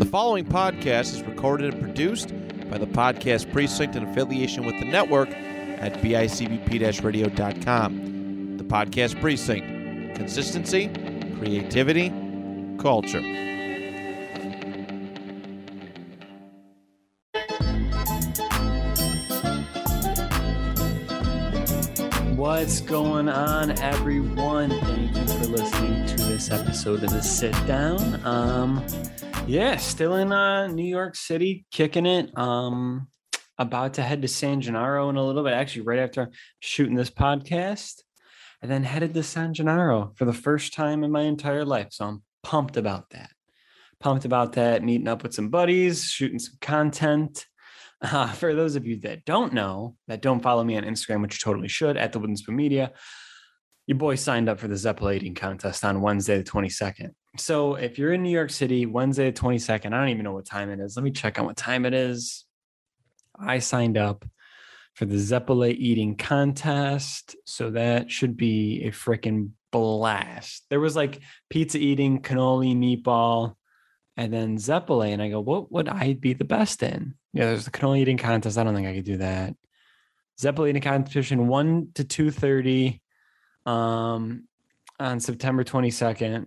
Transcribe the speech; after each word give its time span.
The 0.00 0.06
following 0.06 0.46
podcast 0.46 1.12
is 1.12 1.22
recorded 1.24 1.74
and 1.74 1.82
produced 1.82 2.30
by 2.70 2.78
the 2.78 2.86
Podcast 2.86 3.52
Precinct 3.52 3.96
in 3.96 4.04
affiliation 4.08 4.64
with 4.64 4.80
the 4.80 4.86
network 4.86 5.28
at 5.28 5.92
bicbp 6.00 7.04
radio.com. 7.04 8.56
The 8.56 8.64
Podcast 8.64 9.20
Precinct 9.20 10.16
consistency, 10.16 10.88
creativity, 11.36 12.08
culture. 12.78 13.20
What's 22.36 22.80
going 22.80 23.28
on, 23.28 23.78
everyone? 23.82 24.70
Thank 24.70 25.14
you 25.14 25.26
for 25.26 25.44
listening 25.44 26.06
to 26.06 26.16
this 26.16 26.50
episode 26.50 27.04
of 27.04 27.10
the 27.10 27.20
Sit 27.20 27.52
Down. 27.66 28.24
Um, 28.24 28.82
yeah, 29.50 29.76
still 29.78 30.14
in 30.14 30.30
uh, 30.30 30.68
New 30.68 30.86
York 30.86 31.16
City, 31.16 31.66
kicking 31.72 32.06
it. 32.06 32.30
Um, 32.38 33.08
about 33.58 33.94
to 33.94 34.02
head 34.02 34.22
to 34.22 34.28
San 34.28 34.60
Gennaro 34.60 35.08
in 35.08 35.16
a 35.16 35.26
little 35.26 35.42
bit. 35.42 35.54
Actually, 35.54 35.82
right 35.82 35.98
after 35.98 36.30
shooting 36.60 36.94
this 36.94 37.10
podcast, 37.10 38.02
and 38.62 38.70
then 38.70 38.84
headed 38.84 39.12
to 39.12 39.24
San 39.24 39.52
Gennaro 39.52 40.12
for 40.14 40.24
the 40.24 40.32
first 40.32 40.72
time 40.72 41.02
in 41.02 41.10
my 41.10 41.22
entire 41.22 41.64
life. 41.64 41.88
So 41.90 42.04
I'm 42.04 42.22
pumped 42.44 42.76
about 42.76 43.10
that. 43.10 43.30
Pumped 43.98 44.24
about 44.24 44.52
that. 44.52 44.84
Meeting 44.84 45.08
up 45.08 45.24
with 45.24 45.34
some 45.34 45.48
buddies, 45.48 46.04
shooting 46.04 46.38
some 46.38 46.56
content. 46.60 47.46
Uh, 48.02 48.32
for 48.32 48.54
those 48.54 48.76
of 48.76 48.86
you 48.86 48.98
that 48.98 49.26
don't 49.26 49.52
know, 49.52 49.94
that 50.08 50.22
don't 50.22 50.40
follow 50.40 50.64
me 50.64 50.74
on 50.74 50.84
Instagram, 50.84 51.20
which 51.20 51.34
you 51.34 51.38
totally 51.44 51.68
should, 51.68 51.98
at 51.98 52.14
the 52.14 52.18
Wooden 52.18 52.34
Spoon 52.34 52.56
Media, 52.56 52.92
your 53.86 53.98
boy 53.98 54.14
signed 54.14 54.48
up 54.48 54.58
for 54.58 54.68
the 54.68 54.74
Zeppela 54.74 55.14
eating 55.14 55.34
contest 55.34 55.84
on 55.84 56.00
Wednesday, 56.00 56.38
the 56.38 56.42
22nd. 56.42 57.10
So 57.36 57.76
if 57.76 57.98
you're 57.98 58.12
in 58.12 58.22
New 58.22 58.30
York 58.30 58.50
City, 58.50 58.86
Wednesday, 58.86 59.30
the 59.30 59.40
22nd, 59.40 59.86
I 59.86 60.00
don't 60.00 60.08
even 60.08 60.24
know 60.24 60.32
what 60.32 60.46
time 60.46 60.70
it 60.70 60.80
is. 60.80 60.96
Let 60.96 61.04
me 61.04 61.12
check 61.12 61.38
on 61.38 61.46
what 61.46 61.56
time 61.56 61.84
it 61.84 61.94
is. 61.94 62.44
I 63.38 63.60
signed 63.60 63.96
up 63.96 64.24
for 64.94 65.04
the 65.04 65.16
Zeppela 65.16 65.72
eating 65.72 66.16
contest. 66.16 67.36
So 67.46 67.70
that 67.70 68.10
should 68.10 68.36
be 68.36 68.84
a 68.84 68.90
freaking 68.90 69.50
blast. 69.70 70.64
There 70.70 70.80
was 70.80 70.96
like 70.96 71.20
pizza 71.48 71.78
eating, 71.78 72.20
cannoli, 72.20 72.76
meatball, 72.76 73.54
and 74.16 74.32
then 74.32 74.56
Zeppele. 74.56 75.12
And 75.12 75.22
I 75.22 75.30
go, 75.30 75.40
what 75.40 75.70
would 75.70 75.88
I 75.88 76.14
be 76.14 76.32
the 76.32 76.44
best 76.44 76.82
in? 76.82 77.14
Yeah, 77.32 77.46
there's 77.46 77.64
the 77.64 77.70
cannoli 77.70 78.00
eating 78.00 78.18
contest. 78.18 78.58
I 78.58 78.64
don't 78.64 78.74
think 78.74 78.88
I 78.88 78.94
could 78.94 79.04
do 79.04 79.18
that. 79.18 79.54
Zeppele 80.40 80.68
eating 80.68 80.82
competition 80.82 81.48
one 81.48 81.88
to 81.94 82.04
two 82.04 82.30
thirty, 82.30 83.02
um, 83.66 84.48
on 84.98 85.20
September 85.20 85.64
twenty 85.64 85.90
second. 85.90 86.46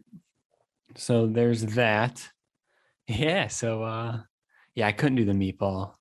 So 0.96 1.28
there's 1.28 1.62
that. 1.76 2.28
Yeah. 3.08 3.48
So 3.48 3.84
uh, 3.84 4.20
yeah, 4.76 4.88
I 4.88 4.92
couldn't 4.92 5.18
do 5.18 5.26
the 5.26 5.34
meatball 5.34 5.94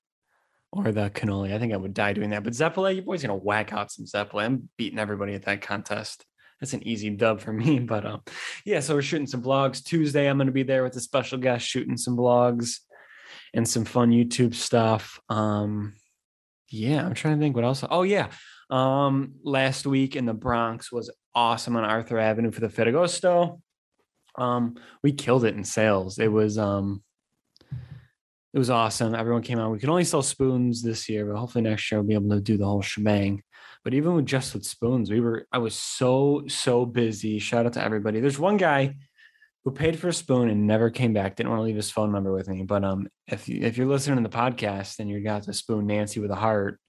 or 0.73 0.93
the 0.93 1.11
cannoli. 1.11 1.55
I 1.55 1.59
think 1.59 1.73
I 1.73 1.77
would 1.77 1.95
die 1.95 2.13
doing 2.13 2.31
that. 2.31 2.45
But 2.45 2.55
Zeppele, 2.55 2.95
your 2.95 3.05
boy's 3.05 3.23
gonna 3.23 3.37
whack 3.37 3.73
out 3.73 3.93
some 3.93 4.07
Zeppele. 4.07 4.43
I'm 4.43 4.69
beating 4.77 4.99
everybody 4.99 5.35
at 5.35 5.45
that 5.45 5.61
contest. 5.61 6.25
That's 6.61 6.73
an 6.75 6.87
easy 6.87 7.11
dub 7.11 7.41
for 7.41 7.53
me. 7.53 7.79
But 7.93 8.07
um, 8.07 8.23
yeah, 8.65 8.81
so 8.81 8.95
we're 8.95 9.03
shooting 9.03 9.27
some 9.27 9.43
vlogs. 9.43 9.85
Tuesday, 9.85 10.29
I'm 10.29 10.39
gonna 10.39 10.53
be 10.53 10.63
there 10.63 10.83
with 10.83 10.97
a 10.97 11.01
special 11.01 11.39
guest 11.39 11.67
shooting 11.67 11.97
some 11.97 12.17
vlogs 12.17 12.79
and 13.53 13.69
some 13.69 13.85
fun 13.85 14.11
YouTube 14.11 14.55
stuff. 14.55 15.21
Um, 15.29 15.95
yeah, 16.69 17.05
I'm 17.05 17.15
trying 17.15 17.39
to 17.39 17.41
think 17.41 17.55
what 17.55 17.65
else. 17.65 17.85
Oh 17.89 18.03
yeah, 18.03 18.29
um, 18.71 19.35
last 19.45 19.87
week 19.87 20.17
in 20.17 20.25
the 20.25 20.35
Bronx 20.35 20.91
was 20.91 21.11
awesome 21.35 21.77
on 21.77 21.85
Arthur 21.85 22.19
Avenue 22.19 22.51
for 22.51 22.61
the 22.61 22.69
Ferragosto. 22.69 23.61
Um, 24.37 24.77
we 25.03 25.13
killed 25.13 25.45
it 25.45 25.55
in 25.55 25.65
sales. 25.65 26.19
It 26.19 26.31
was 26.31 26.59
um, 26.59 27.03
it 28.55 28.59
was 28.59 28.71
awesome. 28.71 29.15
Everyone 29.15 29.43
came 29.43 29.59
out. 29.59 29.71
We 29.71 29.79
could 29.79 29.89
only 29.89 30.05
sell 30.05 30.23
spoons 30.23 30.83
this 30.83 31.09
year, 31.09 31.25
but 31.27 31.39
hopefully 31.39 31.63
next 31.63 31.91
year 31.91 32.01
we'll 32.01 32.09
be 32.09 32.15
able 32.15 32.37
to 32.37 32.41
do 32.41 32.59
the 32.59 32.67
whole 32.67 32.83
shebang. 32.83 33.43
But 33.85 33.95
even 33.95 34.15
with 34.15 34.27
just 34.27 34.55
with 34.55 34.65
spoons, 34.65 35.11
we 35.11 35.21
were 35.21 35.47
I 35.53 35.59
was 35.59 35.75
so 35.75 36.45
so 36.49 36.85
busy. 36.87 37.39
Shout 37.39 37.67
out 37.67 37.73
to 37.75 37.85
everybody. 37.85 38.21
There's 38.21 38.39
one 38.39 38.57
guy 38.57 38.95
who 39.65 39.71
paid 39.71 39.99
for 39.99 40.09
a 40.09 40.13
spoon 40.13 40.49
and 40.49 40.67
never 40.67 40.91
came 40.91 41.13
back. 41.13 41.37
Didn't 41.37 41.51
want 41.51 41.61
to 41.61 41.65
leave 41.65 41.77
his 41.77 41.91
phone 41.91 42.13
number 42.13 42.33
with 42.33 42.49
me. 42.49 42.63
But 42.63 42.85
um, 42.85 43.09
if 43.29 43.49
you, 43.49 43.63
if 43.63 43.77
you're 43.77 43.87
listening 43.87 44.23
to 44.23 44.29
the 44.29 44.37
podcast 44.37 44.99
and 44.99 45.09
you 45.09 45.23
got 45.23 45.47
the 45.47 45.53
spoon 45.53 45.87
Nancy 45.87 46.21
with 46.21 46.31
a 46.31 46.37
heart, 46.37 46.81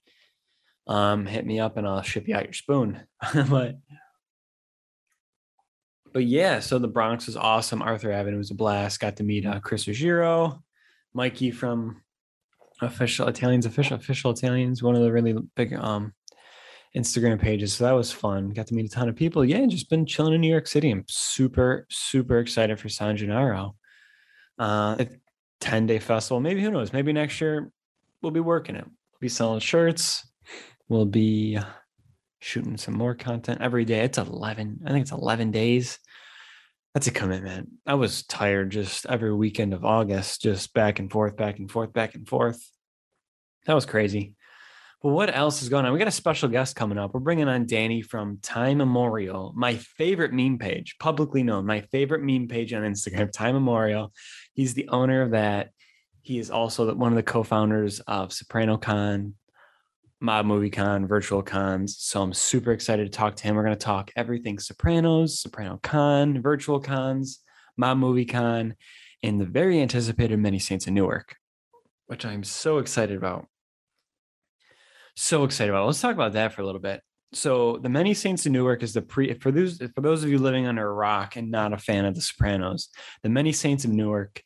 um, 0.88 1.26
hit 1.26 1.46
me 1.46 1.60
up 1.60 1.78
and 1.78 1.88
I'll 1.88 2.02
ship 2.02 2.28
you 2.28 2.36
out 2.36 2.46
your 2.46 2.54
spoon. 2.54 3.00
but 3.50 3.76
but 6.14 6.26
yeah, 6.26 6.60
so 6.60 6.80
the 6.80 6.88
Bronx 6.88 7.26
was 7.26 7.36
awesome. 7.36 7.82
Arthur 7.82 8.12
Avenue 8.12 8.38
was 8.38 8.52
a 8.52 8.56
blast. 8.56 9.00
Got 9.00 9.18
to 9.18 9.24
meet 9.24 9.46
uh, 9.46 9.60
Chris 9.60 9.88
Ruggiero, 9.88 10.62
Mikey 11.14 11.52
from 11.52 12.02
official 12.82 13.28
Italians, 13.28 13.66
official 13.66 13.98
official 13.98 14.32
Italians, 14.32 14.84
one 14.84 14.96
of 14.96 15.02
the 15.02 15.12
really 15.12 15.36
big 15.56 15.74
um 15.74 16.14
Instagram 16.96 17.42
pages. 17.42 17.74
So 17.74 17.86
that 17.86 17.92
was 17.92 18.12
fun. 18.12 18.52
Got 18.52 18.68
to 18.68 18.76
meet 18.76 18.86
a 18.86 18.90
ton 18.90 19.10
of 19.10 19.16
people. 19.16 19.44
Yeah, 19.44 19.66
just 19.66 19.90
been 19.90 20.06
chilling 20.06 20.34
in 20.34 20.42
New 20.42 20.52
York 20.52 20.68
City. 20.68 20.92
I'm 20.92 21.04
super, 21.08 21.88
super 21.90 22.38
excited 22.38 22.80
for 22.80 22.90
San 22.90 23.18
Gennaro. 23.18 23.76
Uh, 24.60 25.04
10 25.60 25.88
day 25.88 26.00
festival. 26.00 26.40
Maybe 26.40 26.62
who 26.62 26.70
knows? 26.70 26.94
Maybe 26.94 27.14
next 27.14 27.42
year 27.42 27.72
we'll 28.22 28.32
be 28.32 28.40
working 28.40 28.76
it. 28.76 28.86
We'll 28.86 29.20
be 29.22 29.30
selling 29.30 29.60
shirts. 29.60 30.28
We'll 30.88 31.06
be 31.06 31.58
shooting 32.44 32.78
some 32.78 32.96
more 32.96 33.16
content 33.16 33.62
every 33.62 33.86
day. 33.86 34.02
It's 34.02 34.18
11, 34.18 34.82
I 34.86 34.92
think 34.92 35.04
it's 35.04 35.12
11 35.12 35.52
days. 35.52 35.98
That's 36.94 37.08
a 37.08 37.12
commitment. 37.12 37.70
I 37.88 37.96
was 37.96 38.24
tired 38.24 38.70
just 38.70 39.06
every 39.08 39.34
weekend 39.34 39.74
of 39.74 39.86
August, 39.86 40.42
just 40.42 40.74
back 40.74 41.00
and 41.00 41.12
forth, 41.12 41.36
back 41.36 41.58
and 41.58 41.72
forth, 41.72 41.94
back 41.94 42.16
and 42.16 42.28
forth. 42.28 42.62
That 43.66 43.74
was 43.74 43.86
crazy. 43.86 44.36
But 45.02 45.10
what 45.10 45.36
else 45.36 45.62
is 45.62 45.70
going 45.70 45.86
on? 45.86 45.94
We 45.94 46.00
got 46.00 46.08
a 46.08 46.12
special 46.12 46.50
guest 46.50 46.76
coming 46.76 46.98
up. 46.98 47.14
We're 47.14 47.20
bringing 47.20 47.48
on 47.48 47.66
Danny 47.66 48.02
from 48.02 48.38
Time 48.42 48.80
Immemorial, 48.80 49.54
my 49.56 49.76
favorite 49.76 50.34
meme 50.34 50.58
page, 50.58 50.98
publicly 51.00 51.44
known, 51.44 51.66
my 51.66 51.82
favorite 51.82 52.22
meme 52.22 52.48
page 52.48 52.74
on 52.74 52.84
Instagram, 52.84 53.32
Time 53.32 53.56
Immemorial. 53.56 54.14
He's 54.54 54.74
the 54.74 54.90
owner 54.90 55.22
of 55.22 55.32
that. 55.32 55.72
He 56.22 56.40
is 56.40 56.52
also 56.52 56.94
one 56.94 57.12
of 57.12 57.18
the 57.18 57.24
co-founders 57.24 58.00
of 58.02 58.32
Soprano 58.32 58.78
Con, 58.78 59.34
Mob 60.24 60.46
Movie 60.46 60.70
Con, 60.70 61.06
Virtual 61.06 61.44
Cons. 61.44 61.98
So 62.00 62.22
I'm 62.22 62.34
super 62.34 62.72
excited 62.72 63.12
to 63.12 63.16
talk 63.16 63.36
to 63.36 63.44
him. 63.44 63.56
We're 63.56 63.66
going 63.66 63.78
to 63.78 63.86
talk 63.86 64.10
everything 64.16 64.58
Sopranos, 64.58 65.42
Soprano 65.42 65.80
Con, 65.84 66.42
Virtual 66.42 66.80
Cons, 66.80 67.40
Mob 67.78 67.98
Movie 67.98 68.26
Con, 68.26 68.76
and 69.22 69.40
the 69.40 69.46
very 69.46 69.82
anticipated 69.82 70.40
Many 70.40 70.60
Saints 70.60 70.88
in 70.88 70.94
Newark, 70.94 71.36
which 72.08 72.26
I'm 72.26 72.44
so 72.44 72.78
excited 72.78 73.18
about 73.18 73.48
so 75.16 75.44
excited 75.44 75.72
about. 75.72 75.86
Let's 75.86 76.02
talk 76.02 76.16
about 76.16 76.34
that 76.34 76.54
for 76.54 76.62
a 76.62 76.66
little 76.66 76.82
bit. 76.82 77.02
So, 77.34 77.78
The 77.78 77.90
Many 77.90 78.14
Saints 78.14 78.46
of 78.46 78.52
Newark 78.52 78.84
is 78.84 78.94
the 78.94 79.02
pre 79.02 79.34
for 79.34 79.52
those 79.52 79.78
for 79.94 80.02
those 80.02 80.24
of 80.24 80.30
you 80.30 80.38
living 80.38 80.68
under 80.68 80.88
a 80.88 80.94
rock 80.94 81.36
and 81.36 81.52
not 81.52 81.74
a 81.74 81.78
fan 81.78 82.06
of 82.06 82.16
The 82.16 82.22
Sopranos. 82.22 82.90
The 83.24 83.30
Many 83.30 83.52
Saints 83.52 83.86
of 83.86 83.92
Newark 83.92 84.42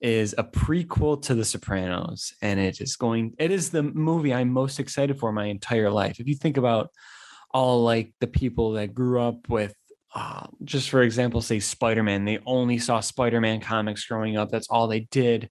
is 0.00 0.34
a 0.38 0.44
prequel 0.44 1.20
to 1.22 1.34
The 1.34 1.44
Sopranos, 1.44 2.32
and 2.42 2.60
it 2.60 2.80
is 2.80 2.96
going. 2.96 3.34
It 3.38 3.50
is 3.50 3.70
the 3.70 3.82
movie 3.82 4.34
I'm 4.34 4.50
most 4.50 4.78
excited 4.80 5.18
for 5.18 5.32
my 5.32 5.46
entire 5.46 5.90
life. 5.90 6.20
If 6.20 6.28
you 6.28 6.34
think 6.34 6.56
about 6.56 6.90
all 7.52 7.82
like 7.82 8.12
the 8.20 8.26
people 8.26 8.72
that 8.72 8.94
grew 8.94 9.22
up 9.22 9.48
with 9.48 9.74
uh, 10.14 10.46
just 10.64 10.88
for 10.88 11.02
example, 11.02 11.40
say 11.42 11.60
Spider 11.60 12.02
Man, 12.02 12.24
they 12.24 12.38
only 12.46 12.78
saw 12.78 13.00
Spider 13.00 13.40
Man 13.40 13.60
comics 13.60 14.06
growing 14.06 14.36
up. 14.36 14.50
That's 14.50 14.68
all 14.68 14.88
they 14.88 15.00
did 15.00 15.50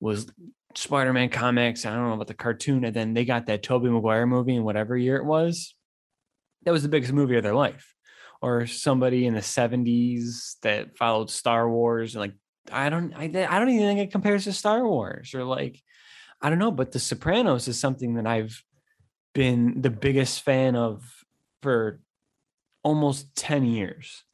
was 0.00 0.26
Spider-Man 0.74 1.30
comics. 1.30 1.84
I 1.84 1.94
don't 1.94 2.08
know 2.08 2.14
about 2.14 2.26
the 2.26 2.34
cartoon, 2.34 2.84
and 2.84 2.94
then 2.94 3.14
they 3.14 3.24
got 3.24 3.46
that 3.46 3.62
Tobey 3.62 3.88
Maguire 3.88 4.26
movie 4.26 4.54
in 4.54 4.64
whatever 4.64 4.96
year 4.96 5.16
it 5.16 5.24
was. 5.24 5.74
That 6.64 6.72
was 6.72 6.82
the 6.82 6.88
biggest 6.88 7.12
movie 7.12 7.36
of 7.36 7.42
their 7.42 7.54
life. 7.54 7.94
Or 8.40 8.66
somebody 8.66 9.26
in 9.26 9.34
the 9.34 9.40
'70s 9.40 10.58
that 10.62 10.96
followed 10.96 11.30
Star 11.30 11.68
Wars, 11.68 12.14
and 12.14 12.20
like 12.20 12.34
I 12.72 12.88
don't, 12.88 13.14
I, 13.14 13.24
I 13.24 13.58
don't 13.58 13.70
even 13.70 13.86
think 13.86 14.00
it 14.00 14.12
compares 14.12 14.44
to 14.44 14.52
Star 14.52 14.86
Wars, 14.86 15.34
or 15.34 15.44
like 15.44 15.82
I 16.40 16.50
don't 16.50 16.58
know. 16.58 16.70
But 16.70 16.92
The 16.92 16.98
Sopranos 16.98 17.68
is 17.68 17.78
something 17.78 18.14
that 18.14 18.26
I've 18.26 18.62
been 19.34 19.82
the 19.82 19.90
biggest 19.90 20.42
fan 20.42 20.76
of 20.76 21.02
for 21.62 22.00
almost 22.82 23.34
10 23.36 23.64
years. 23.64 24.24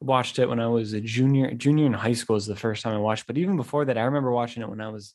I 0.00 0.04
watched 0.04 0.38
it 0.38 0.48
when 0.48 0.60
I 0.60 0.66
was 0.66 0.92
a 0.92 1.00
junior, 1.00 1.52
junior 1.54 1.86
in 1.86 1.92
high 1.92 2.12
school 2.12 2.36
is 2.36 2.46
the 2.46 2.56
first 2.56 2.82
time 2.82 2.94
I 2.94 2.98
watched, 2.98 3.26
but 3.26 3.38
even 3.38 3.56
before 3.56 3.84
that, 3.84 3.98
I 3.98 4.02
remember 4.02 4.30
watching 4.30 4.62
it 4.62 4.68
when 4.68 4.80
I 4.80 4.88
was 4.88 5.14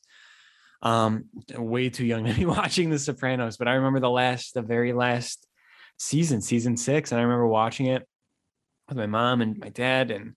um, 0.82 1.26
way 1.54 1.90
too 1.90 2.06
young 2.06 2.24
to 2.24 2.34
be 2.34 2.46
watching 2.58 2.90
The 2.90 2.98
Sopranos, 2.98 3.56
but 3.56 3.68
I 3.68 3.74
remember 3.74 4.00
the 4.00 4.10
last, 4.10 4.54
the 4.54 4.62
very 4.62 4.92
last 4.92 5.46
season, 5.98 6.40
season 6.40 6.76
six, 6.76 7.12
and 7.12 7.20
I 7.20 7.24
remember 7.24 7.46
watching 7.46 7.86
it 7.86 8.06
with 8.88 8.96
my 8.96 9.06
mom 9.06 9.42
and 9.42 9.58
my 9.58 9.68
dad, 9.68 10.10
and 10.10 10.34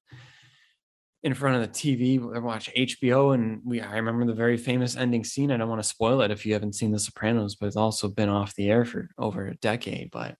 in 1.23 1.33
front 1.33 1.55
of 1.55 1.61
the 1.61 1.67
TV. 1.67 2.19
We 2.19 2.39
watch 2.39 2.69
HBO, 2.75 3.33
and 3.33 3.61
we. 3.63 3.81
I 3.81 3.95
remember 3.97 4.25
the 4.25 4.33
very 4.33 4.57
famous 4.57 4.95
ending 4.95 5.23
scene. 5.23 5.51
I 5.51 5.57
don't 5.57 5.69
want 5.69 5.81
to 5.81 5.87
spoil 5.87 6.21
it 6.21 6.31
if 6.31 6.45
you 6.45 6.53
haven't 6.53 6.75
seen 6.75 6.91
The 6.91 6.99
Sopranos, 6.99 7.55
but 7.55 7.67
it's 7.67 7.75
also 7.75 8.07
been 8.07 8.29
off 8.29 8.55
the 8.55 8.69
air 8.69 8.85
for 8.85 9.09
over 9.17 9.47
a 9.47 9.55
decade. 9.57 10.09
But 10.11 10.35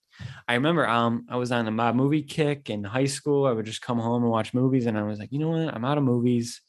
I 0.48 0.56
remember, 0.56 0.88
um, 0.88 1.26
I 1.30 1.38
was 1.38 1.52
on 1.52 1.68
a 1.68 1.72
mob 1.72 1.96
movie 1.96 2.24
kick 2.24 2.70
in 2.70 2.84
high 2.84 3.06
school. 3.06 3.46
I 3.46 3.52
would 3.52 3.66
just 3.66 3.82
come 3.82 4.00
home 4.00 4.24
and 4.24 4.32
watch 4.32 4.54
movies, 4.54 4.88
and 4.88 4.98
I 4.98 5.04
was 5.04 5.20
like, 5.20 5.32
you 5.32 5.40
know 5.40 5.50
what? 5.50 5.74
I'm 5.74 5.86
out 5.86 5.98
of 5.98 6.04
movies. 6.04 6.62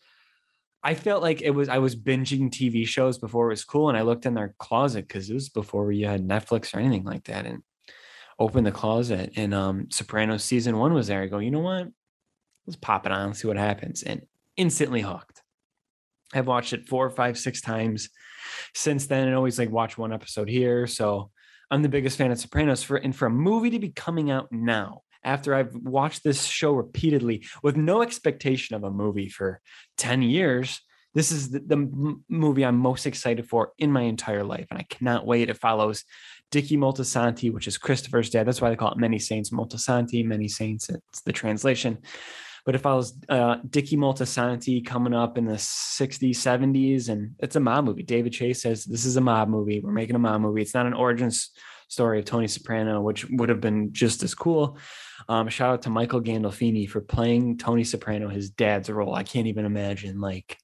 I 0.84 0.94
felt 0.94 1.22
like 1.22 1.40
it 1.40 1.50
was 1.50 1.68
I 1.68 1.78
was 1.78 1.96
binging 1.96 2.50
TV 2.50 2.86
shows 2.86 3.16
before 3.18 3.46
it 3.46 3.52
was 3.52 3.64
cool, 3.64 3.88
and 3.88 3.96
I 3.96 4.02
looked 4.02 4.26
in 4.26 4.34
their 4.34 4.54
closet 4.58 5.08
because 5.08 5.30
it 5.30 5.34
was 5.34 5.48
before 5.48 5.90
you 5.92 6.06
had 6.06 6.26
Netflix 6.26 6.74
or 6.74 6.80
anything 6.80 7.04
like 7.04 7.24
that, 7.24 7.46
and 7.46 7.62
opened 8.38 8.66
the 8.66 8.72
closet, 8.72 9.32
and 9.36 9.54
um, 9.54 9.88
Sopranos 9.90 10.44
season 10.44 10.76
one 10.76 10.92
was 10.92 11.06
there. 11.06 11.22
I 11.22 11.28
go, 11.28 11.38
you 11.38 11.50
know 11.50 11.60
what? 11.60 11.88
Let's 12.66 12.76
pop 12.76 13.06
it 13.06 13.12
on, 13.12 13.34
see 13.34 13.48
what 13.48 13.56
happens, 13.56 14.02
and 14.02 14.22
instantly 14.56 15.00
hooked. 15.00 15.42
I've 16.34 16.46
watched 16.46 16.72
it 16.72 16.88
four, 16.88 17.10
five, 17.10 17.38
six 17.38 17.60
times 17.60 18.08
since 18.74 19.06
then, 19.06 19.26
and 19.26 19.36
always 19.36 19.58
like 19.58 19.70
watch 19.70 19.98
one 19.98 20.12
episode 20.12 20.48
here. 20.48 20.86
So 20.86 21.30
I'm 21.70 21.82
the 21.82 21.88
biggest 21.88 22.18
fan 22.18 22.30
of 22.30 22.38
Sopranos 22.38 22.82
for 22.82 22.96
and 22.96 23.14
for 23.14 23.26
a 23.26 23.30
movie 23.30 23.70
to 23.70 23.78
be 23.78 23.90
coming 23.90 24.30
out 24.30 24.48
now 24.50 25.02
after 25.24 25.54
I've 25.54 25.74
watched 25.74 26.24
this 26.24 26.44
show 26.44 26.72
repeatedly 26.72 27.46
with 27.62 27.76
no 27.76 28.02
expectation 28.02 28.76
of 28.76 28.84
a 28.84 28.90
movie 28.90 29.28
for 29.28 29.60
10 29.98 30.22
years. 30.22 30.80
This 31.14 31.30
is 31.30 31.50
the, 31.50 31.60
the 31.60 32.16
movie 32.28 32.64
I'm 32.64 32.78
most 32.78 33.06
excited 33.06 33.48
for 33.48 33.72
in 33.78 33.92
my 33.92 34.02
entire 34.02 34.44
life. 34.44 34.66
And 34.70 34.78
I 34.78 34.84
cannot 34.88 35.26
wait. 35.26 35.50
It 35.50 35.58
follows 35.58 36.04
Dickie 36.50 36.78
Moltisanti, 36.78 37.52
which 37.52 37.68
is 37.68 37.78
Christopher's 37.78 38.30
dad. 38.30 38.46
That's 38.46 38.60
why 38.60 38.70
they 38.70 38.76
call 38.76 38.92
it 38.92 38.98
Many 38.98 39.18
Saints 39.18 39.50
Moltisanti, 39.50 40.24
Many 40.24 40.48
Saints. 40.48 40.88
It's 40.88 41.22
the 41.22 41.32
translation. 41.32 41.98
But 42.64 42.76
it 42.76 42.78
follows 42.78 43.14
uh, 43.28 43.56
Dickie 43.68 43.96
Moltisanti 43.96 44.86
coming 44.86 45.14
up 45.14 45.36
in 45.36 45.46
the 45.46 45.54
60s, 45.54 46.30
70s. 46.30 47.08
And 47.08 47.34
it's 47.40 47.56
a 47.56 47.60
mob 47.60 47.84
movie. 47.84 48.04
David 48.04 48.32
Chase 48.32 48.62
says, 48.62 48.84
This 48.84 49.04
is 49.04 49.16
a 49.16 49.20
mob 49.20 49.48
movie. 49.48 49.80
We're 49.80 49.92
making 49.92 50.14
a 50.14 50.20
mob 50.20 50.40
movie. 50.40 50.62
It's 50.62 50.74
not 50.74 50.86
an 50.86 50.94
origins 50.94 51.50
story 51.88 52.18
of 52.18 52.24
Tony 52.24 52.48
Soprano, 52.48 53.00
which 53.02 53.28
would 53.30 53.50
have 53.50 53.60
been 53.60 53.92
just 53.92 54.22
as 54.22 54.34
cool. 54.34 54.78
Um, 55.28 55.48
shout 55.48 55.74
out 55.74 55.82
to 55.82 55.90
Michael 55.90 56.22
Gandolfini 56.22 56.88
for 56.88 57.00
playing 57.00 57.58
Tony 57.58 57.84
Soprano, 57.84 58.28
his 58.28 58.50
dad's 58.50 58.88
role. 58.88 59.14
I 59.14 59.24
can't 59.24 59.46
even 59.46 59.66
imagine 59.66 60.20
like 60.20 60.56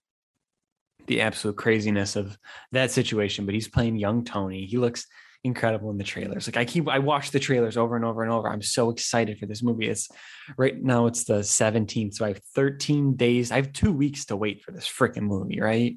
the 1.06 1.20
absolute 1.20 1.56
craziness 1.56 2.16
of 2.16 2.38
that 2.72 2.90
situation, 2.90 3.44
but 3.44 3.54
he's 3.54 3.68
playing 3.68 3.96
young 3.96 4.24
Tony. 4.24 4.66
He 4.66 4.78
looks 4.78 5.06
incredible 5.44 5.90
in 5.90 5.98
the 5.98 6.04
trailers. 6.04 6.46
Like 6.46 6.56
I 6.56 6.64
keep 6.64 6.88
I 6.88 6.98
watch 6.98 7.30
the 7.30 7.40
trailers 7.40 7.76
over 7.76 7.96
and 7.96 8.04
over 8.04 8.22
and 8.22 8.32
over. 8.32 8.48
I'm 8.48 8.62
so 8.62 8.90
excited 8.90 9.38
for 9.38 9.46
this 9.46 9.62
movie. 9.62 9.88
It's 9.88 10.08
right 10.56 10.80
now 10.80 11.06
it's 11.06 11.24
the 11.24 11.40
17th. 11.40 12.14
So 12.14 12.24
I 12.24 12.28
have 12.28 12.42
13 12.54 13.16
days. 13.16 13.52
I 13.52 13.56
have 13.56 13.72
two 13.72 13.92
weeks 13.92 14.26
to 14.26 14.36
wait 14.36 14.62
for 14.62 14.72
this 14.72 14.88
freaking 14.88 15.22
movie, 15.22 15.60
right? 15.60 15.96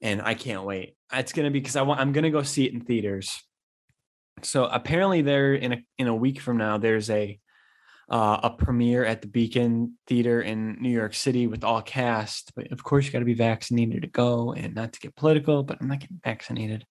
And 0.00 0.22
I 0.22 0.34
can't 0.34 0.64
wait. 0.64 0.96
It's 1.12 1.32
gonna 1.32 1.50
be 1.50 1.60
because 1.60 1.76
I 1.76 1.82
want 1.82 2.00
I'm 2.00 2.12
gonna 2.12 2.30
go 2.30 2.42
see 2.42 2.66
it 2.66 2.72
in 2.72 2.80
theaters 2.80 3.42
so 4.42 4.64
apparently 4.64 5.22
there 5.22 5.54
in 5.54 5.72
a 5.72 5.78
in 5.98 6.06
a 6.06 6.14
week 6.14 6.40
from 6.40 6.56
now 6.56 6.78
there's 6.78 7.10
a 7.10 7.38
uh, 8.10 8.40
a 8.44 8.50
premiere 8.50 9.04
at 9.04 9.20
the 9.20 9.28
Beacon 9.28 9.98
Theater 10.06 10.40
in 10.40 10.78
New 10.80 10.88
York 10.88 11.12
City 11.12 11.46
with 11.46 11.62
all 11.62 11.82
cast. 11.82 12.52
But 12.56 12.72
of 12.72 12.82
course, 12.82 13.04
you 13.04 13.12
got 13.12 13.18
to 13.18 13.26
be 13.26 13.34
vaccinated 13.34 14.00
to 14.00 14.08
go, 14.08 14.54
and 14.54 14.74
not 14.74 14.94
to 14.94 15.00
get 15.00 15.14
political. 15.14 15.62
But 15.62 15.76
I'm 15.80 15.88
not 15.88 16.00
getting 16.00 16.20
vaccinated. 16.24 16.86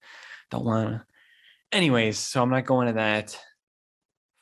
Don't 0.51 0.63
wanna. 0.65 1.05
Anyways, 1.71 2.17
so 2.17 2.41
I'm 2.41 2.49
not 2.49 2.65
going 2.65 2.87
to 2.87 2.93
that. 2.93 3.37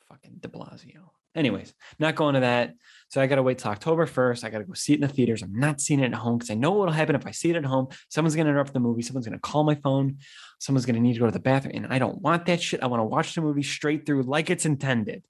Fucking 0.08 0.36
De 0.40 0.48
Blasio. 0.48 1.10
Anyways, 1.34 1.74
not 1.98 2.14
going 2.14 2.34
to 2.34 2.40
that. 2.40 2.74
So 3.08 3.20
I 3.20 3.26
got 3.26 3.36
to 3.36 3.42
wait 3.42 3.58
till 3.58 3.70
October 3.70 4.06
1st. 4.06 4.42
I 4.42 4.48
got 4.48 4.58
to 4.58 4.64
go 4.64 4.72
see 4.72 4.94
it 4.94 4.96
in 4.96 5.02
the 5.02 5.08
theaters. 5.08 5.42
I'm 5.42 5.54
not 5.54 5.80
seeing 5.80 6.00
it 6.00 6.06
at 6.06 6.14
home 6.14 6.38
because 6.38 6.50
I 6.50 6.54
know 6.54 6.70
what'll 6.70 6.94
happen 6.94 7.14
if 7.14 7.26
I 7.26 7.30
see 7.30 7.50
it 7.50 7.56
at 7.56 7.64
home. 7.64 7.88
Someone's 8.08 8.34
going 8.34 8.46
to 8.46 8.50
interrupt 8.50 8.72
the 8.72 8.80
movie. 8.80 9.02
Someone's 9.02 9.26
going 9.26 9.38
to 9.38 9.42
call 9.42 9.64
my 9.64 9.74
phone. 9.74 10.16
Someone's 10.58 10.86
going 10.86 10.96
to 10.96 11.02
need 11.02 11.12
to 11.12 11.20
go 11.20 11.26
to 11.26 11.32
the 11.32 11.38
bathroom. 11.38 11.74
And 11.76 11.92
I 11.92 11.98
don't 11.98 12.22
want 12.22 12.46
that 12.46 12.62
shit. 12.62 12.82
I 12.82 12.86
want 12.86 13.00
to 13.00 13.04
watch 13.04 13.34
the 13.34 13.42
movie 13.42 13.62
straight 13.62 14.06
through 14.06 14.22
like 14.22 14.48
it's 14.48 14.64
intended. 14.64 15.24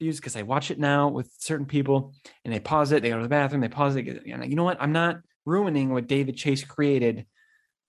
Use 0.00 0.16
Because 0.16 0.36
I 0.36 0.42
watch 0.42 0.70
it 0.70 0.78
now 0.78 1.08
with 1.08 1.32
certain 1.38 1.66
people 1.66 2.12
and 2.44 2.52
they 2.52 2.60
pause 2.60 2.92
it, 2.92 3.02
they 3.02 3.08
go 3.08 3.16
to 3.16 3.22
the 3.22 3.28
bathroom, 3.28 3.62
they 3.62 3.68
pause 3.68 3.96
it. 3.96 4.04
You 4.26 4.54
know 4.54 4.64
what? 4.64 4.80
I'm 4.80 4.92
not 4.92 5.20
ruining 5.46 5.90
what 5.90 6.06
David 6.06 6.36
Chase 6.36 6.62
created 6.62 7.26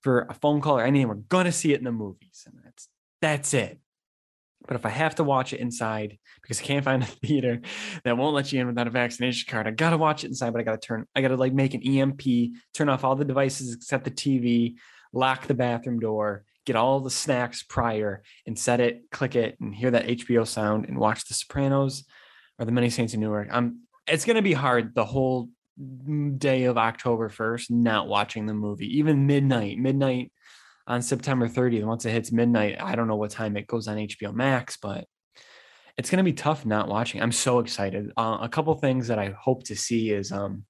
for 0.01 0.27
a 0.29 0.33
phone 0.33 0.61
call 0.61 0.79
or 0.79 0.83
anything. 0.83 1.07
We're 1.07 1.43
to 1.43 1.51
see 1.51 1.73
it 1.73 1.79
in 1.79 1.85
the 1.85 1.91
movies. 1.91 2.43
And 2.45 2.55
that's 2.63 2.87
that's 3.21 3.53
it. 3.53 3.79
But 4.67 4.75
if 4.75 4.85
I 4.85 4.89
have 4.89 5.15
to 5.15 5.23
watch 5.23 5.53
it 5.53 5.61
inside 5.61 6.17
because 6.41 6.59
I 6.59 6.63
can't 6.63 6.85
find 6.85 7.01
a 7.01 7.05
theater 7.25 7.61
that 8.03 8.17
won't 8.17 8.35
let 8.35 8.51
you 8.51 8.61
in 8.61 8.67
without 8.67 8.87
a 8.87 8.91
vaccination 8.91 9.49
card, 9.49 9.67
I 9.67 9.71
gotta 9.71 9.97
watch 9.97 10.23
it 10.23 10.27
inside. 10.27 10.51
But 10.51 10.59
I 10.59 10.63
gotta 10.63 10.79
turn, 10.79 11.05
I 11.15 11.21
gotta 11.21 11.37
like 11.37 11.53
make 11.53 11.73
an 11.73 11.81
EMP, 11.81 12.21
turn 12.73 12.89
off 12.89 13.03
all 13.03 13.15
the 13.15 13.25
devices 13.25 13.73
except 13.73 14.03
the 14.03 14.11
TV, 14.11 14.75
lock 15.13 15.47
the 15.47 15.53
bathroom 15.53 15.99
door, 15.99 16.43
get 16.65 16.75
all 16.75 16.99
the 16.99 17.09
snacks 17.09 17.63
prior, 17.63 18.21
and 18.45 18.57
set 18.57 18.79
it, 18.79 19.09
click 19.11 19.35
it, 19.35 19.57
and 19.59 19.73
hear 19.73 19.91
that 19.91 20.07
HBO 20.07 20.45
sound 20.45 20.85
and 20.87 20.97
watch 20.97 21.25
The 21.25 21.33
Sopranos 21.33 22.05
or 22.59 22.65
The 22.65 22.71
Many 22.71 22.89
Saints 22.89 23.13
of 23.13 23.19
Newark. 23.19 23.47
I'm. 23.51 23.81
It's 24.07 24.25
gonna 24.25 24.41
be 24.41 24.53
hard 24.53 24.95
the 24.95 25.05
whole 25.05 25.49
day 26.37 26.65
of 26.65 26.77
October 26.77 27.29
1st 27.29 27.71
not 27.71 28.07
watching 28.07 28.45
the 28.45 28.53
movie, 28.53 28.97
even 28.97 29.27
midnight, 29.27 29.77
midnight 29.77 30.31
on 30.87 31.01
September 31.01 31.47
30th. 31.47 31.85
Once 31.85 32.05
it 32.05 32.11
hits 32.11 32.31
midnight, 32.31 32.77
I 32.81 32.95
don't 32.95 33.07
know 33.07 33.15
what 33.15 33.31
time 33.31 33.55
it 33.55 33.67
goes 33.67 33.87
on 33.87 33.97
HBO 33.97 34.33
Max, 34.33 34.77
but 34.77 35.05
it's 35.97 36.09
going 36.09 36.17
to 36.17 36.23
be 36.23 36.33
tough 36.33 36.65
not 36.65 36.87
watching. 36.87 37.21
I'm 37.21 37.31
so 37.31 37.59
excited. 37.59 38.11
Uh, 38.17 38.39
a 38.41 38.49
couple 38.49 38.73
things 38.75 39.07
that 39.07 39.19
I 39.19 39.33
hope 39.37 39.63
to 39.65 39.75
see 39.75 40.11
is 40.11 40.31
um, 40.31 40.65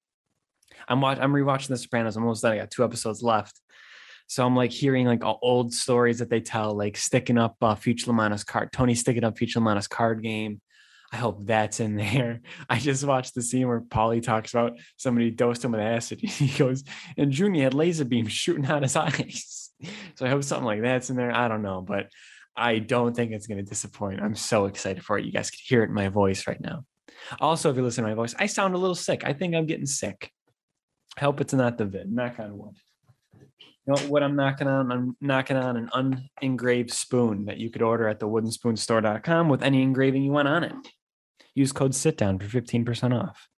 I'm 0.88 1.00
watch 1.00 1.18
I'm 1.20 1.32
rewatching 1.32 1.68
The 1.68 1.76
Sopranos. 1.76 2.16
I'm 2.16 2.24
almost 2.24 2.42
done. 2.42 2.52
I 2.52 2.58
got 2.58 2.70
two 2.70 2.84
episodes 2.84 3.22
left. 3.22 3.60
So 4.26 4.46
I'm 4.46 4.54
like 4.54 4.70
hearing 4.70 5.06
like 5.06 5.24
old 5.24 5.72
stories 5.72 6.20
that 6.20 6.30
they 6.30 6.40
tell, 6.40 6.76
like 6.76 6.96
sticking 6.96 7.38
up 7.38 7.56
uh, 7.62 7.74
Feech 7.74 8.06
La 8.06 8.12
Manna's 8.12 8.44
card, 8.44 8.72
Tony 8.72 8.94
sticking 8.94 9.24
up 9.24 9.36
Feech 9.36 9.56
La 9.56 9.62
Manna's 9.62 9.88
card 9.88 10.22
game. 10.22 10.60
I 11.12 11.16
hope 11.16 11.46
that's 11.46 11.80
in 11.80 11.96
there. 11.96 12.40
I 12.70 12.78
just 12.78 13.04
watched 13.04 13.34
the 13.34 13.42
scene 13.42 13.66
where 13.66 13.80
Paulie 13.80 14.22
talks 14.22 14.52
about 14.52 14.78
somebody 14.96 15.30
dosed 15.30 15.64
him 15.64 15.72
with 15.72 15.80
acid. 15.80 16.20
He 16.40 16.56
goes, 16.56 16.84
and 17.16 17.32
Junior 17.32 17.64
had 17.64 17.74
laser 17.74 18.04
beams 18.04 18.32
shooting 18.32 18.66
out 18.66 18.82
his 18.82 18.96
eyes. 18.96 19.70
So 20.14 20.26
I 20.26 20.28
hope 20.28 20.44
something 20.44 20.66
like 20.66 20.82
that's 20.82 21.10
in 21.10 21.16
there. 21.16 21.32
I 21.32 21.48
don't 21.48 21.62
know, 21.62 21.80
but 21.80 22.08
I 22.56 22.78
don't 22.78 23.14
think 23.14 23.32
it's 23.32 23.46
going 23.46 23.58
to 23.58 23.68
disappoint. 23.68 24.20
I'm 24.20 24.34
so 24.34 24.66
excited 24.66 25.04
for 25.04 25.18
it. 25.18 25.24
You 25.24 25.32
guys 25.32 25.50
can 25.50 25.60
hear 25.64 25.82
it 25.82 25.88
in 25.88 25.94
my 25.94 26.08
voice 26.08 26.46
right 26.46 26.60
now. 26.60 26.84
Also, 27.40 27.70
if 27.70 27.76
you 27.76 27.82
listen 27.82 28.04
to 28.04 28.10
my 28.10 28.14
voice, 28.14 28.34
I 28.38 28.46
sound 28.46 28.74
a 28.74 28.78
little 28.78 28.94
sick. 28.94 29.24
I 29.24 29.32
think 29.32 29.54
I'm 29.54 29.66
getting 29.66 29.86
sick. 29.86 30.30
I 31.16 31.20
hope 31.20 31.40
it's 31.40 31.54
not 31.54 31.78
the 31.78 31.84
vid. 31.84 32.12
Knock 32.12 32.38
on 32.38 32.56
wood. 32.56 32.76
You 33.86 33.94
know 33.94 34.02
what 34.08 34.22
I'm 34.22 34.36
knocking 34.36 34.68
on? 34.68 34.92
I'm 34.92 35.16
knocking 35.20 35.56
on 35.56 35.76
an 35.76 35.88
unengraved 36.42 36.92
spoon 36.92 37.46
that 37.46 37.56
you 37.56 37.70
could 37.70 37.82
order 37.82 38.08
at 38.08 38.20
the 38.20 38.28
woodenspoonstore.com 38.28 39.48
with 39.48 39.62
any 39.62 39.82
engraving 39.82 40.22
you 40.22 40.32
want 40.32 40.48
on 40.48 40.64
it. 40.64 40.74
Use 41.54 41.72
code 41.72 41.94
sit 41.94 42.16
down 42.16 42.38
for 42.38 42.46
15% 42.46 43.18
off. 43.18 43.48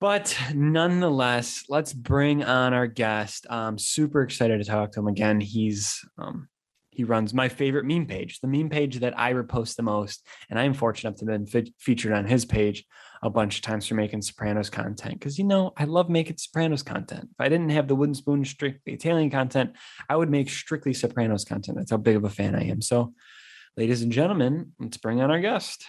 But 0.00 0.36
nonetheless, 0.52 1.64
let's 1.68 1.92
bring 1.92 2.42
on 2.42 2.74
our 2.74 2.88
guest. 2.88 3.46
I'm 3.48 3.78
super 3.78 4.22
excited 4.22 4.58
to 4.58 4.64
talk 4.64 4.92
to 4.92 5.00
him 5.00 5.06
again. 5.06 5.40
He's 5.40 6.00
um, 6.18 6.48
he 6.92 7.04
runs 7.04 7.32
my 7.32 7.48
favorite 7.48 7.86
meme 7.86 8.06
page, 8.06 8.40
the 8.40 8.48
meme 8.48 8.68
page 8.68 9.00
that 9.00 9.18
I 9.18 9.32
repost 9.32 9.76
the 9.76 9.82
most, 9.82 10.26
and 10.50 10.58
I'm 10.58 10.74
fortunate 10.74 11.10
enough 11.10 11.20
to 11.20 11.32
have 11.32 11.52
been 11.52 11.72
featured 11.78 12.12
on 12.12 12.26
his 12.26 12.44
page 12.44 12.84
a 13.22 13.30
bunch 13.30 13.56
of 13.56 13.62
times 13.62 13.86
for 13.86 13.94
making 13.94 14.20
Sopranos 14.20 14.68
content. 14.68 15.18
Because 15.18 15.38
you 15.38 15.44
know, 15.44 15.72
I 15.76 15.84
love 15.84 16.10
making 16.10 16.36
Sopranos 16.36 16.82
content. 16.82 17.28
If 17.30 17.40
I 17.40 17.48
didn't 17.48 17.70
have 17.70 17.88
the 17.88 17.94
wooden 17.94 18.14
spoon 18.14 18.44
strictly 18.44 18.92
Italian 18.92 19.30
content, 19.30 19.72
I 20.08 20.16
would 20.16 20.30
make 20.30 20.50
strictly 20.50 20.92
Sopranos 20.92 21.44
content. 21.44 21.78
That's 21.78 21.92
how 21.92 21.96
big 21.96 22.16
of 22.16 22.24
a 22.24 22.30
fan 22.30 22.54
I 22.54 22.64
am. 22.64 22.82
So, 22.82 23.14
ladies 23.76 24.02
and 24.02 24.12
gentlemen, 24.12 24.72
let's 24.78 24.98
bring 24.98 25.22
on 25.22 25.30
our 25.30 25.40
guest. 25.40 25.86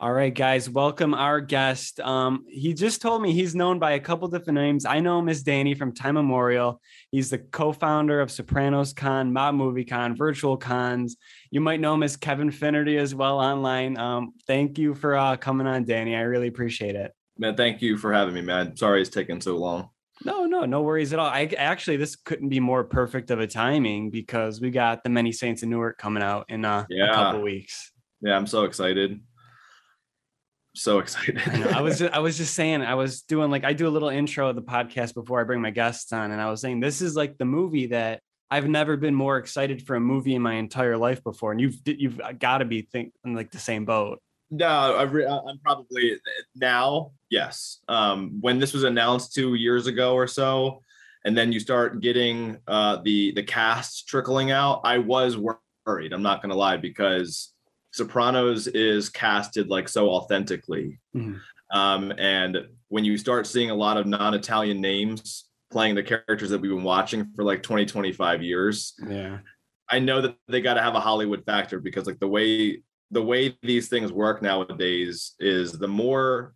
All 0.00 0.12
right, 0.12 0.32
guys, 0.32 0.70
welcome 0.70 1.12
our 1.12 1.40
guest. 1.40 1.98
Um, 1.98 2.44
he 2.48 2.72
just 2.72 3.02
told 3.02 3.20
me 3.20 3.32
he's 3.32 3.56
known 3.56 3.80
by 3.80 3.92
a 3.92 4.00
couple 4.00 4.28
different 4.28 4.54
names. 4.54 4.84
I 4.84 5.00
know 5.00 5.18
him 5.18 5.28
as 5.28 5.42
Danny 5.42 5.74
from 5.74 5.92
Time 5.92 6.16
Immemorial. 6.16 6.80
He's 7.10 7.30
the 7.30 7.38
co-founder 7.38 8.20
of 8.20 8.30
Sopranos 8.30 8.92
Con, 8.92 9.32
Mob 9.32 9.56
Movie 9.56 9.84
Con, 9.84 10.14
Virtual 10.14 10.56
Cons. 10.56 11.16
You 11.50 11.60
might 11.60 11.80
know 11.80 11.94
him 11.94 12.04
as 12.04 12.16
Kevin 12.16 12.52
Finnerty 12.52 12.96
as 12.96 13.12
well 13.12 13.40
online. 13.40 13.98
Um, 13.98 14.34
thank 14.46 14.78
you 14.78 14.94
for 14.94 15.16
uh, 15.16 15.36
coming 15.36 15.66
on, 15.66 15.84
Danny. 15.84 16.14
I 16.14 16.20
really 16.20 16.46
appreciate 16.46 16.94
it. 16.94 17.12
Man, 17.36 17.56
thank 17.56 17.82
you 17.82 17.98
for 17.98 18.12
having 18.12 18.34
me, 18.34 18.42
man. 18.42 18.76
Sorry 18.76 19.00
it's 19.00 19.10
taken 19.10 19.40
so 19.40 19.56
long. 19.56 19.88
No, 20.24 20.46
no, 20.46 20.64
no 20.64 20.82
worries 20.82 21.12
at 21.12 21.18
all. 21.18 21.26
I 21.26 21.46
actually 21.58 21.96
this 21.96 22.14
couldn't 22.14 22.50
be 22.50 22.60
more 22.60 22.84
perfect 22.84 23.32
of 23.32 23.40
a 23.40 23.48
timing 23.48 24.10
because 24.10 24.60
we 24.60 24.70
got 24.70 25.02
the 25.02 25.10
Many 25.10 25.32
Saints 25.32 25.64
in 25.64 25.70
Newark 25.70 25.98
coming 25.98 26.22
out 26.22 26.46
in 26.50 26.64
uh, 26.64 26.86
yeah. 26.88 27.10
a 27.10 27.14
couple 27.14 27.42
weeks. 27.42 27.90
Yeah, 28.20 28.36
I'm 28.36 28.46
so 28.46 28.62
excited 28.62 29.20
so 30.82 30.98
excited. 30.98 31.40
I, 31.46 31.78
I, 31.78 31.80
was 31.80 31.98
just, 32.00 32.12
I 32.12 32.18
was 32.18 32.36
just 32.36 32.54
saying 32.54 32.82
I 32.82 32.94
was 32.94 33.22
doing 33.22 33.50
like 33.50 33.64
I 33.64 33.72
do 33.72 33.88
a 33.88 33.90
little 33.90 34.08
intro 34.08 34.48
of 34.48 34.56
the 34.56 34.62
podcast 34.62 35.14
before 35.14 35.40
I 35.40 35.44
bring 35.44 35.60
my 35.60 35.70
guests 35.70 36.12
on, 36.12 36.30
and 36.30 36.40
I 36.40 36.50
was 36.50 36.60
saying 36.60 36.80
this 36.80 37.02
is 37.02 37.16
like 37.16 37.38
the 37.38 37.44
movie 37.44 37.86
that 37.86 38.20
I've 38.50 38.68
never 38.68 38.96
been 38.96 39.14
more 39.14 39.36
excited 39.36 39.86
for 39.86 39.96
a 39.96 40.00
movie 40.00 40.34
in 40.34 40.42
my 40.42 40.54
entire 40.54 40.96
life 40.96 41.22
before, 41.22 41.52
and 41.52 41.60
you've 41.60 41.76
you've 41.84 42.20
got 42.38 42.58
to 42.58 42.64
be 42.64 42.82
thinking 42.82 43.34
like 43.34 43.50
the 43.50 43.58
same 43.58 43.84
boat. 43.84 44.20
No, 44.50 44.66
I 44.66 45.02
am 45.02 45.58
probably 45.62 46.18
now. 46.54 47.12
Yes, 47.28 47.80
um, 47.88 48.38
when 48.40 48.58
this 48.58 48.72
was 48.72 48.84
announced 48.84 49.34
two 49.34 49.54
years 49.54 49.86
ago 49.86 50.14
or 50.14 50.26
so, 50.26 50.82
and 51.24 51.36
then 51.36 51.52
you 51.52 51.60
start 51.60 52.00
getting 52.00 52.56
uh, 52.66 52.96
the 53.02 53.32
the 53.32 53.42
cast 53.42 54.08
trickling 54.08 54.50
out, 54.50 54.80
I 54.84 54.98
was 54.98 55.36
worried. 55.36 56.12
I'm 56.14 56.22
not 56.22 56.40
going 56.40 56.50
to 56.50 56.56
lie 56.56 56.78
because 56.78 57.52
Sopranos 57.98 58.68
is 58.68 59.08
casted 59.08 59.68
like 59.68 59.88
so 59.88 60.08
authentically. 60.10 60.98
Mm-hmm. 61.16 61.76
Um, 61.76 62.12
and 62.16 62.56
when 62.88 63.04
you 63.04 63.18
start 63.18 63.46
seeing 63.46 63.70
a 63.70 63.74
lot 63.74 63.96
of 63.96 64.06
non-Italian 64.06 64.80
names 64.80 65.48
playing 65.70 65.96
the 65.96 66.02
characters 66.02 66.48
that 66.50 66.60
we've 66.60 66.70
been 66.70 66.84
watching 66.84 67.26
for 67.34 67.42
like 67.44 67.62
20, 67.62 67.84
25 67.84 68.42
years, 68.42 68.94
Yeah. 69.06 69.38
I 69.90 69.98
know 69.98 70.20
that 70.20 70.36
they 70.48 70.60
got 70.60 70.74
to 70.74 70.82
have 70.82 70.94
a 70.94 71.00
Hollywood 71.00 71.44
factor 71.44 71.80
because 71.80 72.06
like 72.06 72.20
the 72.20 72.28
way 72.28 72.82
the 73.10 73.22
way 73.22 73.56
these 73.62 73.88
things 73.88 74.12
work 74.12 74.42
nowadays 74.42 75.34
is 75.40 75.72
the 75.72 75.88
more 75.88 76.54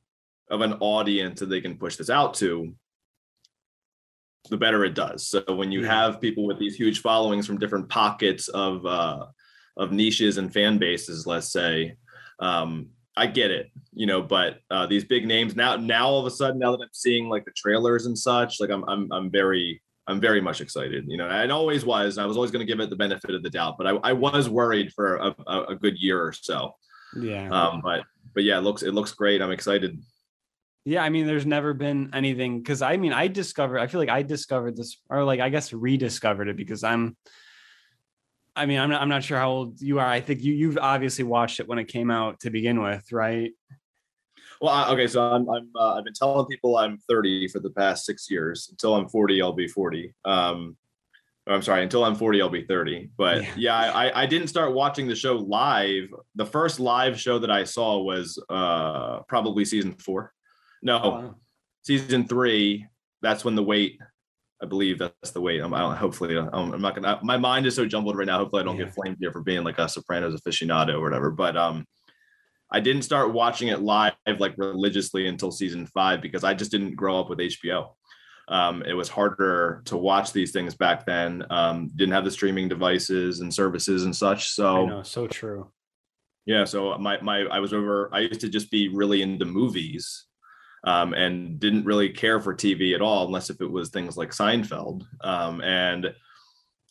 of 0.51 0.61
an 0.61 0.75
audience 0.81 1.41
that 1.41 1.47
they 1.49 1.63
can 1.63 1.79
push 1.79 1.97
this 1.97 2.11
out 2.11 2.35
to, 2.35 2.75
the 4.51 4.57
better 4.59 4.85
it 4.85 4.95
does. 4.95 5.27
So 5.27 5.43
when 5.49 5.73
you 5.73 5.81
Yeah. 5.81 5.95
have 6.03 6.21
people 6.21 6.47
with 6.47 6.59
these 6.59 6.77
huge 6.77 7.01
followings 7.01 7.47
from 7.47 7.59
different 7.59 7.89
pockets 7.89 8.49
of 8.49 8.85
uh, 8.85 9.27
of 9.77 9.93
niches 9.93 10.39
and 10.39 10.53
fan 10.53 10.79
bases, 10.79 11.27
let's 11.27 11.53
say, 11.53 11.97
um, 12.41 12.89
I 13.17 13.27
get 13.27 13.51
it, 13.51 13.71
you 13.93 14.07
know. 14.07 14.23
But 14.23 14.59
uh, 14.71 14.87
these 14.87 15.05
big 15.05 15.27
names 15.27 15.55
now, 15.55 15.77
now 15.77 16.09
all 16.09 16.21
of 16.21 16.27
a 16.27 16.31
sudden, 16.31 16.59
now 16.59 16.73
that 16.73 16.83
I'm 16.83 16.89
seeing 16.93 17.29
like 17.29 17.45
the 17.45 17.53
trailers 17.53 18.07
and 18.07 18.19
such, 18.19 18.61
like 18.61 18.71
I'm 18.71 18.85
I'm 18.89 19.13
I'm 19.13 19.31
very 19.31 19.83
I'm 20.07 20.21
very 20.21 20.41
much 20.41 20.61
excited. 20.61 21.05
You 21.09 21.17
know, 21.17 21.29
and 21.29 21.53
I 21.53 21.55
always 21.55 21.85
was. 21.85 22.19
I 22.19 22.27
was 22.27 22.37
always 22.37 22.51
going 22.51 22.67
to 22.67 22.71
give 22.71 22.81
it 22.81 22.91
the 22.91 22.97
benefit 22.97 23.35
of 23.35 23.43
the 23.43 23.51
doubt, 23.51 23.77
but 23.79 23.87
I, 23.87 23.91
I 24.03 24.13
was 24.13 24.49
worried 24.49 24.93
for 24.93 25.17
a, 25.17 25.35
a, 25.47 25.63
a 25.71 25.77
good 25.77 25.99
year 25.99 26.21
or 26.21 26.33
so. 26.33 26.75
Yeah. 27.17 27.51
Um, 27.51 27.81
but 27.83 28.05
but 28.35 28.45
yeah, 28.45 28.59
it 28.59 28.63
looks 28.63 28.83
it 28.83 28.95
looks 28.95 29.13
great. 29.13 29.43
I'm 29.43 29.51
excited. 29.51 29.99
Yeah, 30.85 31.05
I 31.05 31.11
mean, 31.11 31.27
there's 31.27 31.47
never 31.47 31.75
been 31.75 32.11
anything 32.13 32.59
because 32.59 32.83
I 32.83 32.97
mean, 32.97 33.13
I 33.13 33.29
discovered. 33.29 33.79
I 33.79 33.87
feel 33.87 34.01
like 34.01 34.09
I 34.09 34.23
discovered 34.23 34.77
this, 34.77 35.01
or 35.09 35.23
like 35.25 35.41
I 35.41 35.49
guess 35.49 35.73
rediscovered 35.73 36.49
it 36.49 36.57
because 36.57 36.83
I'm. 36.83 37.17
I 38.55 38.67
mean, 38.67 38.79
I'm 38.79 38.91
not. 38.91 39.01
I'm 39.01 39.09
not 39.09 39.25
sure 39.25 39.39
how 39.39 39.51
old 39.51 39.81
you 39.81 39.99
are. 39.99 40.07
I 40.07 40.21
think 40.21 40.43
you 40.43 40.53
you've 40.53 40.79
obviously 40.79 41.25
watched 41.25 41.61
it 41.61 41.69
when 41.69 41.79
it 41.79 41.87
came 41.87 42.11
out 42.11 42.41
to 42.41 42.51
begin 42.51 42.83
with, 42.83 43.11
right? 43.13 43.53
Well, 44.61 44.73
I, 44.73 44.91
okay, 44.91 45.07
so 45.07 45.23
I'm, 45.23 45.49
I'm 45.49 45.71
uh, 45.75 45.95
I've 45.95 46.05
been 46.05 46.13
telling 46.13 46.47
people 46.47 46.77
I'm 46.77 46.99
30 47.09 47.49
for 47.49 47.61
the 47.61 47.71
past 47.71 48.05
six 48.05 48.31
years. 48.31 48.69
Until 48.71 48.95
I'm 48.95 49.09
40, 49.09 49.43
I'll 49.43 49.53
be 49.53 49.67
40. 49.67 50.15
Um, 50.25 50.77
I'm 51.49 51.63
sorry, 51.63 51.83
until 51.83 52.05
I'm 52.05 52.15
40, 52.15 52.41
I'll 52.43 52.49
be 52.49 52.63
30. 52.65 53.11
But 53.17 53.43
Yeah. 53.43 53.55
yeah, 53.57 53.77
I, 53.93 54.23
I 54.23 54.27
didn't 54.27 54.47
start 54.49 54.75
watching 54.75 55.09
the 55.09 55.17
show 55.17 55.35
live. 55.37 56.15
The 56.37 56.47
first 56.47 56.79
live 56.79 57.19
show 57.19 57.41
that 57.41 57.51
I 57.51 57.65
saw 57.65 58.01
was 58.03 58.41
uh, 58.49 59.21
probably 59.29 59.65
season 59.65 59.95
four. 59.95 60.33
No, 60.83 60.99
Wow. 60.99 61.35
season 61.83 62.29
three. 62.29 62.87
That's 63.23 63.45
when 63.45 63.57
the 63.57 63.63
wait. 63.65 63.99
I 64.63 64.67
believe 64.67 64.99
that's 64.99 65.33
the 65.33 65.41
way. 65.41 65.59
I'm, 65.59 65.75
I 65.75 65.81
don't, 65.81 65.97
hopefully, 65.97 66.39
I'm, 66.39 66.49
I'm 66.73 66.81
not 66.81 66.95
gonna. 66.95 67.19
My 67.23 67.37
mind 67.37 67.67
is 67.67 67.75
so 67.75 67.85
jumbled 67.85 68.17
right 68.17 68.27
now. 68.27 68.39
Hopefully, 68.39 68.63
I 68.63 68.65
don't 68.65 68.79
Yeah. 68.79 68.85
get 68.85 68.95
flamed 68.95 69.17
here 69.21 69.33
for 69.33 69.43
being 69.43 69.65
like 69.65 69.79
a 69.79 69.89
Sopranos 69.89 70.41
aficionado 70.41 70.95
or 70.95 71.01
whatever. 71.03 71.31
But 71.31 71.57
um, 71.57 71.85
I 72.71 72.79
didn't 72.81 73.03
start 73.03 73.33
watching 73.33 73.69
it 73.69 73.81
live 73.83 74.15
like 74.39 74.55
religiously 74.57 75.27
until 75.27 75.51
season 75.51 75.87
five 75.87 76.23
because 76.23 76.45
I 76.45 76.55
just 76.55 76.71
didn't 76.71 76.95
grow 76.95 77.19
up 77.19 77.29
with 77.29 77.41
HBO. 77.41 77.91
Um, 78.49 78.83
it 78.87 78.93
was 78.93 79.09
harder 79.09 79.83
to 79.87 79.97
watch 79.97 80.33
these 80.33 80.53
things 80.53 80.75
back 80.75 81.07
then. 81.07 81.45
Um, 81.51 81.91
didn't 81.97 82.13
have 82.15 82.25
the 82.25 82.31
streaming 82.31 82.69
devices 82.69 83.41
and 83.41 83.53
services 83.53 84.05
and 84.05 84.15
such. 84.15 84.39
I 84.39 84.45
So 84.47 84.87
know, 84.87 85.03
so 85.03 85.27
true. 85.27 85.71
yeah, 86.47 86.65
so 86.65 86.97
my 86.99 87.21
my 87.21 87.41
I 87.51 87.59
was 87.59 87.73
over. 87.73 88.11
I 88.15 88.21
used 88.21 88.41
to 88.43 88.49
just 88.49 88.71
be 88.71 88.89
really 88.89 89.23
into 89.23 89.45
movies, 89.45 90.27
um, 90.85 91.15
and 91.15 91.61
didn't 91.61 91.85
really 91.85 92.11
care 92.11 92.41
for 92.41 92.55
TV 92.55 92.95
at 92.95 93.03
all, 93.03 93.27
unless 93.27 93.51
if 93.51 93.61
it 93.61 93.71
was 93.71 93.91
things 93.91 94.17
like 94.17 94.31
Seinfeld. 94.31 95.05
Um, 95.21 95.61
and 95.61 96.15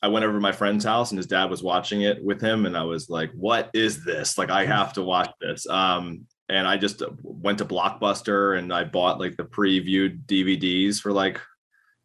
I 0.01 0.07
went 0.07 0.25
over 0.25 0.33
to 0.33 0.39
my 0.39 0.51
friend's 0.51 0.86
house, 0.86 1.12
and 1.12 1.17
his 1.17 1.27
dad 1.27 1.50
was 1.50 1.62
watching 1.62 2.01
it 2.01 2.24
with 2.24 2.41
him, 2.41 2.65
and 2.65 2.77
I 2.77 2.83
was 2.83 3.10
like, 3.10 3.31
"What 3.33 3.69
is 3.74 4.03
this? 4.03 4.38
Like, 4.38 4.50
I 4.50 4.65
have 4.65 4.93
to 4.93 5.03
watch 5.03 5.31
this." 5.39 5.67
Um, 5.67 6.25
and 6.50 6.67
I 6.67 6.77
just 6.77 7.03
went 7.21 7.60
to 7.60 7.65
Blockbuster, 7.65 8.57
and 8.57 8.74
I 8.74 8.83
bought 8.83 9.19
like 9.19 9.38
the 9.38 9.43
previewed 9.43 10.25
DVDs 10.25 11.00
for 11.00 11.12
like 11.12 11.39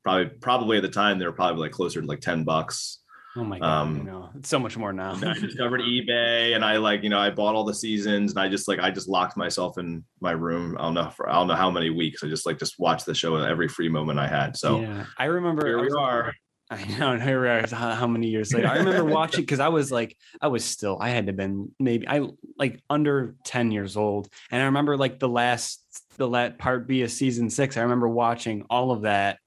probably 0.02 0.26
probably 0.26 0.76
at 0.76 0.82
the 0.82 0.88
time 0.88 1.18
they 1.18 1.26
were 1.26 1.32
probably 1.32 1.62
like 1.62 1.72
closer 1.72 2.00
to 2.00 2.06
like 2.06 2.20
ten 2.20 2.44
bucks. 2.44 2.98
Oh 3.36 3.44
my 3.44 3.58
god, 3.58 3.82
Um, 3.82 4.00
I 4.00 4.04
know. 4.04 4.30
It's 4.36 4.48
so 4.48 4.58
much 4.58 4.76
more 4.76 4.92
now. 4.92 5.12
I 5.14 5.34
discovered 5.40 5.82
eBay 5.82 6.54
and 6.54 6.64
I 6.64 6.78
like, 6.78 7.02
you 7.02 7.10
know, 7.10 7.18
I 7.18 7.30
bought 7.30 7.54
all 7.54 7.64
the 7.64 7.74
seasons 7.74 8.32
and 8.32 8.40
I 8.40 8.48
just 8.48 8.66
like 8.66 8.78
I 8.80 8.90
just 8.90 9.08
locked 9.08 9.36
myself 9.36 9.78
in 9.78 10.04
my 10.20 10.32
room. 10.32 10.76
I 10.78 10.82
don't 10.82 10.94
know 10.94 11.10
for 11.10 11.28
I 11.28 11.34
don't 11.34 11.48
know 11.48 11.54
how 11.54 11.70
many 11.70 11.90
weeks. 11.90 12.24
I 12.24 12.28
just 12.28 12.46
like 12.46 12.58
just 12.58 12.78
watched 12.78 13.04
the 13.06 13.14
show 13.14 13.36
every 13.36 13.68
free 13.68 13.88
moment 13.88 14.18
I 14.18 14.26
had. 14.28 14.56
So 14.56 14.80
yeah, 14.80 15.06
I 15.18 15.26
remember. 15.26 15.66
here 15.66 15.78
I 15.78 15.82
we 15.82 15.90
are. 15.90 16.32
I 16.70 16.84
know. 16.98 17.16
Here 17.16 17.40
we 17.40 17.48
are. 17.48 17.66
How, 17.68 17.94
how 17.94 18.06
many 18.08 18.26
years 18.26 18.52
later? 18.52 18.66
I 18.66 18.78
remember 18.78 19.04
watching 19.04 19.42
because 19.42 19.60
I 19.60 19.68
was 19.68 19.92
like, 19.92 20.16
I 20.40 20.48
was 20.48 20.64
still, 20.64 20.98
I 21.00 21.10
had 21.10 21.26
to 21.28 21.32
been 21.32 21.70
maybe 21.78 22.08
I 22.08 22.28
like 22.58 22.80
under 22.90 23.36
ten 23.44 23.70
years 23.70 23.96
old, 23.96 24.28
and 24.50 24.60
I 24.60 24.64
remember 24.64 24.96
like 24.96 25.20
the 25.20 25.28
last, 25.28 25.84
the 26.16 26.26
last 26.26 26.58
part 26.58 26.88
B 26.88 27.02
of 27.02 27.12
season 27.12 27.50
six. 27.50 27.76
I 27.76 27.82
remember 27.82 28.08
watching 28.08 28.64
all 28.68 28.90
of 28.90 29.02
that, 29.02 29.38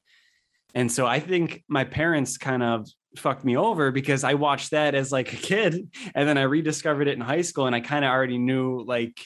and 0.74 0.90
so 0.90 1.06
I 1.06 1.20
think 1.20 1.64
my 1.68 1.84
parents 1.84 2.38
kind 2.38 2.64
of 2.64 2.88
fucked 3.18 3.44
me 3.44 3.58
over 3.58 3.92
because 3.92 4.24
I 4.24 4.36
watched 4.36 4.72
that 4.72 4.96
as 4.96 5.12
like 5.12 5.34
a 5.34 5.38
kid, 5.38 5.90
and 6.16 6.28
then 6.28 6.38
I 6.38 6.44
rediscovered 6.44 7.08
it 7.08 7.14
in 7.14 7.22
high 7.22 7.42
school, 7.42 7.66
and 7.68 7.76
I 7.76 7.80
kind 7.80 8.06
of 8.06 8.12
already 8.12 8.38
knew 8.38 8.84
like 8.84 9.20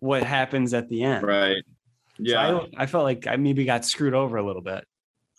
what 0.00 0.22
happens 0.22 0.74
at 0.74 0.88
the 0.88 1.02
end. 1.02 1.26
Right. 1.26 1.62
So 2.18 2.22
Yeah. 2.22 2.60
I, 2.78 2.84
I 2.84 2.86
felt 2.86 3.04
like 3.04 3.26
I 3.26 3.36
maybe 3.36 3.64
got 3.64 3.84
screwed 3.84 4.14
over 4.14 4.36
a 4.36 4.42
little 4.46 4.62
bit. 4.62 4.84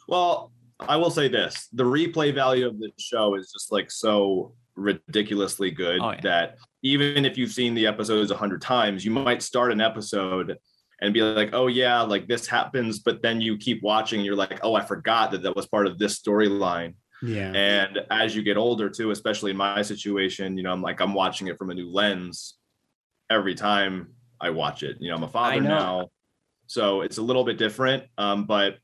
well, 0.07 0.51
I 0.79 0.95
will 0.97 1.09
say 1.09 1.27
this. 1.27 1.67
The 1.73 1.83
replay 1.83 2.33
value 2.35 2.67
of 2.67 2.79
the 2.79 2.91
show 2.99 3.33
is 3.35 3.51
just 3.51 3.71
like 3.71 3.89
so 3.89 4.53
ridiculously 4.75 5.71
good 5.71 5.99
Oh, 6.01 6.11
yeah. 6.11 6.19
that 6.21 6.57
even 6.83 7.25
if 7.25 7.35
you've 7.37 7.51
seen 7.51 7.73
the 7.73 7.87
episodes 7.87 8.29
a 8.29 8.37
hundred 8.37 8.61
times, 8.61 9.03
you 9.03 9.09
might 9.11 9.41
start 9.41 9.71
an 9.71 9.81
episode 9.81 10.55
and 11.01 11.13
be 11.13 11.21
like, 11.21 11.49
oh 11.53 11.65
yeah, 11.67 12.01
like 12.01 12.27
this 12.27 12.45
happens, 12.47 12.99
but 12.99 13.21
then 13.23 13.41
you 13.41 13.57
keep 13.57 13.81
watching, 13.81 14.21
you're 14.21 14.35
like, 14.35 14.59
oh, 14.63 14.75
I 14.75 14.83
forgot 14.85 15.31
that 15.31 15.41
that 15.43 15.55
was 15.55 15.65
part 15.65 15.87
of 15.87 15.97
this 15.97 16.19
storyline. 16.19 16.93
Yeah. 17.23 17.51
And 17.53 17.99
as 18.11 18.35
you 18.35 18.43
get 18.43 18.57
older 18.57 18.89
too, 18.89 19.11
especially 19.11 19.51
in 19.51 19.57
my 19.57 19.81
situation, 19.81 20.57
you 20.57 20.63
know, 20.63 20.71
I'm 20.71 20.81
like 20.81 20.99
I'm 21.01 21.13
watching 21.13 21.47
it 21.47 21.57
from 21.57 21.69
a 21.69 21.73
new 21.73 21.89
lens 21.91 22.55
every 23.29 23.55
time 23.55 24.13
I 24.39 24.51
watch 24.51 24.83
it. 24.83 24.97
You 24.99 25.09
know, 25.09 25.15
I'm 25.15 25.23
a 25.23 25.27
father 25.27 25.59
now, 25.61 26.09
so 26.67 27.01
it's 27.01 27.17
a 27.17 27.21
little 27.23 27.43
bit 27.43 27.57
different. 27.57 28.03
Um, 28.17 28.45
but 28.45 28.77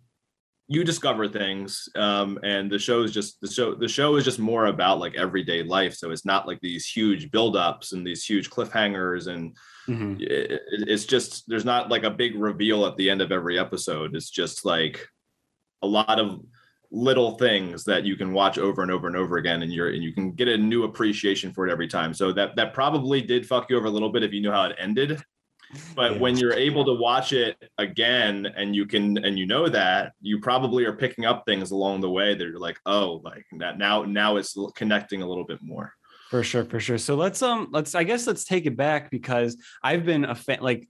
you 0.69 0.83
discover 0.83 1.27
things, 1.27 1.89
um, 1.95 2.39
and 2.43 2.71
the 2.71 2.79
show 2.79 3.03
is 3.03 3.11
just 3.11 3.39
the 3.41 3.47
show. 3.51 3.75
The 3.75 3.87
show 3.87 4.15
is 4.15 4.23
just 4.23 4.39
more 4.39 4.65
about 4.67 4.97
like 4.97 5.13
everyday 5.15 5.61
life. 5.61 5.93
So 5.93 6.09
it's 6.09 6.25
not 6.25 6.47
like 6.47 6.59
these 6.61 6.87
huge 6.87 7.29
buildups 7.31 7.91
and 7.91 8.07
these 8.07 8.25
huge 8.25 8.49
cliffhangers, 8.49 9.27
and 9.27 9.55
Mhm. 9.87 10.21
it, 10.21 10.51
it- 10.51 10.61
it's 10.87 11.05
just 11.05 11.43
there's 11.47 11.65
not 11.65 11.89
like 11.91 12.03
a 12.03 12.09
big 12.09 12.35
reveal 12.35 12.85
at 12.85 12.95
the 12.97 13.09
end 13.09 13.21
of 13.21 13.31
every 13.31 13.59
episode. 13.59 14.15
It's 14.15 14.29
just 14.31 14.63
like 14.65 15.05
a 15.81 15.87
lot 15.87 16.17
of 16.19 16.39
little 16.95 17.31
things 17.39 17.83
that 17.83 18.05
you 18.05 18.15
can 18.15 18.31
watch 18.33 18.59
over 18.59 18.83
and 18.83 18.91
over 18.91 19.07
and 19.07 19.17
over 19.17 19.37
again 19.37 19.63
and 19.63 19.73
you're 19.73 19.89
and 19.89 20.03
you 20.03 20.13
can 20.13 20.31
get 20.31 20.47
a 20.47 20.55
new 20.55 20.83
appreciation 20.83 21.51
for 21.51 21.67
it 21.67 21.71
every 21.71 21.87
time 21.87 22.13
so 22.13 22.31
that 22.31 22.55
that 22.55 22.71
probably 22.71 23.19
did 23.19 23.47
fuck 23.47 23.67
you 23.69 23.75
over 23.75 23.87
a 23.87 23.89
little 23.89 24.09
bit 24.11 24.21
if 24.23 24.31
you 24.31 24.39
knew 24.41 24.51
how 24.51 24.65
it 24.65 24.75
ended 24.77 25.19
but 25.95 26.13
Yeah. 26.13 26.17
when 26.19 26.37
you're 26.37 26.53
able 26.53 26.85
to 26.85 26.93
watch 26.93 27.33
it 27.33 27.57
again 27.79 28.45
and 28.45 28.75
you 28.75 28.85
can 28.85 29.17
and 29.25 29.39
you 29.39 29.47
know 29.47 29.67
that 29.67 30.13
you 30.21 30.39
probably 30.39 30.85
are 30.85 30.93
picking 30.93 31.25
up 31.25 31.43
things 31.47 31.71
along 31.71 32.01
the 32.01 32.11
way 32.11 32.35
that 32.35 32.43
you're 32.47 32.59
like 32.59 32.79
oh 32.85 33.21
like 33.23 33.45
that 33.57 33.79
now 33.79 34.03
now 34.03 34.35
it's 34.35 34.55
connecting 34.75 35.23
a 35.23 35.27
little 35.27 35.45
bit 35.45 35.63
more 35.63 35.91
For 36.29 36.43
sure, 36.43 36.65
for 36.65 36.79
sure. 36.79 36.97
So 36.99 37.15
let's 37.15 37.41
um 37.41 37.69
let's 37.71 37.95
I 37.95 38.03
guess 38.03 38.27
let's 38.27 38.43
take 38.45 38.65
it 38.67 38.77
back 38.77 39.09
because 39.09 39.57
I've 39.83 40.05
been 40.05 40.25
a 40.25 40.35
fan 40.35 40.59
like 40.61 40.87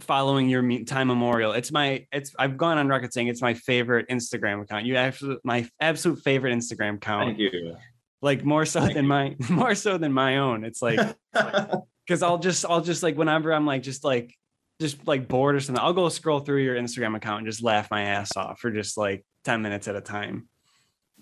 following 0.00 0.48
your 0.48 0.62
Time 0.84 1.10
Immemorial. 1.10 1.52
It's 1.52 1.72
my 1.72 2.06
it's 2.12 2.34
I've 2.38 2.56
gone 2.56 2.78
on 2.78 2.88
record 2.88 3.12
saying 3.12 3.28
it's 3.28 3.42
my 3.42 3.54
favorite 3.54 4.08
Instagram 4.08 4.62
account. 4.62 4.86
You 4.86 4.96
absolute 4.96 5.40
my 5.44 5.68
absolute 5.80 6.20
favorite 6.22 6.54
Instagram 6.56 6.96
account. 6.96 7.28
thank 7.28 7.38
you 7.38 7.76
Like 8.22 8.44
more 8.44 8.64
so 8.64 8.80
Thank 8.80 8.94
than 8.94 9.06
my 9.06 9.36
more 9.50 9.74
so 9.74 9.98
than 9.98 10.12
my 10.12 10.38
own. 10.38 10.64
It's 10.64 10.82
like 10.82 11.00
because 12.06 12.22
I'll 12.22 12.38
just 12.38 12.64
I'll 12.64 12.80
just 12.80 13.02
like 13.02 13.16
whenever 13.16 13.52
I'm 13.52 13.66
like 13.66 13.82
just 13.82 14.04
like 14.04 14.34
just 14.80 15.06
like 15.06 15.28
bored 15.28 15.56
or 15.56 15.60
something, 15.60 15.82
I'll 15.82 15.92
go 15.92 16.08
scroll 16.08 16.40
through 16.40 16.62
your 16.62 16.76
Instagram 16.76 17.16
account 17.16 17.38
and 17.38 17.46
just 17.46 17.62
laugh 17.62 17.90
my 17.90 18.02
ass 18.02 18.36
off 18.36 18.60
for 18.60 18.70
just 18.70 18.96
like 18.96 19.24
10 19.44 19.62
minutes 19.62 19.88
at 19.88 19.96
a 19.96 20.00
time. 20.00 20.48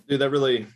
dude 0.09 0.21
that 0.21 0.31
really 0.31 0.67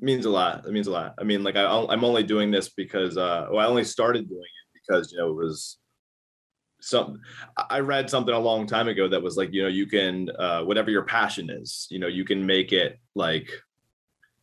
means 0.00 0.24
a 0.24 0.30
lot 0.30 0.64
it 0.66 0.72
means 0.72 0.86
a 0.86 0.90
lot 0.90 1.14
i 1.18 1.22
mean 1.22 1.44
like 1.44 1.56
I, 1.56 1.66
i'm 1.90 2.04
only 2.04 2.22
doing 2.22 2.50
this 2.50 2.70
because 2.70 3.18
uh 3.18 3.48
well 3.50 3.60
i 3.60 3.68
only 3.68 3.84
started 3.84 4.28
doing 4.28 4.40
it 4.40 4.80
because 4.80 5.12
you 5.12 5.18
know 5.18 5.28
it 5.28 5.34
was 5.34 5.76
some 6.80 7.20
i 7.68 7.78
read 7.78 8.08
something 8.08 8.34
a 8.34 8.38
long 8.38 8.66
time 8.66 8.88
ago 8.88 9.08
that 9.08 9.22
was 9.22 9.36
like 9.36 9.52
you 9.52 9.62
know 9.62 9.68
you 9.68 9.86
can 9.86 10.28
uh 10.38 10.62
whatever 10.62 10.90
your 10.90 11.02
passion 11.02 11.50
is 11.50 11.86
you 11.90 11.98
know 11.98 12.06
you 12.06 12.24
can 12.24 12.44
make 12.44 12.72
it 12.72 12.98
like 13.14 13.50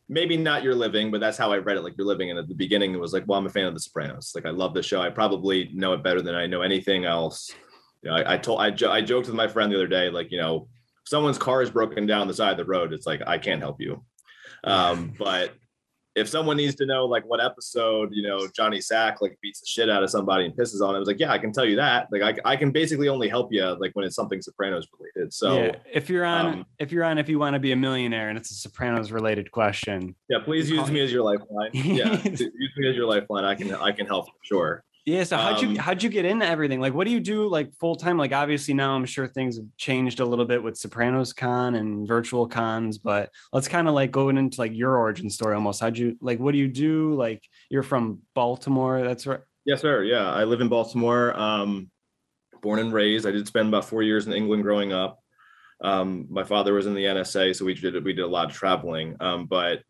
maybe 0.08 0.36
not 0.36 0.62
your 0.62 0.74
living 0.74 1.10
but 1.10 1.20
that's 1.20 1.36
how 1.36 1.52
i 1.52 1.58
read 1.58 1.76
it 1.76 1.82
like 1.82 1.96
your 1.98 2.06
living. 2.06 2.30
And 2.30 2.38
at 2.38 2.48
the 2.48 2.54
beginning 2.54 2.94
it 2.94 3.00
was 3.00 3.12
like 3.12 3.24
well 3.26 3.38
i'm 3.38 3.46
a 3.46 3.50
fan 3.50 3.66
of 3.66 3.74
the 3.74 3.80
sopranos. 3.80 4.32
Like 4.34 4.46
i 4.46 4.50
love 4.50 4.72
the 4.72 4.82
show. 4.82 5.00
I 5.00 5.10
probably 5.10 5.70
know 5.74 5.92
it 5.92 6.02
better 6.02 6.22
than 6.22 6.34
i 6.34 6.46
know 6.46 6.62
anything 6.62 7.04
else. 7.04 7.52
You 8.02 8.10
know 8.10 8.16
i, 8.16 8.34
I 8.34 8.38
told 8.38 8.60
I, 8.60 8.70
jo- 8.70 8.92
I 8.92 9.00
joked 9.00 9.26
with 9.26 9.36
my 9.36 9.48
friend 9.48 9.70
the 9.70 9.76
other 9.76 9.86
day 9.86 10.08
like 10.10 10.30
you 10.30 10.40
know 10.40 10.68
someone's 11.04 11.38
car 11.38 11.62
is 11.62 11.70
broken 11.70 12.06
down 12.06 12.28
the 12.28 12.34
side 12.34 12.52
of 12.52 12.58
the 12.58 12.64
road 12.64 12.92
it's 12.92 13.06
like 13.06 13.22
i 13.26 13.38
can't 13.38 13.60
help 13.60 13.80
you. 13.80 14.02
Um 14.64 15.12
but 15.18 15.54
if 16.18 16.28
someone 16.28 16.56
needs 16.56 16.74
to 16.76 16.86
know 16.86 17.06
like 17.06 17.24
what 17.24 17.42
episode, 17.42 18.10
you 18.12 18.22
know, 18.22 18.46
Johnny 18.54 18.80
Sack 18.80 19.20
like 19.20 19.38
beats 19.42 19.60
the 19.60 19.66
shit 19.66 19.88
out 19.88 20.02
of 20.02 20.10
somebody 20.10 20.44
and 20.44 20.54
pisses 20.54 20.82
on 20.82 20.94
it, 20.94 20.96
I 20.96 20.98
was 20.98 21.08
like, 21.08 21.20
yeah, 21.20 21.32
I 21.32 21.38
can 21.38 21.52
tell 21.52 21.64
you 21.64 21.76
that. 21.76 22.08
Like 22.10 22.22
I, 22.22 22.52
I 22.52 22.56
can 22.56 22.70
basically 22.70 23.08
only 23.08 23.28
help 23.28 23.52
you 23.52 23.64
like 23.80 23.92
when 23.94 24.04
it's 24.04 24.16
something 24.16 24.40
Sopranos 24.42 24.86
related. 24.98 25.32
So 25.32 25.64
yeah. 25.64 25.76
if 25.92 26.10
you're 26.10 26.24
on, 26.24 26.46
um, 26.46 26.66
if 26.78 26.92
you're 26.92 27.04
on, 27.04 27.18
if 27.18 27.28
you 27.28 27.38
want 27.38 27.54
to 27.54 27.60
be 27.60 27.72
a 27.72 27.76
millionaire 27.76 28.28
and 28.28 28.36
it's 28.36 28.50
a 28.50 28.54
Sopranos 28.54 29.12
related 29.12 29.50
question, 29.50 30.14
yeah, 30.28 30.38
please 30.44 30.70
use 30.70 30.90
me 30.90 31.00
as 31.00 31.12
your 31.12 31.22
lifeline. 31.22 31.70
Yeah, 31.72 32.20
use 32.24 32.40
me 32.76 32.88
as 32.88 32.96
your 32.96 33.06
lifeline. 33.06 33.44
I 33.44 33.54
can 33.54 33.74
I 33.74 33.92
can 33.92 34.06
help 34.06 34.26
for 34.26 34.34
sure. 34.42 34.84
Yeah. 35.08 35.24
So 35.24 35.38
how'd 35.38 35.64
Um, 35.64 35.72
you 35.72 35.80
how'd 35.80 36.02
you 36.02 36.10
get 36.10 36.26
into 36.26 36.44
everything? 36.44 36.80
Like, 36.80 36.92
what 36.92 37.06
do 37.06 37.10
you 37.10 37.20
do 37.20 37.48
like 37.48 37.72
full 37.74 37.96
time? 37.96 38.18
Like, 38.18 38.32
obviously 38.32 38.74
now 38.74 38.94
I'm 38.94 39.06
sure 39.06 39.26
things 39.26 39.56
have 39.56 39.64
changed 39.78 40.20
a 40.20 40.24
little 40.24 40.44
bit 40.44 40.62
with 40.62 40.76
Sopranos 40.76 41.32
Con 41.32 41.76
and 41.76 42.06
virtual 42.06 42.46
cons, 42.46 42.98
but 42.98 43.30
let's 43.50 43.68
kind 43.68 43.88
of 43.88 43.94
like 43.94 44.10
go 44.10 44.28
into 44.28 44.60
like 44.60 44.74
your 44.74 44.98
origin 44.98 45.30
story 45.30 45.54
almost. 45.54 45.80
How'd 45.80 45.96
you 45.96 46.18
like? 46.20 46.38
What 46.38 46.52
do 46.52 46.58
you 46.58 46.68
do? 46.68 47.14
Like, 47.14 47.42
you're 47.70 47.82
from 47.82 48.20
Baltimore. 48.34 49.02
That's 49.02 49.26
right. 49.26 49.40
Yes, 49.64 49.80
sir. 49.80 50.02
Yeah, 50.02 50.30
I 50.30 50.44
live 50.44 50.60
in 50.60 50.68
Baltimore. 50.68 51.34
Um, 51.38 51.90
born 52.60 52.78
and 52.78 52.92
raised. 52.92 53.26
I 53.26 53.30
did 53.30 53.46
spend 53.46 53.68
about 53.68 53.86
four 53.86 54.02
years 54.02 54.26
in 54.26 54.34
England 54.34 54.62
growing 54.62 54.92
up. 54.92 55.20
Um, 55.82 56.26
my 56.28 56.44
father 56.44 56.74
was 56.74 56.84
in 56.84 56.92
the 56.94 57.04
NSA, 57.04 57.56
so 57.56 57.64
we 57.64 57.72
did 57.72 58.04
we 58.04 58.12
did 58.12 58.24
a 58.24 58.28
lot 58.28 58.50
of 58.50 58.56
traveling. 58.56 59.16
Um, 59.20 59.46
but 59.46 59.80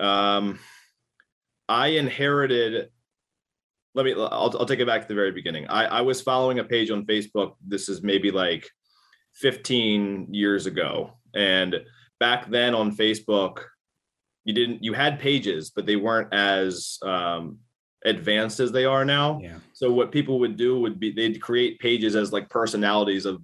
um, 0.00 0.58
I 1.68 1.88
inherited. 1.88 2.88
Let 3.94 4.04
me. 4.04 4.12
I'll, 4.12 4.54
I'll 4.58 4.66
take 4.66 4.80
it 4.80 4.86
back 4.86 5.02
to 5.02 5.08
the 5.08 5.14
very 5.14 5.32
beginning. 5.32 5.66
I, 5.68 5.84
I 5.86 6.00
was 6.02 6.20
following 6.20 6.58
a 6.58 6.64
page 6.64 6.90
on 6.90 7.06
Facebook. 7.06 7.54
This 7.66 7.88
is 7.88 8.02
maybe 8.02 8.30
like 8.30 8.68
15 9.34 10.32
years 10.32 10.66
ago, 10.66 11.14
and 11.34 11.76
back 12.20 12.50
then 12.50 12.74
on 12.74 12.94
Facebook, 12.94 13.64
you 14.44 14.52
didn't. 14.52 14.84
You 14.84 14.92
had 14.92 15.18
pages, 15.18 15.70
but 15.70 15.86
they 15.86 15.96
weren't 15.96 16.32
as 16.32 16.98
um, 17.02 17.58
advanced 18.04 18.60
as 18.60 18.72
they 18.72 18.84
are 18.84 19.04
now. 19.04 19.40
Yeah. 19.42 19.58
So 19.72 19.92
what 19.92 20.12
people 20.12 20.38
would 20.40 20.56
do 20.56 20.80
would 20.80 21.00
be 21.00 21.10
they'd 21.10 21.40
create 21.40 21.78
pages 21.78 22.16
as 22.16 22.32
like 22.32 22.48
personalities 22.50 23.26
of 23.26 23.42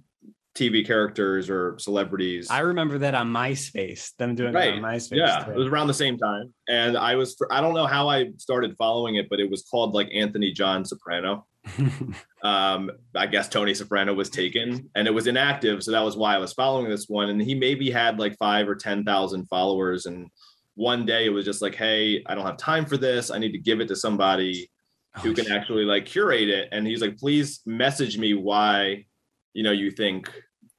TV 0.55 0.85
characters 0.85 1.49
or 1.49 1.77
celebrities. 1.79 2.49
I 2.49 2.59
remember 2.59 2.97
that 2.99 3.13
on 3.13 3.27
MySpace. 3.31 4.15
Them 4.17 4.35
doing 4.35 4.53
Right. 4.53 4.69
it 4.73 4.77
on 4.77 4.81
MySpace. 4.81 5.17
yeah, 5.17 5.39
too. 5.43 5.51
it 5.51 5.57
was 5.57 5.67
around 5.67 5.87
the 5.87 5.93
same 5.93 6.17
time, 6.17 6.53
and 6.69 6.97
I 6.97 7.15
was 7.15 7.35
I 7.51 7.59
don't 7.61 7.73
know 7.73 7.85
how 7.85 8.07
I 8.07 8.31
started 8.37 8.75
following 8.77 9.15
it, 9.15 9.27
but 9.29 9.39
it 9.39 9.49
was 9.49 9.63
called 9.69 9.93
like 9.93 10.09
Anthony 10.13 10.51
John 10.51 10.83
Soprano. 10.85 11.45
Um, 12.43 12.91
I 13.15 13.25
guess 13.25 13.49
Tony 13.49 13.73
Soprano 13.73 14.13
was 14.13 14.29
taken, 14.29 14.87
and 14.93 15.07
it 15.07 15.11
was 15.11 15.25
inactive, 15.25 15.81
so 15.81 15.91
that 15.91 16.03
was 16.03 16.15
why 16.15 16.35
I 16.35 16.37
was 16.37 16.53
following 16.53 16.87
this 16.87 17.09
one. 17.09 17.29
And 17.29 17.41
he 17.41 17.55
maybe 17.55 17.89
had 17.89 18.19
like 18.19 18.37
five 18.37 18.69
or 18.69 18.75
ten 18.75 19.03
thousand 19.03 19.45
followers, 19.47 20.05
and 20.05 20.27
one 20.75 21.07
day 21.07 21.25
it 21.25 21.29
was 21.29 21.43
just 21.43 21.63
like, 21.63 21.73
hey, 21.73 22.21
I 22.27 22.35
don't 22.35 22.45
have 22.45 22.57
time 22.57 22.85
for 22.85 22.97
this. 22.97 23.31
I 23.31 23.39
need 23.39 23.53
to 23.53 23.57
give 23.57 23.79
it 23.81 23.87
to 23.87 23.95
somebody 23.95 24.69
who 25.23 25.31
Oh, 25.31 25.33
can 25.33 25.45
shit. 25.45 25.53
actually 25.53 25.85
like 25.85 26.05
curate 26.05 26.49
it 26.49 26.67
and 26.73 26.85
he's 26.85 26.99
like 27.01 27.17
please 27.17 27.61
message 27.65 28.17
me 28.17 28.33
why 28.33 29.05
you 29.55 29.63
know 29.63 29.71
you 29.71 29.89
think 29.89 30.31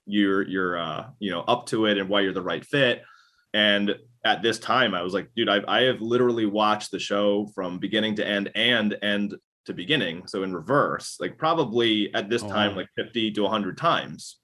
you're 0.07 0.43
you're 0.47 0.79
uh 0.79 1.07
you 1.19 1.33
know 1.33 1.41
up 1.41 1.67
to 1.67 1.87
it 1.87 1.99
and 1.99 2.09
why 2.09 2.21
you're 2.21 2.33
the 2.33 2.43
right 2.43 2.65
fit. 2.65 3.03
And 3.53 3.97
at 4.25 4.43
this 4.43 4.59
time 4.59 4.93
i 4.93 5.03
was 5.03 5.15
like 5.15 5.31
dude 5.37 5.49
i 5.49 5.61
i 5.69 5.83
have 5.83 6.01
literally 6.01 6.47
watched 6.47 6.91
the 6.91 6.99
show 6.99 7.47
from 7.55 7.79
beginning 7.79 8.17
to 8.17 8.27
end 8.27 8.51
and 8.57 8.97
end 9.03 9.35
to 9.67 9.73
beginning. 9.73 10.27
So 10.27 10.43
in 10.43 10.55
reverse 10.55 11.17
like 11.21 11.39
probably 11.39 12.15
at 12.15 12.29
this 12.29 12.43
Oh, 12.43 12.49
time 12.49 12.77
like 12.77 12.89
50 12.97 13.33
to 13.33 13.43
100 13.43 13.77
times. 13.79 14.39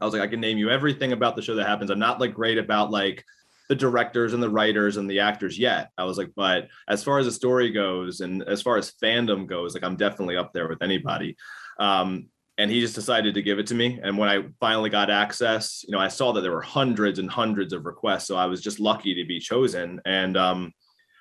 I 0.00 0.04
was 0.04 0.14
like 0.14 0.22
i 0.22 0.28
can 0.28 0.40
name 0.40 0.58
you 0.58 0.70
everything 0.70 1.12
about 1.12 1.36
the 1.36 1.42
show 1.42 1.56
that 1.56 1.66
happens. 1.66 1.90
I'm 1.90 1.98
not 1.98 2.20
like 2.20 2.34
great 2.34 2.58
about 2.58 2.90
like 2.90 3.24
the 3.68 3.74
directors 3.74 4.32
and 4.32 4.42
the 4.42 4.50
writers 4.50 4.96
and 4.96 5.10
the 5.10 5.20
actors 5.20 5.58
yet. 5.58 5.90
I 5.98 6.04
was 6.04 6.16
like, 6.16 6.30
but 6.34 6.68
as 6.88 7.04
far 7.04 7.18
as 7.18 7.26
the 7.26 7.32
story 7.32 7.70
goes 7.70 8.20
and 8.20 8.42
as 8.44 8.62
far 8.62 8.78
as 8.78 8.92
fandom 9.02 9.46
goes, 9.46 9.74
like 9.74 9.84
I'm 9.84 9.96
definitely 9.96 10.36
up 10.36 10.52
there 10.52 10.68
with 10.68 10.82
anybody. 10.82 11.36
Um, 11.78 12.28
and 12.58 12.70
he 12.70 12.80
just 12.80 12.96
decided 12.96 13.34
to 13.34 13.42
give 13.42 13.58
it 13.60 13.68
to 13.68 13.74
me. 13.74 14.00
And 14.02 14.18
when 14.18 14.28
I 14.28 14.42
finally 14.58 14.90
got 14.90 15.10
access, 15.10 15.84
you 15.86 15.92
know, 15.92 16.00
I 16.00 16.08
saw 16.08 16.32
that 16.32 16.40
there 16.40 16.52
were 16.52 16.60
hundreds 16.60 17.20
and 17.20 17.30
hundreds 17.30 17.72
of 17.72 17.86
requests. 17.86 18.26
So 18.26 18.36
I 18.36 18.46
was 18.46 18.60
just 18.60 18.80
lucky 18.80 19.14
to 19.14 19.24
be 19.24 19.38
chosen. 19.38 20.00
And 20.04 20.36
um, 20.36 20.72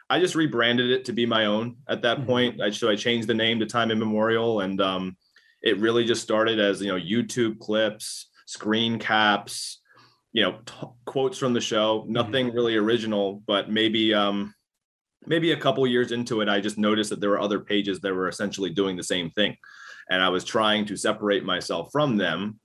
I 0.10 0.20
just 0.20 0.34
rebranded 0.36 0.90
it 0.90 1.06
to 1.06 1.14
be 1.14 1.28
my 1.28 1.46
own 1.46 1.78
at 1.88 2.02
that 2.02 2.22
Mhm. 2.22 2.26
point. 2.26 2.62
I, 2.62 2.72
so 2.72 2.90
I 2.90 2.96
changed 2.96 3.28
the 3.28 3.36
name 3.36 3.60
to 3.60 3.68
Time 3.68 3.92
Immemorial. 3.92 4.62
And 4.62 4.82
um, 4.82 5.16
it 5.62 5.78
really 5.80 6.06
just 6.06 6.24
started 6.24 6.60
as, 6.60 6.82
you 6.82 6.88
know, 6.88 7.00
YouTube 7.00 7.60
clips, 7.60 8.30
screen 8.48 8.98
caps, 8.98 9.80
you 10.34 10.44
know 10.44 10.60
t- 10.66 10.88
quotes 11.06 11.38
from 11.38 11.54
the 11.54 11.62
show 11.62 12.06
nothing 12.08 12.54
really 12.54 12.76
original 12.76 13.42
but 13.48 13.72
maybe 13.72 14.14
um 14.14 14.54
maybe 15.26 15.54
a 15.54 15.58
couple 15.58 15.88
years 15.88 16.12
into 16.12 16.42
it 16.42 16.50
i 16.50 16.60
just 16.60 16.78
noticed 16.78 17.10
that 17.10 17.22
there 17.22 17.30
were 17.30 17.40
other 17.40 17.60
pages 17.60 18.02
that 18.02 18.14
were 18.14 18.28
essentially 18.28 18.70
doing 18.70 18.98
the 18.98 19.04
same 19.04 19.32
thing 19.32 19.56
and 20.10 20.22
i 20.22 20.30
was 20.30 20.44
trying 20.44 20.86
to 20.86 20.96
separate 20.96 21.44
myself 21.44 21.90
from 21.92 22.18
them 22.18 22.60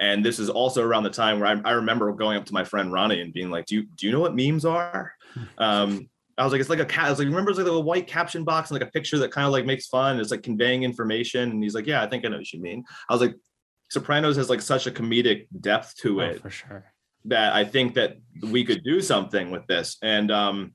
and 0.00 0.24
this 0.24 0.38
is 0.38 0.48
also 0.48 0.82
around 0.82 1.02
the 1.04 1.10
time 1.10 1.40
where 1.40 1.48
i, 1.48 1.70
I 1.70 1.72
remember 1.72 2.12
going 2.12 2.36
up 2.36 2.44
to 2.46 2.54
my 2.54 2.64
friend 2.64 2.92
ronnie 2.92 3.20
and 3.20 3.32
being 3.32 3.50
like 3.50 3.66
do 3.66 3.76
you 3.76 3.82
do 3.96 4.06
you 4.06 4.12
know 4.12 4.20
what 4.20 4.34
memes 4.36 4.64
are 4.64 5.12
um 5.58 6.08
I 6.38 6.44
was 6.44 6.52
like, 6.52 6.62
it's 6.62 6.70
like 6.70 6.80
a 6.80 6.86
cat. 6.86 7.04
I 7.04 7.10
was 7.10 7.18
like, 7.18 7.28
remember, 7.28 7.50
it's 7.50 7.60
like 7.60 7.68
a 7.68 7.78
white 7.78 8.06
caption 8.06 8.42
box 8.42 8.70
and 8.70 8.80
like 8.80 8.88
a 8.88 8.90
picture 8.90 9.18
that 9.18 9.30
kind 9.30 9.46
of 9.46 9.52
like 9.52 9.66
makes 9.66 9.86
fun. 9.88 10.18
It's 10.18 10.30
like 10.30 10.42
conveying 10.42 10.82
information. 10.82 11.50
And 11.50 11.62
he's 11.62 11.74
like, 11.74 11.86
yeah, 11.86 12.02
I 12.02 12.08
think 12.08 12.24
I 12.24 12.28
know 12.28 12.38
what 12.38 12.50
you 12.54 12.60
mean. 12.60 12.84
I 13.10 13.12
was 13.12 13.20
like, 13.20 13.36
Sopranos 13.90 14.36
has 14.36 14.48
like 14.48 14.62
such 14.62 14.86
a 14.86 14.90
comedic 14.90 15.46
depth 15.60 15.94
to 15.98 16.22
Oh, 16.22 16.24
it 16.24 16.40
for 16.40 16.48
sure. 16.48 16.90
that 17.26 17.52
I 17.52 17.64
think 17.66 17.92
that 17.96 18.16
we 18.50 18.64
could 18.64 18.82
do 18.82 19.02
something 19.02 19.50
with 19.50 19.66
this. 19.66 19.98
And 20.00 20.30
um, 20.30 20.72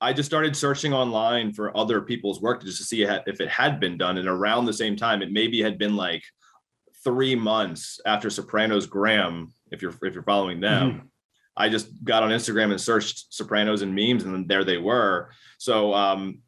I 0.00 0.12
just 0.12 0.28
started 0.28 0.56
searching 0.56 0.94
online 0.94 1.52
for 1.52 1.76
other 1.76 2.00
people's 2.00 2.40
work 2.40 2.62
just 2.62 2.78
to 2.78 2.84
see 2.84 3.02
if 3.02 3.40
it 3.40 3.48
had 3.48 3.78
been 3.80 3.98
done. 3.98 4.16
And 4.18 4.26
around 4.28 4.64
the 4.64 4.72
same 4.72 4.96
time, 4.96 5.20
it 5.22 5.30
maybe 5.30 5.60
had 5.60 5.76
been 5.78 5.94
like 5.94 6.22
three 7.04 7.34
months 7.34 8.00
after 8.06 8.30
Sopranos 8.30 8.86
Graham, 8.86 9.52
if 9.70 9.82
you're 9.82 9.92
if 10.02 10.14
you're 10.14 10.22
following 10.22 10.60
them. 10.60 11.10
I 11.56 11.68
just 11.68 11.88
got 12.04 12.22
on 12.22 12.30
Instagram 12.30 12.70
and 12.70 12.80
searched 12.80 13.34
Sopranos 13.34 13.82
and 13.82 13.94
memes, 13.94 14.24
and 14.24 14.32
then 14.32 14.46
there 14.46 14.64
they 14.64 14.78
were. 14.78 15.30
So, 15.58 15.92
um, 15.92 16.40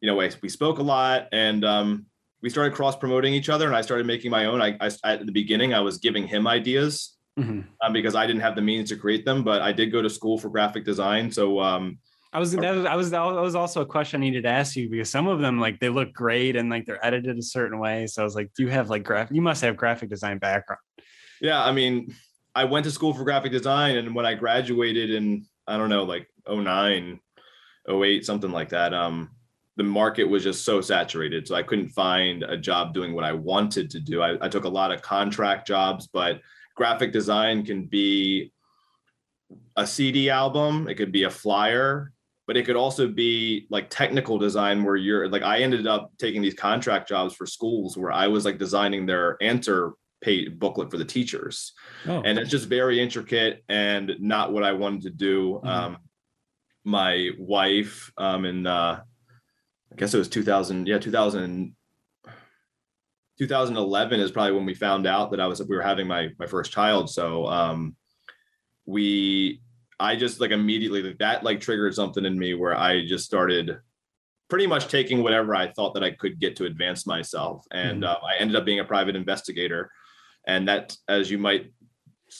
you 0.00 0.06
know, 0.06 0.16
we, 0.16 0.30
we 0.40 0.48
spoke 0.48 0.78
a 0.78 0.82
lot, 0.82 1.28
and 1.32 1.64
um, 1.64 2.06
we 2.40 2.48
started 2.48 2.72
cross 2.74 2.96
promoting 2.96 3.34
each 3.34 3.50
other. 3.50 3.66
And 3.66 3.76
I 3.76 3.82
started 3.82 4.06
making 4.06 4.30
my 4.30 4.46
own. 4.46 4.62
I, 4.62 4.78
I 4.80 4.90
at 5.12 5.26
the 5.26 5.32
beginning, 5.32 5.74
I 5.74 5.80
was 5.80 5.98
giving 5.98 6.26
him 6.26 6.46
ideas 6.46 7.16
Mhm. 7.38 7.66
um, 7.84 7.92
because 7.92 8.14
I 8.14 8.26
didn't 8.26 8.40
have 8.40 8.56
the 8.56 8.62
means 8.62 8.88
to 8.88 8.96
create 8.96 9.26
them. 9.26 9.42
But 9.44 9.60
I 9.60 9.72
did 9.72 9.92
go 9.92 10.00
to 10.00 10.08
school 10.08 10.38
for 10.38 10.48
graphic 10.48 10.86
design, 10.86 11.30
so 11.30 11.60
um, 11.60 11.98
I 12.36 12.38
was 12.38 12.52
that 12.52 12.74
was 12.74 12.84
I 12.84 12.94
was 12.94 13.10
that 13.12 13.22
was 13.22 13.54
also 13.54 13.80
a 13.80 13.86
question 13.86 14.20
I 14.20 14.24
needed 14.24 14.42
to 14.42 14.50
ask 14.50 14.76
you 14.76 14.90
because 14.90 15.08
some 15.08 15.26
of 15.26 15.40
them 15.40 15.58
like 15.58 15.80
they 15.80 15.88
look 15.88 16.12
great 16.12 16.54
and 16.54 16.68
like 16.68 16.84
they're 16.84 17.04
edited 17.04 17.38
a 17.38 17.42
certain 17.42 17.78
way. 17.78 18.06
So 18.06 18.20
I 18.20 18.26
was 18.26 18.34
like, 18.34 18.52
do 18.52 18.62
you 18.62 18.68
have 18.68 18.90
like 18.90 19.04
graph? 19.04 19.30
You 19.32 19.40
must 19.40 19.62
have 19.62 19.74
graphic 19.74 20.10
design 20.10 20.36
background. 20.36 20.80
yeah, 21.40 21.64
I 21.64 21.72
mean, 21.72 22.14
I 22.54 22.64
went 22.64 22.84
to 22.84 22.90
school 22.90 23.14
for 23.14 23.24
graphic 23.24 23.52
design, 23.52 23.96
and 23.96 24.14
when 24.14 24.26
I 24.26 24.34
graduated 24.34 25.12
in 25.12 25.46
I 25.66 25.78
don't 25.78 25.88
know, 25.88 26.04
like 26.04 26.28
09, 26.46 27.18
08, 27.88 28.26
something 28.26 28.50
like 28.50 28.68
that, 28.68 28.92
um, 28.92 29.30
the 29.76 29.84
market 29.84 30.24
was 30.24 30.44
just 30.44 30.62
so 30.62 30.82
saturated, 30.82 31.48
so 31.48 31.54
I 31.54 31.62
couldn't 31.62 31.88
find 31.88 32.42
a 32.42 32.58
job 32.58 32.92
doing 32.92 33.14
what 33.14 33.24
I 33.24 33.32
wanted 33.32 33.88
to 33.92 33.98
do. 33.98 34.20
I, 34.20 34.36
I 34.44 34.50
took 34.50 34.64
a 34.64 34.68
lot 34.68 34.92
of 34.92 35.00
contract 35.00 35.66
jobs, 35.66 36.06
but 36.06 36.42
graphic 36.74 37.14
design 37.14 37.64
can 37.64 37.86
be 37.86 38.52
a 39.74 39.86
CD 39.86 40.28
album, 40.28 40.86
it 40.86 40.96
could 40.96 41.12
be 41.12 41.22
a 41.22 41.30
flyer, 41.30 42.12
but 42.46 42.56
it 42.56 42.64
could 42.64 42.76
also 42.76 43.08
be 43.08 43.66
like 43.70 43.90
technical 43.90 44.38
design 44.38 44.84
where 44.84 44.96
you're 44.96 45.28
like 45.28 45.42
I 45.42 45.58
ended 45.58 45.86
up 45.86 46.12
taking 46.18 46.42
these 46.42 46.54
contract 46.54 47.08
jobs 47.08 47.34
for 47.34 47.46
schools 47.46 47.96
where 47.96 48.12
I 48.12 48.28
was 48.28 48.44
like 48.44 48.58
designing 48.58 49.04
their 49.04 49.36
answer 49.42 49.94
page 50.20 50.56
booklet 50.58 50.90
for 50.90 50.96
the 50.96 51.04
teachers. 51.04 51.72
Oh, 52.06 52.22
And 52.22 52.38
it's 52.38 52.50
just 52.50 52.68
very 52.68 53.00
intricate 53.00 53.64
and 53.68 54.14
not 54.18 54.52
what 54.52 54.62
I 54.64 54.72
wanted 54.72 55.02
to 55.02 55.10
do. 55.10 55.60
Mhm. 55.64 55.68
Um 55.68 55.98
my 56.84 57.30
wife 57.36 58.12
um 58.16 58.44
in 58.44 58.64
uh 58.66 59.00
I 59.92 59.96
guess 59.96 60.14
it 60.14 60.18
was 60.18 60.28
2000 60.28 60.86
yeah 60.86 60.98
2000 60.98 61.74
2011 63.38 64.20
is 64.20 64.30
probably 64.30 64.52
when 64.52 64.64
we 64.64 64.74
found 64.74 65.06
out 65.06 65.30
that 65.32 65.40
I 65.40 65.46
was 65.46 65.60
we 65.62 65.76
were 65.76 65.82
having 65.82 66.06
my 66.06 66.28
my 66.38 66.46
first 66.46 66.70
child 66.72 67.10
so 67.10 67.46
um 67.46 67.96
we 68.86 69.60
I 69.98 70.16
just 70.16 70.40
like 70.40 70.50
immediately 70.50 71.14
that 71.18 71.42
like 71.44 71.60
triggered 71.60 71.94
something 71.94 72.24
in 72.24 72.38
me 72.38 72.54
where 72.54 72.76
I 72.76 73.06
just 73.06 73.24
started 73.24 73.78
pretty 74.48 74.66
much 74.66 74.88
taking 74.88 75.22
whatever 75.22 75.54
I 75.54 75.72
thought 75.72 75.94
that 75.94 76.04
I 76.04 76.10
could 76.10 76.38
get 76.38 76.54
to 76.56 76.66
advance 76.66 77.06
myself. 77.06 77.64
And 77.72 78.02
Mhm. 78.02 78.06
uh, 78.08 78.18
I 78.24 78.36
ended 78.38 78.56
up 78.56 78.64
being 78.64 78.80
a 78.80 78.84
private 78.84 79.16
investigator. 79.16 79.90
And 80.46 80.68
that 80.68 80.96
as 81.08 81.30
you 81.30 81.38
might 81.38 81.72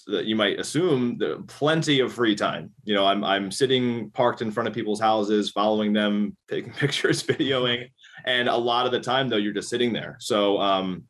you 0.09 0.35
might 0.35 0.59
assume 0.59 1.17
the 1.17 1.45
plenty 1.47 2.01
of 2.01 2.13
free 2.13 2.35
time. 2.35 2.73
You 2.85 2.95
know 2.97 3.07
i'm 3.07 3.23
i'm 3.23 3.51
sitting 3.53 4.11
parked 4.11 4.43
in 4.43 4.51
front 4.51 4.69
of 4.69 4.75
people's 4.75 5.01
houses 5.01 5.51
following 5.51 5.93
them 5.93 6.37
taking 6.51 6.73
pictures 6.73 7.23
videoing. 7.23 7.89
And 8.25 8.49
a 8.49 8.57
lot 8.57 8.87
of 8.87 8.93
the 8.93 9.01
time 9.01 9.29
though 9.29 9.37
you're 9.37 9.53
just 9.55 9.69
sitting 9.71 9.93
there. 9.93 10.17
So 10.21 10.61
um 10.61 11.05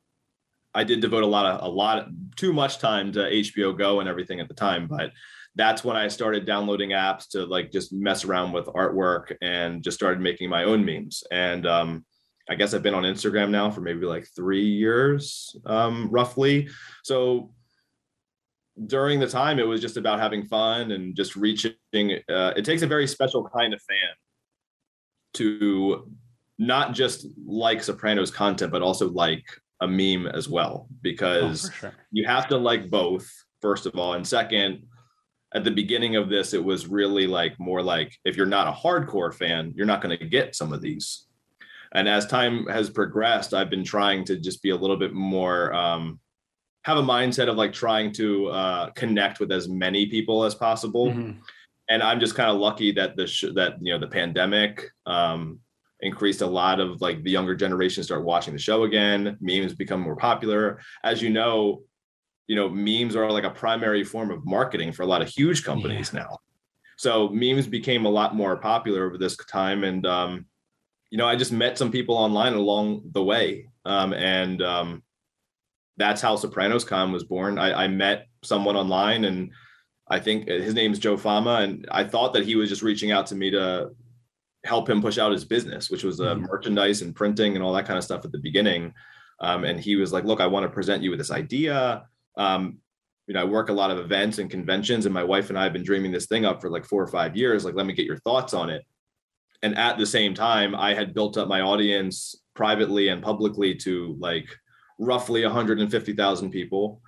i 0.74 0.84
did 0.84 1.00
devote 1.00 1.22
a 1.22 1.26
lot 1.26 1.46
of 1.46 1.62
a 1.66 1.68
lot 1.72 2.06
too 2.36 2.52
much 2.52 2.78
time 2.78 3.10
to 3.12 3.20
hbo 3.20 3.76
go 3.78 4.00
and 4.00 4.08
everything 4.10 4.40
at 4.40 4.48
the 4.48 4.52
time 4.54 4.86
but 4.86 5.10
that's 5.56 5.82
when 5.82 5.96
I 5.96 6.08
started 6.08 6.46
downloading 6.46 6.90
apps 6.90 7.28
to 7.30 7.44
like 7.46 7.72
just 7.72 7.92
mess 7.92 8.24
around 8.24 8.52
with 8.52 8.66
artwork 8.66 9.34
and 9.40 9.82
just 9.82 9.96
started 9.96 10.20
making 10.20 10.50
my 10.50 10.64
own 10.64 10.84
memes. 10.84 11.24
And 11.30 11.66
um, 11.66 12.04
I 12.48 12.54
guess 12.54 12.74
I've 12.74 12.82
been 12.82 12.94
on 12.94 13.02
Instagram 13.02 13.50
now 13.50 13.70
for 13.70 13.80
maybe 13.80 14.06
like 14.06 14.28
three 14.36 14.66
years, 14.66 15.56
um, 15.64 16.08
roughly. 16.10 16.68
So 17.02 17.52
during 18.86 19.18
the 19.18 19.26
time, 19.26 19.58
it 19.58 19.66
was 19.66 19.80
just 19.80 19.96
about 19.96 20.20
having 20.20 20.44
fun 20.44 20.92
and 20.92 21.16
just 21.16 21.34
reaching. 21.36 21.72
Uh, 21.94 22.52
it 22.54 22.64
takes 22.64 22.82
a 22.82 22.86
very 22.86 23.06
special 23.06 23.48
kind 23.48 23.72
of 23.72 23.80
fan 23.80 24.14
to 25.34 26.12
not 26.58 26.92
just 26.92 27.26
like 27.46 27.82
Sopranos 27.82 28.30
content, 28.30 28.70
but 28.70 28.82
also 28.82 29.08
like 29.08 29.44
a 29.80 29.88
meme 29.88 30.26
as 30.26 30.48
well, 30.48 30.88
because 31.00 31.68
oh, 31.68 31.72
sure. 31.72 31.94
you 32.12 32.26
have 32.26 32.48
to 32.48 32.58
like 32.58 32.90
both, 32.90 33.26
first 33.62 33.86
of 33.86 33.94
all. 33.96 34.14
And 34.14 34.26
second, 34.26 34.82
at 35.56 35.64
the 35.64 35.70
beginning 35.70 36.16
of 36.16 36.28
this, 36.28 36.52
it 36.52 36.62
was 36.62 36.86
really 36.86 37.26
like 37.26 37.58
more 37.58 37.80
like 37.80 38.14
if 38.26 38.36
you're 38.36 38.44
not 38.44 38.68
a 38.68 38.72
hardcore 38.72 39.32
fan, 39.32 39.72
you're 39.74 39.86
not 39.86 40.02
going 40.02 40.16
to 40.16 40.26
get 40.26 40.54
some 40.54 40.70
of 40.70 40.82
these. 40.82 41.24
And 41.94 42.06
as 42.06 42.26
time 42.26 42.66
has 42.66 42.90
progressed, 42.90 43.54
I've 43.54 43.70
been 43.70 43.82
trying 43.82 44.22
to 44.26 44.36
just 44.36 44.62
be 44.62 44.68
a 44.68 44.76
little 44.76 44.98
bit 44.98 45.14
more, 45.14 45.72
um, 45.72 46.20
have 46.82 46.98
a 46.98 47.02
mindset 47.02 47.48
of 47.48 47.56
like 47.56 47.72
trying 47.72 48.12
to 48.12 48.48
uh, 48.48 48.90
connect 48.90 49.40
with 49.40 49.50
as 49.50 49.66
many 49.66 50.04
people 50.04 50.44
as 50.44 50.54
possible. 50.54 51.06
Mm-hmm. 51.06 51.38
And 51.88 52.02
I'm 52.02 52.20
just 52.20 52.34
kind 52.34 52.50
of 52.50 52.58
lucky 52.58 52.92
that 52.92 53.16
the 53.16 53.26
sh- 53.26 53.54
that 53.54 53.78
you 53.80 53.94
know 53.94 53.98
the 53.98 54.08
pandemic 54.08 54.84
um, 55.06 55.60
increased 56.00 56.42
a 56.42 56.46
lot 56.46 56.80
of 56.80 57.00
like 57.00 57.22
the 57.22 57.30
younger 57.30 57.54
generation 57.54 58.04
start 58.04 58.24
watching 58.24 58.52
the 58.52 58.60
show 58.60 58.82
again. 58.82 59.38
Memes 59.40 59.72
become 59.72 60.00
more 60.00 60.16
popular. 60.16 60.80
As 61.02 61.22
you 61.22 61.30
know, 61.30 61.82
you 62.46 62.54
know, 62.54 62.68
memes 62.68 63.16
are 63.16 63.30
like 63.30 63.44
a 63.44 63.50
primary 63.50 64.04
form 64.04 64.30
of 64.30 64.46
marketing 64.46 64.92
for 64.92 65.02
a 65.02 65.06
lot 65.06 65.22
of 65.22 65.28
huge 65.28 65.64
companies 65.64 66.12
yeah. 66.12 66.20
now. 66.20 66.38
So 66.96 67.28
memes 67.28 67.66
became 67.66 68.06
a 68.06 68.10
lot 68.10 68.34
more 68.34 68.56
popular 68.56 69.06
over 69.06 69.18
this 69.18 69.36
time. 69.36 69.84
And, 69.84 70.06
um, 70.06 70.46
you 71.10 71.18
know, 71.18 71.26
I 71.26 71.36
just 71.36 71.52
met 71.52 71.76
some 71.76 71.90
people 71.90 72.16
online 72.16 72.54
along 72.54 73.02
the 73.12 73.22
way. 73.22 73.68
Um, 73.84 74.12
and 74.14 74.62
um, 74.62 75.02
that's 75.96 76.22
how 76.22 76.36
Sopranos 76.36 76.84
Con 76.84 77.12
was 77.12 77.24
born. 77.24 77.58
I, 77.58 77.84
I 77.84 77.88
met 77.88 78.28
someone 78.42 78.76
online 78.76 79.24
and 79.24 79.50
I 80.08 80.20
think 80.20 80.48
his 80.48 80.74
name 80.74 80.92
is 80.92 80.98
Joe 80.98 81.16
Fama. 81.16 81.56
And 81.56 81.86
I 81.90 82.04
thought 82.04 82.32
that 82.34 82.46
he 82.46 82.56
was 82.56 82.68
just 82.68 82.82
reaching 82.82 83.10
out 83.10 83.26
to 83.26 83.34
me 83.34 83.50
to 83.50 83.90
help 84.64 84.88
him 84.88 85.02
push 85.02 85.18
out 85.18 85.32
his 85.32 85.44
business, 85.44 85.90
which 85.90 86.04
was 86.04 86.20
uh, 86.20 86.34
mm-hmm. 86.34 86.46
merchandise 86.46 87.02
and 87.02 87.14
printing 87.14 87.56
and 87.56 87.64
all 87.64 87.72
that 87.74 87.86
kind 87.86 87.98
of 87.98 88.04
stuff 88.04 88.24
at 88.24 88.32
the 88.32 88.38
beginning. 88.38 88.94
Um, 89.40 89.64
and 89.64 89.78
he 89.78 89.96
was 89.96 90.12
like, 90.12 90.24
look, 90.24 90.40
I 90.40 90.46
want 90.46 90.64
to 90.64 90.70
present 90.70 91.02
you 91.02 91.10
with 91.10 91.18
this 91.18 91.30
idea 91.30 92.06
um, 92.36 92.78
you 93.26 93.34
know, 93.34 93.40
I 93.40 93.44
work 93.44 93.68
a 93.68 93.72
lot 93.72 93.90
of 93.90 93.98
events 93.98 94.38
and 94.38 94.50
conventions, 94.50 95.04
and 95.04 95.14
my 95.14 95.24
wife 95.24 95.48
and 95.48 95.58
I 95.58 95.64
have 95.64 95.72
been 95.72 95.82
dreaming 95.82 96.12
this 96.12 96.26
thing 96.26 96.44
up 96.44 96.60
for 96.60 96.70
like 96.70 96.84
four 96.84 97.02
or 97.02 97.08
five 97.08 97.36
years. 97.36 97.64
Like, 97.64 97.74
let 97.74 97.86
me 97.86 97.92
get 97.92 98.06
your 98.06 98.18
thoughts 98.18 98.54
on 98.54 98.70
it. 98.70 98.84
And 99.62 99.76
at 99.76 99.98
the 99.98 100.06
same 100.06 100.34
time, 100.34 100.74
I 100.74 100.94
had 100.94 101.14
built 101.14 101.36
up 101.36 101.48
my 101.48 101.60
audience 101.60 102.36
privately 102.54 103.08
and 103.08 103.22
publicly 103.22 103.74
to 103.74 104.16
like 104.20 104.48
roughly 104.98 105.42
150,000 105.42 106.50
people. 106.50 107.00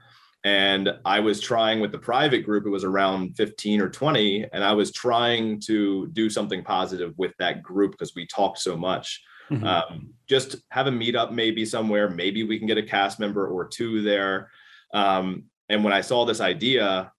And 0.44 0.90
I 1.04 1.20
was 1.20 1.40
trying 1.40 1.80
with 1.80 1.92
the 1.92 1.98
private 1.98 2.44
group, 2.44 2.66
it 2.66 2.70
was 2.70 2.84
around 2.84 3.36
15 3.36 3.80
or 3.80 3.88
20. 3.88 4.46
And 4.52 4.64
I 4.64 4.72
was 4.72 4.92
trying 4.92 5.60
to 5.62 6.08
do 6.08 6.30
something 6.30 6.64
positive 6.64 7.12
with 7.16 7.32
that 7.38 7.62
group 7.62 7.92
because 7.92 8.14
we 8.14 8.26
talked 8.26 8.58
so 8.58 8.76
much. 8.76 9.22
Mm-hmm. 9.50 9.66
Um, 9.66 10.10
just 10.26 10.56
have 10.70 10.86
a 10.86 10.90
meetup 10.90 11.32
maybe 11.32 11.64
somewhere. 11.64 12.08
Maybe 12.08 12.44
we 12.44 12.58
can 12.58 12.66
get 12.66 12.78
a 12.78 12.82
cast 12.82 13.18
member 13.18 13.46
or 13.48 13.66
two 13.66 14.02
there 14.02 14.48
um, 14.92 15.44
and 15.68 15.84
when 15.84 15.92
I 15.92 16.00
saw 16.00 16.24
this 16.24 16.40
idea, 16.40 17.12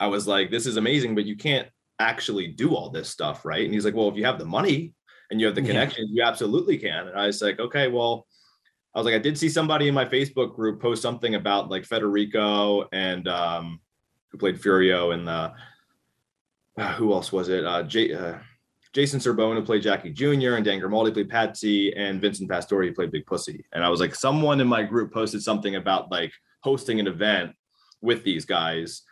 I 0.00 0.06
was 0.08 0.26
like, 0.26 0.50
this 0.50 0.66
is 0.66 0.76
amazing, 0.76 1.14
but 1.14 1.24
you 1.24 1.36
can't 1.36 1.68
actually 1.98 2.48
do 2.48 2.74
all 2.74 2.90
this 2.90 3.08
stuff, 3.08 3.44
right? 3.44 3.64
And 3.64 3.72
he's 3.72 3.84
like, 3.84 3.94
well, 3.94 4.08
if 4.08 4.16
you 4.16 4.24
have 4.24 4.38
the 4.38 4.44
money 4.44 4.92
and 5.30 5.40
you 5.40 5.46
have 5.46 5.54
the 5.54 5.62
connections, 5.62 6.10
yeah. 6.10 6.24
you 6.24 6.28
absolutely 6.28 6.78
can. 6.78 7.08
And 7.08 7.18
I 7.18 7.26
was 7.26 7.40
like, 7.40 7.60
okay, 7.60 7.88
well, 7.88 8.26
I 8.94 8.98
was 8.98 9.06
like, 9.06 9.14
I 9.14 9.18
did 9.18 9.38
see 9.38 9.48
somebody 9.48 9.88
in 9.88 9.94
my 9.94 10.04
Facebook 10.04 10.54
group 10.54 10.80
post 10.80 11.02
something 11.02 11.34
about 11.34 11.70
like 11.70 11.84
Federico 11.84 12.88
and 12.92 13.26
um, 13.28 13.80
who 14.30 14.38
played 14.38 14.60
Furio 14.60 15.14
and 15.14 15.26
the 15.26 15.52
uh, 16.76 16.92
who 16.94 17.12
else 17.12 17.32
was 17.32 17.48
it? 17.48 17.64
Uh, 17.64 17.84
J, 17.84 18.12
uh, 18.12 18.38
Jason 18.92 19.20
Cerbone, 19.20 19.54
who 19.54 19.62
played 19.62 19.82
Jackie 19.82 20.10
Jr., 20.10 20.54
and 20.54 20.64
Dan 20.64 20.80
Grimaldi 20.80 21.12
played 21.12 21.28
Patsy, 21.28 21.94
and 21.94 22.20
Vincent 22.20 22.48
Pastore, 22.48 22.84
who 22.84 22.92
played 22.92 23.12
Big 23.12 23.26
Pussy. 23.26 23.64
And 23.72 23.84
I 23.84 23.88
was 23.88 24.00
like, 24.00 24.14
someone 24.14 24.60
in 24.60 24.66
my 24.66 24.82
group 24.82 25.12
posted 25.12 25.42
something 25.42 25.76
about 25.76 26.10
like 26.10 26.32
hosting 26.64 26.98
an 26.98 27.06
event 27.06 27.52
with 28.00 28.24
these 28.24 28.46
guys. 28.46 29.02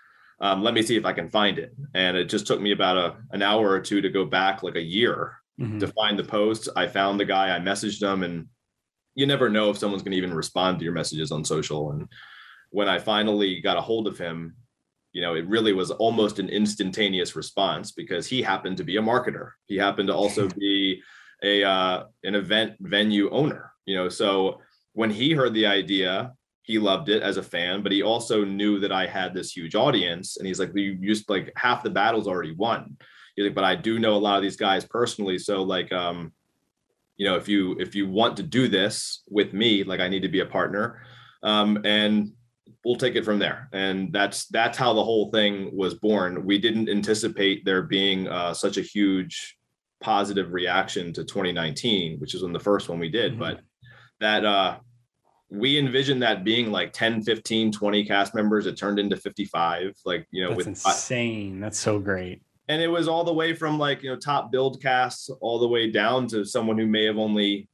Um, 0.40 0.62
let 0.62 0.74
me 0.74 0.82
see 0.82 0.96
if 0.96 1.04
I 1.04 1.12
can 1.12 1.30
find 1.30 1.58
it. 1.58 1.72
And 1.94 2.16
it 2.16 2.24
just 2.24 2.46
took 2.46 2.60
me 2.60 2.72
about 2.72 2.96
a, 2.96 3.16
an 3.30 3.42
hour 3.42 3.70
or 3.70 3.78
two 3.78 4.00
to 4.00 4.08
go 4.08 4.24
back 4.24 4.62
like 4.62 4.74
a 4.74 4.82
year 4.82 5.34
mm-hmm. 5.60 5.78
to 5.78 5.86
find 5.88 6.18
the 6.18 6.24
post. 6.24 6.68
I 6.74 6.86
found 6.86 7.20
the 7.20 7.26
guy, 7.26 7.54
I 7.54 7.60
messaged 7.60 8.02
him, 8.02 8.22
and 8.22 8.46
you 9.14 9.26
never 9.26 9.50
know 9.50 9.70
if 9.70 9.78
someone's 9.78 10.02
going 10.02 10.12
to 10.12 10.18
even 10.18 10.34
respond 10.34 10.78
to 10.78 10.84
your 10.84 10.94
messages 10.94 11.30
on 11.30 11.44
social. 11.44 11.92
And 11.92 12.08
when 12.70 12.88
I 12.88 12.98
finally 12.98 13.60
got 13.60 13.76
a 13.76 13.82
hold 13.82 14.06
of 14.06 14.18
him, 14.18 14.56
you 15.12 15.20
know, 15.20 15.34
it 15.34 15.46
really 15.46 15.74
was 15.74 15.90
almost 15.90 16.38
an 16.38 16.48
instantaneous 16.48 17.36
response 17.36 17.92
because 17.92 18.26
he 18.26 18.40
happened 18.40 18.78
to 18.78 18.84
be 18.84 18.96
a 18.96 19.02
marketer. 19.02 19.50
He 19.66 19.76
happened 19.76 20.08
to 20.08 20.14
also 20.14 20.48
be 20.58 21.02
a 21.42 21.62
uh, 21.62 22.04
an 22.24 22.34
event 22.34 22.76
venue 22.80 23.30
owner. 23.30 23.72
You 23.84 23.96
know, 23.96 24.08
so 24.08 24.60
when 24.94 25.10
he 25.10 25.32
heard 25.32 25.54
the 25.54 25.66
idea, 25.66 26.32
he 26.62 26.78
loved 26.78 27.08
it 27.08 27.22
as 27.22 27.36
a 27.36 27.42
fan, 27.42 27.82
but 27.82 27.92
he 27.92 28.02
also 28.02 28.44
knew 28.44 28.78
that 28.80 28.92
I 28.92 29.06
had 29.06 29.34
this 29.34 29.54
huge 29.54 29.74
audience. 29.74 30.36
And 30.36 30.46
he's 30.46 30.60
like, 30.60 30.70
you 30.74 30.96
used 31.00 31.28
like 31.28 31.52
half 31.56 31.82
the 31.82 31.90
battles 31.90 32.28
already 32.28 32.52
won. 32.52 32.96
He's 33.34 33.46
like, 33.46 33.54
but 33.54 33.64
I 33.64 33.74
do 33.74 33.98
know 33.98 34.14
a 34.14 34.18
lot 34.18 34.36
of 34.36 34.42
these 34.42 34.56
guys 34.56 34.84
personally. 34.84 35.38
So 35.38 35.62
like, 35.62 35.92
um, 35.92 36.32
you 37.16 37.26
know, 37.26 37.36
if 37.36 37.48
you 37.48 37.76
if 37.78 37.94
you 37.94 38.08
want 38.08 38.36
to 38.36 38.42
do 38.42 38.68
this 38.68 39.22
with 39.28 39.52
me, 39.52 39.84
like 39.84 40.00
I 40.00 40.08
need 40.08 40.22
to 40.22 40.28
be 40.28 40.40
a 40.40 40.46
partner. 40.46 41.02
Um, 41.42 41.80
and 41.84 42.32
we'll 42.84 42.96
take 42.96 43.16
it 43.16 43.24
from 43.24 43.38
there. 43.38 43.68
And 43.72 44.12
that's 44.12 44.46
that's 44.46 44.78
how 44.78 44.92
the 44.92 45.04
whole 45.04 45.30
thing 45.30 45.76
was 45.76 45.94
born. 45.94 46.44
We 46.44 46.58
didn't 46.58 46.88
anticipate 46.88 47.64
there 47.64 47.82
being 47.82 48.28
uh, 48.28 48.54
such 48.54 48.76
a 48.76 48.82
huge 48.82 49.56
positive 50.00 50.52
reaction 50.52 51.12
to 51.12 51.24
2019, 51.24 52.18
which 52.18 52.34
is 52.34 52.42
when 52.42 52.52
the 52.52 52.60
first 52.60 52.88
one 52.88 52.98
we 52.98 53.08
did. 53.08 53.32
Mm-hmm. 53.32 53.40
But 53.40 53.60
that 54.20 54.44
uh, 54.44 54.78
we 55.52 55.78
envisioned 55.78 56.22
that 56.22 56.44
being 56.44 56.72
like 56.72 56.94
10 56.94 57.22
15 57.22 57.72
20 57.72 58.04
cast 58.06 58.34
members. 58.34 58.66
It 58.66 58.76
turned 58.76 58.98
into 58.98 59.16
55 59.16 59.94
like 60.06 60.26
you 60.30 60.42
know 60.42 60.50
That's 60.50 60.56
with 60.56 60.66
insane. 60.68 61.60
That's 61.60 61.78
so 61.78 61.98
great. 61.98 62.42
And 62.68 62.80
it 62.80 62.88
was 62.88 63.06
all 63.06 63.22
the 63.22 63.34
way 63.34 63.54
from 63.54 63.78
like 63.78 64.02
you 64.02 64.10
know 64.10 64.16
top 64.16 64.50
build 64.50 64.80
casts 64.80 65.28
all 65.40 65.58
the 65.58 65.68
way 65.68 65.90
down 65.90 66.26
to 66.28 66.44
someone 66.44 66.78
who 66.78 66.86
may 66.86 67.04
have 67.04 67.18
only 67.18 67.68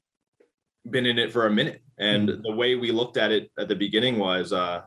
been 0.91 1.07
in 1.07 1.19
it 1.19 1.33
for 1.33 1.47
a 1.47 1.51
minute. 1.51 1.83
And 1.99 2.29
mm-hmm. 2.29 2.43
the 2.43 2.53
way 2.53 2.75
we 2.75 2.91
looked 2.91 3.17
at 3.17 3.31
it 3.31 3.51
at 3.59 3.69
the 3.69 3.77
beginning 3.77 4.19
was 4.19 4.53
uh 4.53 4.83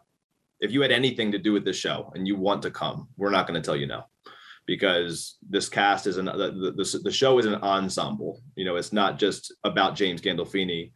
if 0.60 0.72
you 0.72 0.82
had 0.82 0.92
anything 0.92 1.32
to 1.32 1.40
do 1.40 1.54
with 1.54 1.64
this 1.64 1.78
show 1.78 2.12
and 2.14 2.28
you 2.28 2.36
want 2.36 2.62
to 2.64 2.72
come 2.72 3.08
we're 3.18 3.32
not 3.32 3.48
going 3.48 3.60
to 3.60 3.66
tell 3.66 3.78
you 3.78 3.88
no. 3.88 4.04
Because 4.68 5.38
this 5.50 5.70
cast 5.70 6.08
is 6.08 6.18
an 6.18 6.26
the, 6.26 6.74
the, 6.76 7.00
the 7.04 7.12
show 7.12 7.40
is 7.40 7.46
an 7.46 7.56
ensemble. 7.56 8.42
You 8.58 8.66
know 8.66 8.76
it's 8.76 8.92
not 8.92 9.18
just 9.18 9.54
about 9.64 9.96
james 9.96 10.22
gandolfini 10.22 10.92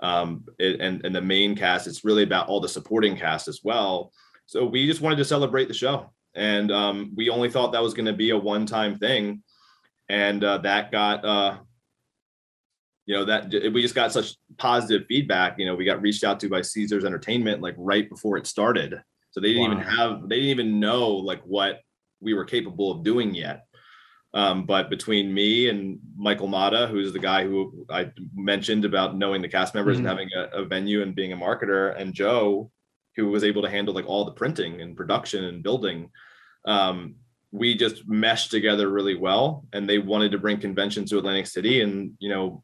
um, 0.00 0.44
it, 0.58 0.80
and 0.80 1.04
and 1.04 1.14
the 1.14 1.20
main 1.20 1.56
cast. 1.56 1.86
It's 1.86 2.04
really 2.04 2.22
about 2.22 2.48
all 2.48 2.60
the 2.60 2.68
supporting 2.68 3.16
cast 3.16 3.48
as 3.48 3.60
well. 3.62 4.12
So 4.46 4.64
we 4.64 4.86
just 4.86 5.00
wanted 5.00 5.16
to 5.16 5.24
celebrate 5.24 5.68
the 5.68 5.74
show, 5.74 6.10
and 6.34 6.70
um, 6.70 7.12
we 7.16 7.30
only 7.30 7.50
thought 7.50 7.72
that 7.72 7.82
was 7.82 7.94
going 7.94 8.06
to 8.06 8.12
be 8.12 8.30
a 8.30 8.38
one-time 8.38 8.98
thing, 8.98 9.42
and 10.08 10.42
uh, 10.42 10.58
that 10.58 10.92
got. 10.92 11.24
Uh, 11.24 11.58
you 13.06 13.14
know 13.14 13.24
that 13.24 13.50
we 13.72 13.80
just 13.80 13.94
got 13.94 14.12
such 14.12 14.34
positive 14.58 15.06
feedback. 15.06 15.58
You 15.58 15.64
know, 15.64 15.74
we 15.74 15.86
got 15.86 16.02
reached 16.02 16.24
out 16.24 16.38
to 16.40 16.48
by 16.50 16.60
Caesars 16.60 17.06
Entertainment 17.06 17.62
like 17.62 17.74
right 17.78 18.06
before 18.06 18.36
it 18.36 18.46
started, 18.46 19.00
so 19.30 19.40
they 19.40 19.54
didn't 19.54 19.70
wow. 19.70 19.80
even 19.80 19.94
have 19.94 20.28
they 20.28 20.36
didn't 20.36 20.50
even 20.50 20.78
know 20.78 21.08
like 21.08 21.40
what 21.44 21.80
we 22.20 22.34
were 22.34 22.44
capable 22.44 22.92
of 22.92 23.02
doing 23.02 23.34
yet. 23.34 23.64
Um, 24.34 24.66
but 24.66 24.90
between 24.90 25.32
me 25.32 25.68
and 25.68 25.98
Michael 26.16 26.48
Mata, 26.48 26.86
who's 26.86 27.12
the 27.12 27.18
guy 27.18 27.44
who 27.44 27.86
I 27.90 28.12
mentioned 28.34 28.84
about 28.84 29.16
knowing 29.16 29.40
the 29.40 29.48
cast 29.48 29.74
members 29.74 29.96
mm-hmm. 29.96 30.06
and 30.06 30.18
having 30.18 30.28
a, 30.36 30.62
a, 30.62 30.64
venue 30.66 31.02
and 31.02 31.14
being 31.14 31.32
a 31.32 31.36
marketer, 31.36 31.98
and 31.98 32.12
Joe, 32.12 32.70
who 33.16 33.28
was 33.30 33.42
able 33.42 33.62
to 33.62 33.70
handle 33.70 33.94
like 33.94 34.06
all 34.06 34.24
the 34.24 34.32
printing 34.32 34.82
and 34.82 34.96
production 34.96 35.44
and 35.44 35.62
building, 35.62 36.10
um, 36.66 37.14
we 37.52 37.74
just 37.74 38.06
meshed 38.06 38.50
together 38.50 38.90
really 38.90 39.14
well. 39.14 39.64
And 39.72 39.88
they 39.88 39.98
wanted 39.98 40.32
to 40.32 40.38
bring 40.38 40.60
conventions 40.60 41.08
to 41.10 41.18
Atlantic 41.18 41.46
City, 41.46 41.80
and 41.80 42.12
you 42.18 42.28
know, 42.28 42.62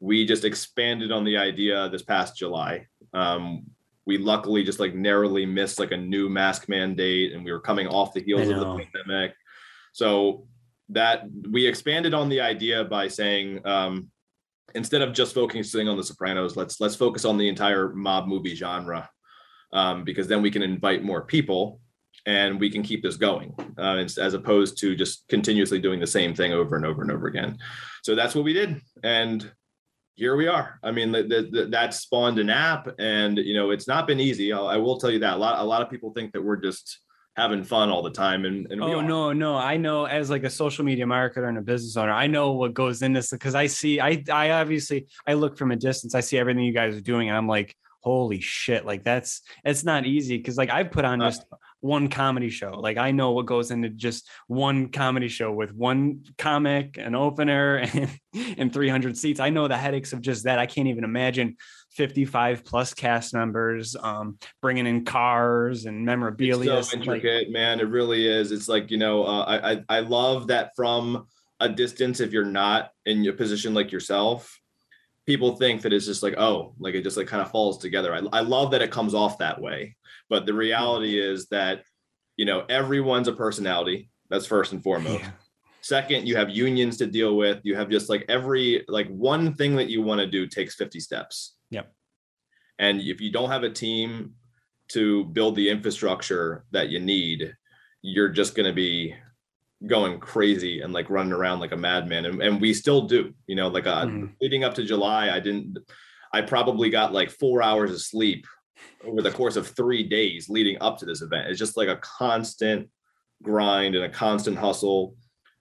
we 0.00 0.24
just 0.24 0.44
expanded 0.46 1.12
on 1.12 1.24
the 1.24 1.36
idea 1.36 1.88
this 1.90 2.02
past 2.02 2.36
July. 2.36 2.86
Um, 3.12 3.64
we 4.06 4.16
luckily 4.16 4.64
just 4.64 4.80
like 4.80 4.94
narrowly 4.94 5.44
missed 5.44 5.78
like 5.78 5.92
a 5.92 5.96
new 5.98 6.30
mask 6.30 6.66
mandate, 6.68 7.34
and 7.34 7.44
we 7.44 7.52
were 7.52 7.60
coming 7.60 7.86
off 7.86 8.14
the 8.14 8.22
heels 8.22 8.48
of 8.48 8.58
the 8.58 8.64
pandemic. 8.64 9.34
So 9.92 10.46
that 10.90 11.24
we 11.50 11.66
expanded 11.66 12.14
on 12.14 12.28
the 12.28 12.40
idea 12.40 12.84
by 12.84 13.08
saying 13.08 13.66
um, 13.66 14.10
instead 14.74 15.02
of 15.02 15.12
just 15.12 15.34
focusing 15.34 15.88
on 15.88 15.96
the 15.96 16.04
Sopranos, 16.04 16.56
let's 16.56 16.80
let's 16.80 16.96
focus 16.96 17.24
on 17.24 17.38
the 17.38 17.48
entire 17.48 17.94
mob 17.94 18.26
movie 18.26 18.54
genre 18.54 19.08
um, 19.72 20.04
because 20.04 20.28
then 20.28 20.42
we 20.42 20.50
can 20.50 20.62
invite 20.62 21.02
more 21.02 21.22
people. 21.22 21.80
and 22.26 22.58
we 22.60 22.70
can 22.70 22.82
keep 22.82 23.02
this 23.02 23.16
going 23.16 23.54
uh, 23.78 23.96
as, 23.96 24.34
opposed 24.34 24.78
to 24.78 24.96
just 24.96 25.26
continuously 25.28 25.78
doing 25.78 26.00
the 26.00 26.06
same 26.06 26.34
thing 26.34 26.52
over 26.52 26.76
and 26.76 26.86
over 26.86 27.02
and 27.02 27.10
over 27.10 27.26
again. 27.26 27.58
So 28.02 28.14
that's 28.14 28.34
what 28.34 28.44
we 28.44 28.52
did, 28.52 28.80
and 29.02 29.50
here 30.16 30.36
we 30.36 30.46
are. 30.46 30.78
I 30.82 30.92
mean, 30.92 31.10
the, 31.12 31.22
the, 31.22 31.48
the, 31.50 31.66
that 31.66 31.92
spawned 31.92 32.38
an 32.38 32.50
app, 32.50 32.88
and 32.98 33.36
you 33.38 33.54
know, 33.54 33.70
it's 33.70 33.88
not 33.88 34.06
been 34.06 34.20
easy. 34.20 34.52
I'll, 34.52 34.68
I 34.68 34.76
will 34.76 34.98
tell 34.98 35.10
you 35.10 35.18
that 35.20 35.34
a 35.34 35.36
lot. 35.36 35.58
A 35.60 35.64
lot 35.64 35.82
of 35.82 35.90
people 35.90 36.12
think 36.12 36.32
that 36.32 36.42
we're 36.42 36.56
just 36.56 37.00
having 37.36 37.64
fun 37.64 37.90
all 37.90 38.02
the 38.02 38.10
time, 38.10 38.44
and, 38.44 38.66
and 38.70 38.82
oh 38.82 39.00
no, 39.00 39.32
no, 39.32 39.56
I 39.56 39.76
know 39.76 40.04
as 40.04 40.30
like 40.30 40.44
a 40.44 40.50
social 40.50 40.84
media 40.84 41.04
marketer 41.04 41.48
and 41.48 41.58
a 41.58 41.62
business 41.62 41.96
owner, 41.96 42.12
I 42.12 42.26
know 42.26 42.52
what 42.52 42.74
goes 42.74 43.02
into 43.02 43.18
this 43.18 43.30
because 43.30 43.54
I 43.54 43.66
see, 43.66 44.00
I, 44.00 44.22
I 44.32 44.50
obviously, 44.52 45.06
I 45.26 45.34
look 45.34 45.58
from 45.58 45.70
a 45.70 45.76
distance, 45.76 46.14
I 46.14 46.20
see 46.20 46.38
everything 46.38 46.64
you 46.64 46.72
guys 46.72 46.96
are 46.96 47.00
doing, 47.00 47.28
and 47.28 47.36
I'm 47.36 47.48
like, 47.48 47.76
holy 48.04 48.40
shit, 48.40 48.84
like 48.84 49.02
that's 49.02 49.40
it's 49.64 49.82
not 49.82 50.04
easy 50.04 50.36
because 50.36 50.58
like 50.58 50.70
I've 50.70 50.90
put 50.90 51.04
on 51.04 51.20
just 51.20 51.44
one 51.84 52.08
comedy 52.08 52.48
show. 52.48 52.72
Like 52.72 52.96
I 52.96 53.10
know 53.10 53.32
what 53.32 53.44
goes 53.44 53.70
into 53.70 53.90
just 53.90 54.28
one 54.46 54.88
comedy 54.88 55.28
show 55.28 55.52
with 55.52 55.74
one 55.74 56.24
comic, 56.38 56.96
an 56.96 57.14
opener, 57.14 57.76
and, 57.92 58.10
and 58.56 58.72
300 58.72 59.18
seats. 59.18 59.38
I 59.38 59.50
know 59.50 59.68
the 59.68 59.76
headaches 59.76 60.14
of 60.14 60.22
just 60.22 60.44
that. 60.44 60.58
I 60.58 60.64
can't 60.64 60.88
even 60.88 61.04
imagine 61.04 61.56
55 61.94 62.64
plus 62.64 62.94
cast 62.94 63.34
members, 63.34 63.96
um, 64.00 64.38
bringing 64.60 64.86
in 64.86 65.04
cars 65.04 65.86
and 65.86 66.04
memorabilia. 66.04 66.78
It's 66.78 66.90
so 66.90 66.96
intricate, 66.96 67.48
like, 67.48 67.52
man. 67.52 67.80
It 67.80 67.88
really 67.88 68.26
is. 68.26 68.52
It's 68.52 68.68
like 68.68 68.90
you 68.90 68.98
know, 68.98 69.24
uh, 69.24 69.44
I, 69.44 69.72
I 69.72 69.84
I 69.88 70.00
love 70.00 70.48
that 70.48 70.72
from 70.76 71.26
a 71.60 71.68
distance. 71.68 72.20
If 72.20 72.32
you're 72.32 72.44
not 72.44 72.90
in 73.06 73.26
a 73.26 73.32
position 73.32 73.74
like 73.74 73.92
yourself, 73.92 74.60
people 75.26 75.56
think 75.56 75.82
that 75.82 75.92
it's 75.92 76.06
just 76.06 76.22
like 76.22 76.34
oh 76.36 76.74
like 76.78 76.94
it 76.94 77.02
just 77.02 77.16
like 77.16 77.26
kind 77.26 77.42
of 77.42 77.50
falls 77.50 77.78
together 77.78 78.14
I, 78.14 78.20
I 78.32 78.40
love 78.40 78.70
that 78.72 78.82
it 78.82 78.90
comes 78.90 79.14
off 79.14 79.38
that 79.38 79.60
way 79.60 79.96
but 80.28 80.46
the 80.46 80.54
reality 80.54 81.18
is 81.18 81.46
that 81.48 81.82
you 82.36 82.44
know 82.44 82.64
everyone's 82.68 83.28
a 83.28 83.32
personality 83.32 84.10
that's 84.28 84.46
first 84.46 84.72
and 84.72 84.82
foremost 84.82 85.20
yeah. 85.20 85.30
second 85.80 86.26
you 86.26 86.36
have 86.36 86.50
unions 86.50 86.96
to 86.98 87.06
deal 87.06 87.36
with 87.36 87.60
you 87.62 87.74
have 87.76 87.88
just 87.88 88.08
like 88.08 88.24
every 88.28 88.84
like 88.88 89.08
one 89.08 89.54
thing 89.54 89.76
that 89.76 89.88
you 89.88 90.02
want 90.02 90.20
to 90.20 90.26
do 90.26 90.46
takes 90.46 90.74
50 90.74 91.00
steps 91.00 91.54
yep. 91.74 91.92
And 92.78 93.00
if 93.00 93.20
you 93.20 93.30
don't 93.30 93.50
have 93.50 93.62
a 93.62 93.70
team 93.70 94.34
to 94.88 95.24
build 95.24 95.56
the 95.56 95.70
infrastructure 95.70 96.64
that 96.72 96.88
you 96.88 97.00
need 97.00 97.54
you're 98.02 98.28
just 98.28 98.54
going 98.54 98.66
to 98.66 98.72
be 98.72 99.14
going 99.86 100.20
crazy 100.20 100.82
and 100.82 100.92
like 100.92 101.08
running 101.08 101.32
around 101.32 101.60
like 101.60 101.72
a 101.72 101.76
madman. 101.76 102.26
And, 102.26 102.42
and 102.42 102.60
we 102.60 102.74
still 102.74 103.02
do 103.06 103.32
you 103.46 103.56
know 103.56 103.68
like 103.68 103.86
uh 103.86 104.06
mm-hmm. 104.06 104.26
leading 104.40 104.64
up 104.64 104.74
to 104.74 104.84
july 104.84 105.30
i 105.30 105.40
didn't 105.40 105.78
i 106.32 106.40
probably 106.40 106.90
got 106.90 107.12
like 107.12 107.30
four 107.30 107.62
hours 107.62 107.90
of 107.90 108.00
sleep 108.00 108.46
over 109.04 109.22
the 109.22 109.30
course 109.30 109.56
of 109.56 109.66
three 109.66 110.02
days 110.02 110.48
leading 110.48 110.76
up 110.80 110.98
to 110.98 111.06
this 111.06 111.22
event. 111.22 111.48
It's 111.48 111.58
just 111.58 111.76
like 111.76 111.88
a 111.88 111.96
constant 111.96 112.88
grind 113.42 113.94
and 113.94 114.04
a 114.04 114.08
constant 114.08 114.58
hustle. 114.58 115.16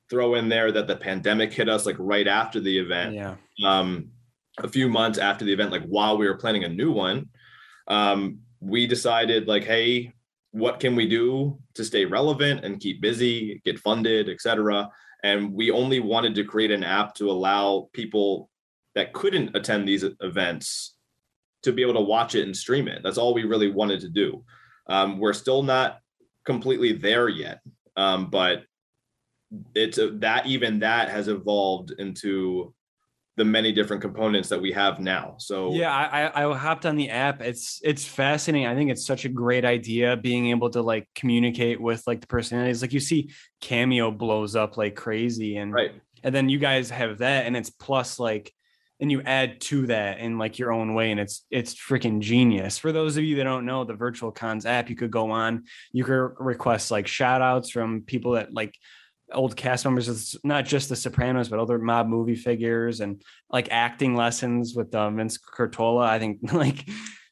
Throw 0.10 0.36
in 0.36 0.50
there 0.50 0.72
that 0.72 0.88
the 0.88 0.96
pandemic 0.96 1.54
hit 1.54 1.70
us 1.70 1.86
like 1.86 1.96
right 1.98 2.28
after 2.28 2.60
the 2.60 2.78
event. 2.78 3.16
Yeah. 3.16 3.36
Um 3.66 4.10
a 4.60 4.68
few 4.68 4.88
months 4.88 5.18
after 5.18 5.46
the 5.46 5.54
event 5.54 5.72
like 5.72 5.84
while 5.86 6.18
we 6.18 6.28
were 6.28 6.38
planning 6.38 6.64
a 6.64 6.70
new 6.70 6.92
one 6.92 7.28
um 7.88 8.40
we 8.60 8.86
decided 8.86 9.48
like 9.48 9.64
hey 9.64 10.14
what 10.54 10.80
can 10.80 10.96
we 10.96 11.08
do 11.08 11.58
to 11.74 11.84
stay 11.84 12.06
relevant 12.06 12.64
and 12.64 12.80
keep 12.80 13.02
busy, 13.02 13.60
get 13.66 13.80
funded, 13.80 14.30
etc. 14.30 14.88
And 15.24 15.52
we 15.52 15.72
only 15.72 16.00
wanted 16.00 16.36
to 16.36 16.44
create 16.44 16.70
an 16.70 16.84
app 16.84 17.16
to 17.16 17.32
allow 17.32 17.90
people 17.92 18.52
that 18.94 19.14
couldn't 19.14 19.56
attend 19.56 19.88
these 19.88 20.06
events 20.22 20.96
to 21.64 21.72
be 21.72 21.82
able 21.82 21.96
to 21.96 22.02
watch 22.02 22.36
it 22.36 22.46
and 22.46 22.56
stream 22.56 22.88
it. 22.88 23.02
That's 23.04 23.18
all 23.18 23.34
we 23.34 23.46
really 23.46 23.72
wanted 23.72 24.02
to 24.02 24.10
do. 24.10 24.46
Um, 24.88 25.18
we're 25.18 25.34
still 25.34 25.64
not 25.64 25.98
completely 26.46 26.94
there 26.94 27.30
yet, 27.30 27.62
um, 27.96 28.30
but 28.30 28.64
it's 29.74 29.98
a, 29.98 30.12
that 30.20 30.46
even 30.46 30.80
that 30.80 31.10
has 31.10 31.30
evolved 31.30 31.94
into 31.98 32.76
the 33.36 33.46
many 33.46 33.72
different 33.72 34.02
components 34.02 34.50
that 34.50 34.62
we 34.62 34.72
have 34.72 35.00
now. 35.00 35.36
So 35.40 35.74
yeah, 35.74 35.92
I 35.92 36.44
I 36.44 36.56
hopped 36.56 36.86
on 36.86 36.96
the 36.96 37.10
app. 37.10 37.42
It's 37.42 37.82
it's 37.84 38.06
fascinating. 38.06 38.68
I 38.68 38.76
think 38.76 38.92
it's 38.92 39.06
such 39.06 39.26
a 39.26 39.30
great 39.30 39.66
idea 39.66 40.16
being 40.16 40.48
able 40.50 40.70
to 40.72 40.82
like 40.82 41.08
communicate 41.16 41.82
with 41.82 42.04
like 42.06 42.22
the 42.22 42.28
personalities. 42.28 42.82
Like 42.82 42.94
you 42.94 43.00
see 43.00 43.32
Cameo 43.62 44.12
blows 44.12 44.56
up 44.56 44.78
like 44.78 44.96
crazy 44.96 45.58
and 45.58 45.74
right. 45.74 45.94
and 46.24 46.34
then 46.34 46.50
you 46.50 46.60
guys 46.60 46.92
have 46.92 47.20
that 47.20 47.46
and 47.46 47.58
it's 47.58 47.72
plus 47.72 48.20
like 48.20 48.54
and 49.00 49.12
you 49.12 49.22
add 49.24 49.60
to 49.60 49.88
that 49.88 50.20
in 50.20 50.38
like 50.38 50.60
your 50.60 50.72
own 50.72 50.94
way 50.94 51.12
and 51.12 51.20
it's 51.20 51.46
it's 51.50 51.74
freaking 51.74 52.20
genius 52.20 52.78
for 52.78 52.92
those 52.92 53.18
of 53.18 53.24
you 53.24 53.36
that 53.36 53.44
don't 53.44 53.66
know 53.66 53.84
the 53.84 53.94
virtual 53.94 54.32
cons 54.32 54.66
app 54.66 54.90
you 54.90 54.96
could 54.96 55.12
go 55.12 55.32
on 55.32 55.64
you 55.92 56.04
could 56.04 56.30
request 56.40 56.92
like 56.92 57.08
shout 57.08 57.42
outs 57.42 57.70
from 57.70 58.02
people 58.02 58.34
that 58.34 58.54
like 58.54 58.76
old 59.34 59.56
cast 59.56 59.86
members. 59.86 60.10
It's 60.10 60.36
not 60.44 60.66
just 60.66 60.90
The 60.90 60.96
Sopranos, 60.96 61.50
but 61.50 61.60
other 61.60 61.80
mob 61.80 62.08
movie 62.08 62.36
figures 62.36 63.00
and 63.00 63.22
like 63.50 63.68
acting 63.72 64.16
lessons 64.16 64.76
with 64.76 64.94
um, 64.96 65.18
Vince 65.18 65.38
Curatola. 65.38 66.06
I 66.06 66.20
think 66.20 66.40
like 66.54 66.88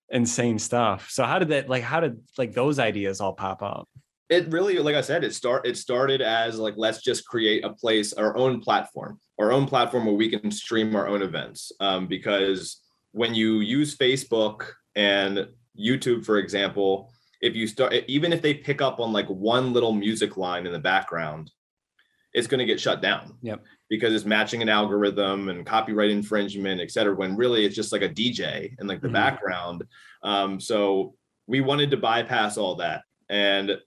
insane 0.10 0.60
stuff. 0.60 1.10
So 1.10 1.24
how 1.24 1.40
did 1.40 1.50
that 1.50 1.70
like 1.70 1.84
how 1.84 2.00
did 2.00 2.20
like 2.38 2.54
those 2.54 2.80
ideas 2.80 3.22
all 3.22 3.34
pop 3.34 3.62
up? 3.62 3.88
It 4.30 4.50
really, 4.50 4.80
like 4.80 4.96
I 4.96 5.02
said, 5.02 5.24
it 5.24 5.34
start 5.34 5.66
it 5.66 5.78
started 5.78 6.22
as 6.22 6.58
like 6.58 6.76
let's 6.78 7.02
just 7.02 7.26
create 7.26 7.66
a 7.66 7.74
place, 7.74 8.14
our 8.14 8.38
own 8.38 8.62
platform, 8.62 9.20
our 9.40 9.52
own 9.52 9.66
platform 9.66 10.06
where 10.06 10.16
we 10.16 10.30
can 10.30 10.52
stream 10.52 10.96
our 10.96 11.08
own 11.08 11.22
events. 11.22 11.72
Um, 11.80 12.08
because 12.08 12.82
when 13.12 13.34
you 13.34 13.60
use 13.60 13.98
Facebook 13.98 14.72
and 14.96 15.48
YouTube, 15.78 16.26
for 16.26 16.38
example, 16.38 17.12
if 17.42 17.56
you 17.56 17.68
start 17.68 17.94
even 18.08 18.32
if 18.32 18.42
they 18.42 18.54
pick 18.54 18.82
up 18.82 19.00
on 19.00 19.12
like 19.12 19.28
one 19.28 19.74
little 19.74 19.94
music 19.94 20.38
line 20.38 20.66
in 20.66 20.72
the 20.72 20.80
background 20.80 21.52
it's 22.34 22.48
going 22.48 22.60
to 22.60 22.66
get 22.66 22.80
shut 22.80 23.02
down. 23.02 23.36
Yep. 23.42 23.64
Because 23.90 24.14
it's 24.14 24.26
matching 24.26 24.62
an 24.62 24.70
algorithm 24.70 25.50
and 25.50 25.66
copyright 25.66 26.12
infringement, 26.12 26.80
et 26.80 26.92
cetera, 26.92 27.16
when 27.16 27.36
really 27.36 27.66
it's 27.66 27.76
just 27.76 27.92
like 27.92 28.02
a 28.02 28.10
DJ 28.10 28.74
in 28.80 28.88
like 28.88 29.02
the 29.02 29.08
mm-hmm. 29.08 29.16
background. 29.16 29.84
Um, 30.24 30.60
so 30.60 31.16
we 31.48 31.62
wanted 31.62 31.92
to 31.92 31.98
bypass 31.98 32.58
all 32.58 32.76
that. 32.76 33.04
And 33.30 33.78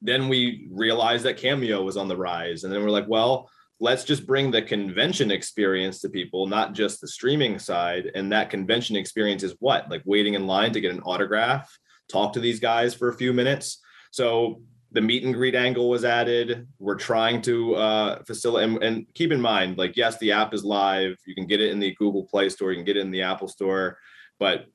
then 0.00 0.28
we 0.28 0.68
realized 0.70 1.24
that 1.24 1.36
Cameo 1.36 1.82
was 1.82 1.96
on 1.96 2.08
the 2.08 2.16
rise. 2.16 2.64
And 2.64 2.72
then 2.72 2.82
we're 2.82 2.90
like, 2.90 3.08
well, 3.08 3.50
let's 3.80 4.04
just 4.04 4.26
bring 4.26 4.50
the 4.50 4.62
convention 4.62 5.30
experience 5.30 6.00
to 6.00 6.08
people, 6.08 6.46
not 6.46 6.72
just 6.72 7.00
the 7.00 7.08
streaming 7.08 7.58
side. 7.58 8.10
And 8.14 8.32
that 8.32 8.50
convention 8.50 8.96
experience 8.96 9.42
is 9.42 9.54
what? 9.60 9.90
Like 9.90 10.02
waiting 10.04 10.34
in 10.34 10.46
line 10.46 10.72
to 10.72 10.80
get 10.80 10.92
an 10.92 11.02
autograph, 11.02 11.78
talk 12.08 12.32
to 12.32 12.40
these 12.40 12.60
guys 12.60 12.94
for 12.94 13.08
a 13.08 13.16
few 13.16 13.32
minutes. 13.32 13.80
So 14.10 14.62
the 14.92 15.00
meet 15.00 15.24
and 15.24 15.34
greet 15.34 15.54
angle 15.54 15.88
was 15.90 16.04
added. 16.04 16.66
We're 16.78 16.96
trying 16.96 17.42
to 17.42 17.74
uh, 17.74 18.22
facilitate 18.24 18.68
and, 18.68 18.82
and, 18.82 19.06
keep 19.14 19.32
in 19.32 19.40
mind, 19.40 19.76
like, 19.76 19.96
yes, 19.96 20.16
the 20.18 20.32
app 20.32 20.54
is 20.54 20.64
live. 20.64 21.16
You 21.26 21.34
can 21.34 21.46
get 21.46 21.60
it 21.60 21.70
in 21.70 21.78
the 21.78 21.94
Google 21.96 22.24
Play 22.24 22.48
Store. 22.48 22.70
You 22.70 22.78
can 22.78 22.86
get 22.86 22.96
it 22.96 23.00
in 23.00 23.10
the 23.10 23.22
Apple 23.22 23.48
Store, 23.48 23.98
but 24.38 24.66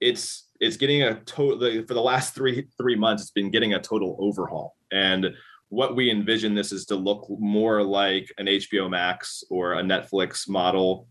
it's 0.00 0.48
it's 0.60 0.76
getting 0.76 1.02
a 1.02 1.16
total 1.20 1.84
for 1.86 1.94
the 1.94 2.00
last 2.00 2.34
three 2.34 2.68
three 2.78 2.94
months. 2.94 3.22
It's 3.22 3.32
been 3.32 3.50
getting 3.50 3.74
a 3.74 3.80
total 3.80 4.16
overhaul. 4.20 4.76
And 4.92 5.34
what 5.68 5.96
we 5.96 6.10
envision 6.10 6.54
this 6.54 6.70
is 6.70 6.86
to 6.86 6.96
look 6.96 7.26
more 7.28 7.82
like 7.82 8.32
an 8.38 8.46
HBO 8.46 8.88
Max 8.88 9.42
or 9.50 9.74
a 9.74 9.82
Netflix 9.82 10.48
model, 10.48 11.08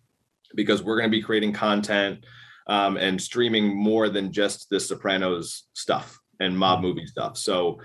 because 0.55 0.81
we're 0.81 0.97
going 0.97 1.11
to 1.11 1.17
be 1.17 1.21
creating 1.21 1.51
content 1.51 2.25
um, 2.67 2.95
and 2.95 3.21
streaming 3.21 3.75
more 3.75 4.07
than 4.07 4.31
just 4.31 4.69
the 4.69 4.79
Sopranos 4.79 5.63
stuff 5.73 6.17
and 6.39 6.57
mob 6.57 6.81
movie 6.81 7.05
stuff. 7.05 7.37
So 7.37 7.79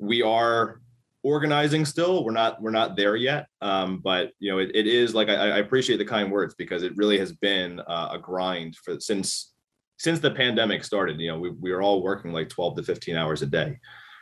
we 0.00 0.22
are 0.22 0.80
organizing 1.22 1.84
still. 1.84 2.24
We're 2.24 2.32
not 2.32 2.60
we're 2.60 2.70
not 2.70 2.96
there 2.96 3.16
yet. 3.16 3.46
Um, 3.60 4.00
but 4.02 4.32
you 4.38 4.50
know 4.50 4.58
it, 4.58 4.70
it 4.74 4.86
is 4.86 5.14
like 5.14 5.28
I, 5.28 5.34
I, 5.34 5.58
appreciate 5.58 5.98
the 5.98 6.04
kind 6.04 6.32
words 6.32 6.54
because 6.54 6.82
it 6.82 6.96
really 6.96 7.18
has 7.18 7.32
been 7.32 7.80
uh, 7.80 8.08
a 8.12 8.18
grind 8.18 8.76
for 8.76 8.98
since 8.98 9.52
since 9.98 10.18
the 10.18 10.30
pandemic 10.30 10.82
started 10.82 11.20
you 11.20 11.28
know 11.28 11.38
we, 11.38 11.50
we 11.50 11.70
are 11.72 11.82
all 11.82 12.02
working 12.02 12.32
like 12.32 12.48
12 12.48 12.76
to 12.76 12.82
15 12.82 13.16
hours 13.16 13.42
a 13.42 13.46
day 13.46 13.78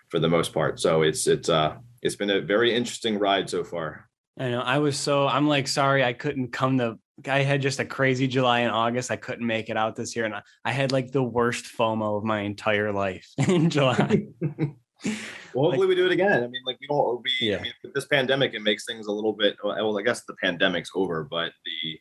for 0.09 0.19
the 0.19 0.29
most 0.29 0.53
part. 0.53 0.81
So 0.81 1.03
it's 1.03 1.27
it's 1.27 1.49
uh 1.49 1.77
it's 2.03 2.17
been 2.17 2.31
a 2.31 2.41
very 2.41 2.75
interesting 2.75 3.19
ride 3.19 3.49
so 3.49 3.65
far. 3.65 4.09
I 4.39 4.51
know. 4.51 4.61
I 4.61 4.79
was 4.79 4.97
so 4.99 5.27
i'm 5.27 5.49
like 5.49 5.67
sorry 5.67 6.05
i 6.05 6.13
couldn't 6.13 6.53
come 6.53 6.79
to 6.79 6.99
I 7.27 7.41
had 7.41 7.61
just 7.61 7.81
a 7.81 7.85
crazy 7.85 8.29
July 8.29 8.61
and 8.61 8.71
August. 8.71 9.11
I 9.11 9.17
couldn't 9.17 9.45
make 9.45 9.71
it 9.71 9.77
out 9.77 9.97
this 9.97 10.15
year, 10.15 10.25
and 10.25 10.37
I, 10.37 10.43
I 10.65 10.71
had 10.71 10.93
like 10.93 11.11
the 11.11 11.21
worst 11.21 11.65
FOMO 11.77 12.17
of 12.17 12.23
my 12.23 12.43
entire 12.43 12.93
life 12.93 13.29
in 13.49 13.71
July. 13.71 14.29
well, 15.05 15.15
hopefully 15.55 15.79
like, 15.79 15.89
we 15.89 15.95
do 15.95 16.07
it 16.07 16.13
again. 16.13 16.43
I 16.43 16.47
mean, 16.47 16.63
like 16.67 16.79
we 16.81 16.87
don't. 16.87 17.23
We, 17.23 17.49
yeah. 17.49 17.59
I 17.59 17.63
mean, 17.63 17.73
with 17.83 17.95
this 17.95 18.07
pandemic, 18.07 18.55
it 18.55 18.63
makes 18.63 18.85
things 18.85 19.07
a 19.07 19.13
little 19.13 19.33
bit. 19.33 19.57
Well, 19.63 19.99
I 19.99 20.03
guess 20.03 20.25
the 20.25 20.35
pandemic's 20.43 20.91
over, 20.95 21.25
but 21.25 21.53
the 21.65 22.01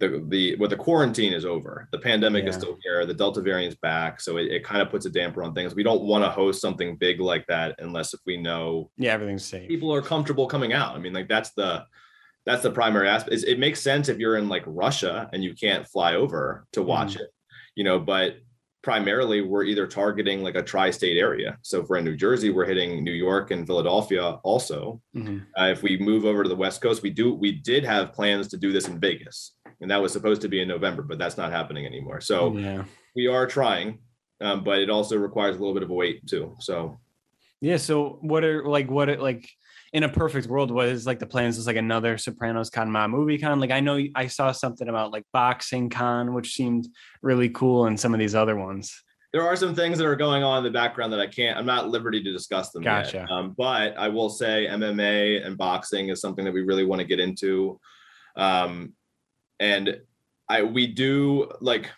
the 0.00 0.24
the 0.28 0.56
what 0.56 0.70
the 0.70 0.76
quarantine 0.76 1.32
is 1.32 1.44
over. 1.44 1.88
The 1.92 1.98
pandemic 1.98 2.44
yeah. 2.44 2.50
is 2.50 2.56
still 2.56 2.76
here. 2.82 3.06
The 3.06 3.14
Delta 3.14 3.40
variant's 3.40 3.76
back, 3.76 4.20
so 4.20 4.36
it, 4.38 4.50
it 4.50 4.64
kind 4.64 4.82
of 4.82 4.90
puts 4.90 5.06
a 5.06 5.10
damper 5.10 5.42
on 5.42 5.54
things. 5.54 5.74
We 5.74 5.82
don't 5.82 6.02
want 6.02 6.24
to 6.24 6.30
host 6.30 6.60
something 6.60 6.96
big 6.96 7.20
like 7.20 7.46
that 7.46 7.76
unless 7.78 8.14
if 8.14 8.20
we 8.26 8.36
know 8.36 8.90
yeah 8.96 9.12
everything's 9.12 9.44
safe. 9.44 9.68
People 9.68 9.94
are 9.94 10.02
comfortable 10.02 10.46
coming 10.46 10.72
out. 10.72 10.96
I 10.96 10.98
mean, 10.98 11.12
like 11.12 11.28
that's 11.28 11.50
the 11.50 11.84
that's 12.44 12.62
the 12.62 12.70
primary 12.70 13.08
aspect. 13.08 13.34
It, 13.34 13.48
it 13.48 13.58
makes 13.58 13.80
sense 13.80 14.08
if 14.08 14.18
you're 14.18 14.36
in 14.36 14.48
like 14.48 14.64
Russia 14.66 15.30
and 15.32 15.42
you 15.42 15.54
can't 15.54 15.86
fly 15.86 16.14
over 16.14 16.66
to 16.72 16.82
watch 16.82 17.14
mm. 17.14 17.20
it, 17.20 17.30
you 17.74 17.84
know. 17.84 17.98
But 17.98 18.38
primarily 18.84 19.40
we're 19.40 19.64
either 19.64 19.86
targeting 19.86 20.42
like 20.42 20.56
a 20.56 20.62
tri-state 20.62 21.16
area. 21.16 21.58
So 21.62 21.80
if 21.80 21.88
we're 21.88 21.96
in 21.96 22.04
New 22.04 22.16
Jersey, 22.16 22.50
we're 22.50 22.66
hitting 22.66 23.02
New 23.02 23.12
York 23.12 23.50
and 23.50 23.66
Philadelphia 23.66 24.38
also. 24.44 25.00
Mhm. 25.16 25.46
Uh, 25.58 25.70
if 25.72 25.82
we 25.82 25.96
move 25.96 26.26
over 26.26 26.42
to 26.42 26.48
the 26.50 26.54
West 26.54 26.82
Coast, 26.82 27.02
we 27.02 27.08
do 27.08 27.34
we 27.34 27.50
did 27.50 27.82
have 27.82 28.12
plans 28.12 28.46
to 28.48 28.58
do 28.58 28.72
this 28.72 28.86
in 28.86 29.00
Vegas, 29.00 29.56
and 29.80 29.90
that 29.90 30.02
was 30.02 30.12
supposed 30.12 30.42
to 30.42 30.48
be 30.48 30.60
in 30.60 30.68
November, 30.68 31.02
but 31.02 31.18
that's 31.18 31.38
not 31.38 31.50
happening 31.50 31.86
anymore. 31.86 32.20
So 32.20 32.56
yeah. 32.56 32.84
we 33.16 33.26
are 33.26 33.46
trying, 33.46 34.00
um, 34.42 34.62
but 34.62 34.78
it 34.80 34.90
also 34.90 35.16
requires 35.16 35.56
a 35.56 35.58
little 35.58 35.74
bit 35.74 35.82
of 35.82 35.90
a 35.90 35.94
wait 35.94 36.26
too. 36.26 36.54
So 36.60 36.98
Yeah. 37.62 37.78
So 37.78 38.18
what 38.20 38.44
are 38.44 38.68
like 38.68 38.90
what 38.90 39.08
are 39.08 39.16
like 39.16 39.48
in 39.94 40.02
a 40.02 40.08
perfect 40.08 40.48
world? 40.48 40.72
What 40.72 40.88
is 40.88 41.06
like 41.06 41.20
the 41.20 41.26
plans? 41.26 41.56
Is 41.56 41.68
like 41.68 41.76
another 41.76 42.18
Sopranos 42.18 42.68
con 42.68 42.90
mob 42.90 43.10
movie 43.10 43.38
con? 43.38 43.60
Like 43.60 43.70
I 43.70 43.78
know 43.80 43.98
I 44.14 44.26
saw 44.26 44.50
something 44.52 44.88
about 44.88 45.12
like 45.12 45.24
boxing 45.32 45.88
con, 45.88 46.34
which 46.34 46.54
seemed 46.54 46.88
really 47.22 47.48
cool, 47.48 47.86
and 47.86 47.98
some 47.98 48.12
of 48.12 48.18
these 48.18 48.34
other 48.34 48.56
ones. 48.56 49.02
there 49.32 49.42
are 49.42 49.56
some 49.56 49.74
things 49.74 49.98
that 49.98 50.06
are 50.06 50.16
going 50.16 50.42
on 50.42 50.58
in 50.58 50.64
the 50.64 50.70
background 50.70 51.12
that 51.12 51.20
I 51.20 51.28
can't. 51.28 51.56
I'm 51.56 51.64
not 51.64 51.84
at 51.84 51.90
liberty 51.90 52.22
to 52.22 52.32
discuss 52.32 52.70
them. 52.70 52.82
yet. 52.82 53.04
Gotcha. 53.04 53.26
Um, 53.32 53.54
but 53.56 53.96
I 53.96 54.08
will 54.08 54.28
say 54.28 54.66
MMA 54.68 55.46
and 55.46 55.56
boxing 55.56 56.08
is 56.08 56.20
something 56.20 56.44
that 56.44 56.52
we 56.52 56.62
really 56.62 56.84
want 56.84 57.00
to 57.00 57.06
get 57.06 57.20
into. 57.20 57.80
Um, 58.36 58.94
and 59.60 60.00
I 60.48 60.64
we 60.64 60.88
do 60.88 61.50
like. 61.60 61.90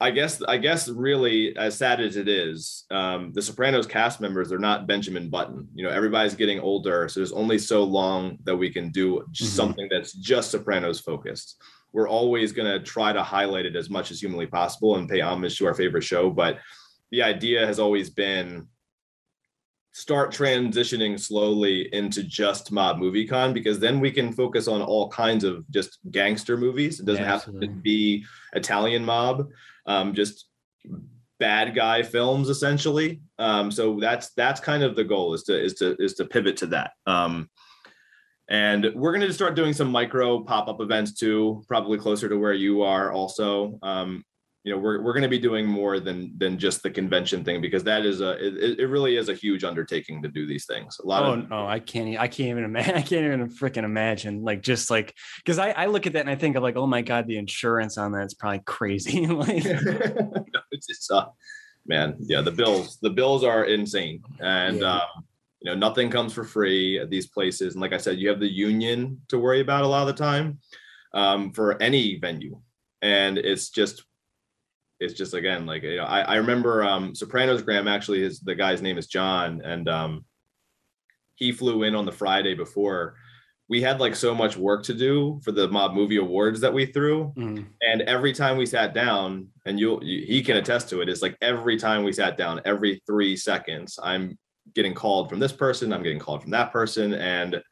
I 0.00 0.10
guess 0.10 0.42
I 0.42 0.58
guess 0.58 0.88
really 0.88 1.56
as 1.56 1.76
sad 1.78 2.00
as 2.00 2.16
it 2.16 2.28
is, 2.28 2.84
um, 2.90 3.32
the 3.32 3.40
Sopranos 3.40 3.86
cast 3.86 4.20
members 4.20 4.48
they're 4.48 4.58
not 4.58 4.86
Benjamin 4.86 5.30
Button. 5.30 5.68
You 5.74 5.84
know, 5.84 5.90
everybody's 5.90 6.34
getting 6.34 6.60
older, 6.60 7.08
so 7.08 7.20
there's 7.20 7.32
only 7.32 7.58
so 7.58 7.84
long 7.84 8.38
that 8.44 8.56
we 8.56 8.70
can 8.70 8.90
do 8.90 9.24
Mhm. 9.30 9.36
something 9.36 9.88
that's 9.90 10.12
just 10.12 10.50
Sopranos 10.50 11.00
focused. 11.00 11.56
We're 11.92 12.08
always 12.08 12.50
going 12.52 12.70
to 12.70 12.84
try 12.84 13.12
to 13.12 13.22
highlight 13.22 13.66
it 13.66 13.76
as 13.76 13.88
much 13.88 14.10
as 14.10 14.20
humanly 14.20 14.46
possible 14.48 14.96
and 14.96 15.08
pay 15.08 15.20
homage 15.20 15.56
to 15.58 15.66
our 15.66 15.74
favorite 15.74 16.02
show, 16.02 16.28
but 16.28 16.58
the 17.12 17.22
idea 17.22 17.64
has 17.64 17.78
always 17.78 18.10
been 18.10 18.66
start 19.94 20.32
transitioning 20.32 21.18
slowly 21.18 21.88
into 21.94 22.24
just 22.24 22.72
mob 22.72 22.98
movie 22.98 23.26
con 23.26 23.52
because 23.52 23.78
then 23.78 24.00
we 24.00 24.10
can 24.10 24.32
focus 24.32 24.66
on 24.66 24.82
all 24.82 25.08
kinds 25.08 25.44
of 25.44 25.64
just 25.70 25.98
gangster 26.10 26.56
movies. 26.56 26.98
It 26.98 27.06
doesn't 27.06 27.22
Yeah, 27.22 27.30
have 27.30 27.44
to 27.44 27.68
be 27.68 28.24
italian 28.54 29.04
mob 29.04 29.48
um, 29.86 30.12
just 30.12 30.46
bad 31.38 31.76
guy 31.76 32.02
films 32.02 32.48
essentially. 32.48 33.20
Um, 33.38 33.70
so 33.70 33.98
that's 34.00 34.30
that's 34.34 34.60
kind 34.60 34.82
of 34.82 34.96
the 34.96 35.04
goal 35.04 35.32
is 35.32 35.44
to 35.44 35.64
is 35.64 35.74
to 35.74 35.94
is 36.02 36.14
to 36.14 36.24
pivot 36.24 36.56
to 36.58 36.66
that. 36.66 36.92
Um, 37.06 37.48
and 38.48 38.90
we're 38.94 39.12
going 39.12 39.26
to 39.26 39.32
start 39.32 39.54
doing 39.54 39.72
some 39.72 39.90
micro 39.90 40.42
pop-up 40.42 40.80
events 40.80 41.14
too 41.14 41.64
probably 41.66 41.98
closer 41.98 42.28
to 42.28 42.36
where 42.36 42.52
you 42.52 42.82
are 42.82 43.12
also. 43.12 43.78
Um, 43.82 44.24
you 44.64 44.72
know 44.72 44.78
we're, 44.78 45.02
we're 45.02 45.12
going 45.12 45.22
to 45.22 45.28
be 45.28 45.38
doing 45.38 45.66
more 45.66 46.00
than 46.00 46.32
than 46.38 46.58
just 46.58 46.82
the 46.82 46.90
convention 46.90 47.44
thing 47.44 47.60
because 47.60 47.84
that 47.84 48.06
is 48.06 48.20
a 48.22 48.30
it, 48.44 48.80
it 48.80 48.86
really 48.86 49.16
is 49.16 49.28
a 49.28 49.34
huge 49.34 49.62
undertaking 49.62 50.22
to 50.22 50.28
do 50.28 50.46
these 50.46 50.64
things 50.66 50.98
a 51.02 51.06
lot 51.06 51.22
Oh 51.24 51.34
of 51.34 51.50
no, 51.50 51.66
I 51.66 51.78
can't. 51.80 52.18
i 52.18 52.26
can't 52.28 52.48
even 52.48 52.64
imagine. 52.64 52.94
I 53.02 53.02
can't 53.02 53.24
even 53.26 53.48
freaking 53.50 53.84
imagine. 53.84 54.42
Like 54.42 54.62
just 54.62 54.90
like 54.90 55.14
because 55.38 55.58
I, 55.58 55.70
I 55.72 55.86
look 55.86 56.06
at 56.06 56.14
that 56.14 56.20
and 56.20 56.30
I 56.30 56.36
think 56.36 56.56
of 56.56 56.62
like, 56.62 56.76
oh 56.76 56.86
my 56.86 57.02
god, 57.02 57.26
the 57.26 57.36
insurance 57.36 57.98
on 57.98 58.12
that 58.12 58.24
is 58.26 58.34
probably 58.34 58.60
crazy. 58.64 59.26
like, 59.44 59.64
No, 59.64 60.60
it's, 60.70 60.88
it's 60.88 61.10
uh 61.10 61.26
man 61.86 62.16
yeah 62.20 62.40
the 62.40 62.50
bills 62.50 62.98
the 63.02 63.10
bills 63.10 63.44
are 63.44 63.64
insane 63.66 64.22
and 64.40 64.80
Yeah. 64.80 64.94
um 64.96 65.24
you 65.60 65.70
know 65.70 65.76
nothing 65.76 66.08
comes 66.10 66.32
for 66.32 66.42
free 66.44 66.98
at 66.98 67.10
these 67.10 67.26
places 67.26 67.74
and 67.74 67.82
like 67.82 67.92
i 67.92 67.98
said 67.98 68.18
you 68.18 68.30
have 68.30 68.40
the 68.40 68.50
union 68.50 69.20
to 69.28 69.38
worry 69.38 69.60
about 69.60 69.84
a 69.84 69.86
lot 69.86 70.00
of 70.00 70.06
the 70.16 70.22
time 70.22 70.58
um 71.12 71.52
for 71.52 71.80
any 71.82 72.16
venue 72.18 72.58
and 73.02 73.36
it's 73.36 73.68
just 73.68 74.02
it's 75.04 75.14
just 75.14 75.34
again 75.34 75.66
like 75.66 75.82
you 75.82 75.96
know 75.96 76.04
i, 76.04 76.20
I 76.20 76.34
remember 76.36 76.82
um 76.82 77.14
sopranos 77.14 77.62
graham 77.62 77.88
actually 77.88 78.22
his 78.22 78.40
the 78.40 78.54
guy's 78.54 78.82
name 78.82 78.98
is 78.98 79.06
john 79.06 79.60
and 79.64 79.88
um 79.88 80.24
he 81.36 81.52
flew 81.52 81.82
in 81.82 81.94
on 81.94 82.06
the 82.06 82.12
friday 82.12 82.54
before 82.54 83.14
we 83.68 83.80
had 83.80 83.98
like 83.98 84.14
so 84.14 84.34
much 84.34 84.56
work 84.56 84.82
to 84.84 84.94
do 84.94 85.40
for 85.42 85.52
the 85.52 85.68
mob 85.68 85.94
movie 85.94 86.16
awards 86.16 86.60
that 86.60 86.72
we 86.72 86.86
threw 86.86 87.32
mm, 87.36 87.64
and 87.94 88.02
every 88.02 88.32
time 88.32 88.56
we 88.56 88.66
sat 88.66 88.94
down, 88.94 89.48
and 89.66 89.78
you'll 89.78 90.02
you, 90.02 90.26
he 90.26 90.42
can 90.42 90.56
attest 90.56 90.88
to 90.90 91.00
it, 91.00 91.08
it's 91.08 91.22
like 91.22 91.36
every 91.40 91.76
time 91.76 92.02
we 92.02 92.12
sat 92.12 92.36
down, 92.36 92.60
every 92.64 93.00
three 93.06 93.36
seconds, 93.36 93.98
I'm 94.02 94.38
getting 94.74 94.94
called 94.94 95.28
from 95.28 95.38
this 95.38 95.52
person, 95.52 95.92
I'm 95.92 96.02
getting 96.02 96.18
called 96.18 96.42
from 96.42 96.50
that 96.50 96.72
person, 96.72 97.14
and 97.14 97.62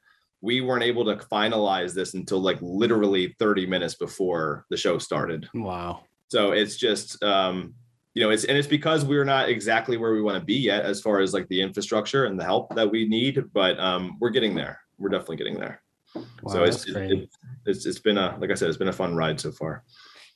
we 0.40 0.60
weren't 0.60 0.84
able 0.84 1.04
to 1.06 1.16
finalize 1.26 1.94
this 1.94 2.14
until 2.14 2.40
like 2.40 2.58
literally 2.60 3.34
30 3.38 3.66
minutes 3.66 3.94
before 3.94 4.66
the 4.70 4.76
show 4.76 4.98
started. 4.98 5.48
wow. 5.54 6.02
So 6.32 6.52
it's 6.52 6.76
just 6.78 7.22
um, 7.22 7.74
you 8.14 8.22
know, 8.22 8.30
it's 8.30 8.44
and 8.44 8.56
it's 8.56 8.66
because 8.66 9.04
we're 9.04 9.26
not 9.26 9.50
exactly 9.50 9.98
where 9.98 10.14
we 10.14 10.22
want 10.22 10.38
to 10.38 10.42
be 10.42 10.54
yet 10.54 10.82
as 10.82 10.98
far 10.98 11.20
as 11.20 11.34
like 11.34 11.46
the 11.48 11.60
infrastructure 11.60 12.24
and 12.24 12.40
the 12.40 12.44
help 12.44 12.74
that 12.74 12.90
we 12.90 13.06
need, 13.06 13.52
but 13.52 13.78
um, 13.78 14.16
we're 14.18 14.30
getting 14.30 14.54
there. 14.54 14.80
We're 14.96 15.10
definitely 15.10 15.36
getting 15.36 15.60
there. 15.60 15.82
Wow, 16.14 16.24
so 16.54 16.64
it's, 16.64 16.88
it, 16.88 17.28
it's 17.66 17.84
it's 17.84 17.98
been 17.98 18.16
a 18.16 18.38
like 18.40 18.50
I 18.50 18.54
said, 18.54 18.68
it's 18.70 18.78
been 18.78 18.88
a 18.88 18.94
fun 18.94 19.14
ride 19.14 19.40
so 19.40 19.52
far. 19.52 19.84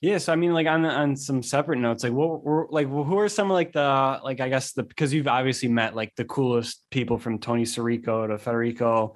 Yeah, 0.02 0.18
so 0.18 0.34
I 0.34 0.36
mean, 0.36 0.52
like 0.52 0.66
on 0.66 0.84
on 0.84 1.16
some 1.16 1.42
separate 1.42 1.78
notes, 1.78 2.04
like 2.04 2.12
what 2.12 2.44
were 2.44 2.68
like 2.70 2.90
well, 2.90 3.04
who 3.04 3.18
are 3.18 3.30
some 3.30 3.50
of 3.50 3.54
like 3.54 3.72
the 3.72 4.20
like 4.22 4.40
I 4.40 4.50
guess 4.50 4.72
the 4.72 4.82
because 4.82 5.14
you've 5.14 5.28
obviously 5.28 5.70
met 5.70 5.96
like 5.96 6.14
the 6.16 6.26
coolest 6.26 6.84
people 6.90 7.16
from 7.16 7.38
Tony 7.38 7.64
Sirico 7.64 8.28
to 8.28 8.36
Federico 8.36 9.14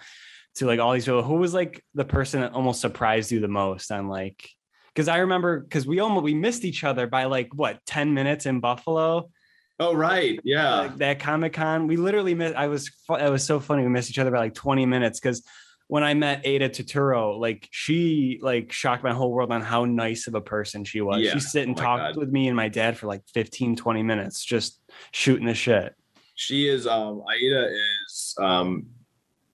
to 0.54 0.66
like 0.66 0.80
all 0.80 0.94
these 0.94 1.04
people. 1.04 1.22
Who 1.22 1.34
was 1.34 1.52
like 1.52 1.84
the 1.92 2.06
person 2.06 2.40
that 2.40 2.54
almost 2.54 2.80
surprised 2.80 3.30
you 3.32 3.40
the 3.40 3.48
most 3.48 3.92
on 3.92 4.08
like 4.08 4.48
because 4.94 5.08
I 5.08 5.18
remember 5.18 5.60
because 5.60 5.86
we 5.86 6.00
almost 6.00 6.24
we 6.24 6.34
missed 6.34 6.64
each 6.64 6.84
other 6.84 7.06
by 7.06 7.24
like 7.24 7.48
what 7.54 7.84
10 7.86 8.12
minutes 8.14 8.46
in 8.46 8.60
Buffalo. 8.60 9.30
Oh 9.78 9.94
right, 9.94 10.38
yeah. 10.44 10.74
like 10.80 10.98
that 10.98 11.20
Comic 11.20 11.54
Con. 11.54 11.86
We 11.86 11.96
literally 11.96 12.34
missed. 12.34 12.54
I 12.54 12.66
was. 12.68 12.90
It 13.08 13.30
was 13.30 13.44
so 13.44 13.60
funny. 13.60 13.82
We 13.82 13.88
missed 13.88 14.10
each 14.10 14.18
other 14.18 14.30
by 14.30 14.38
like 14.40 14.54
twenty 14.54 14.84
minutes 14.84 15.18
because 15.18 15.42
when 15.86 16.04
I 16.04 16.12
met 16.12 16.46
Aida 16.46 16.68
Turturro, 16.68 17.40
like 17.40 17.66
she 17.70 18.38
like 18.42 18.72
shocked 18.72 19.02
my 19.02 19.12
whole 19.14 19.32
world 19.32 19.50
on 19.50 19.62
how 19.62 19.86
nice 19.86 20.26
of 20.26 20.34
a 20.34 20.40
person 20.42 20.84
she 20.84 21.00
was. 21.00 21.20
Yeah. 21.22 21.32
She 21.32 21.40
sit 21.40 21.66
and 21.66 21.78
Oh 21.78 21.82
talked 21.82 22.14
God. 22.14 22.16
with 22.20 22.30
me 22.30 22.46
and 22.48 22.56
my 22.56 22.68
dad 22.68 22.98
for 22.98 23.06
like 23.06 23.22
15, 23.32 23.74
20 23.74 24.02
minutes, 24.02 24.44
just 24.44 24.80
shooting 25.12 25.46
the 25.46 25.54
shit. 25.54 25.94
she 26.34 26.68
is 26.68 26.86
um 26.86 27.22
aida 27.28 27.70
is 28.06 28.34
um 28.38 28.86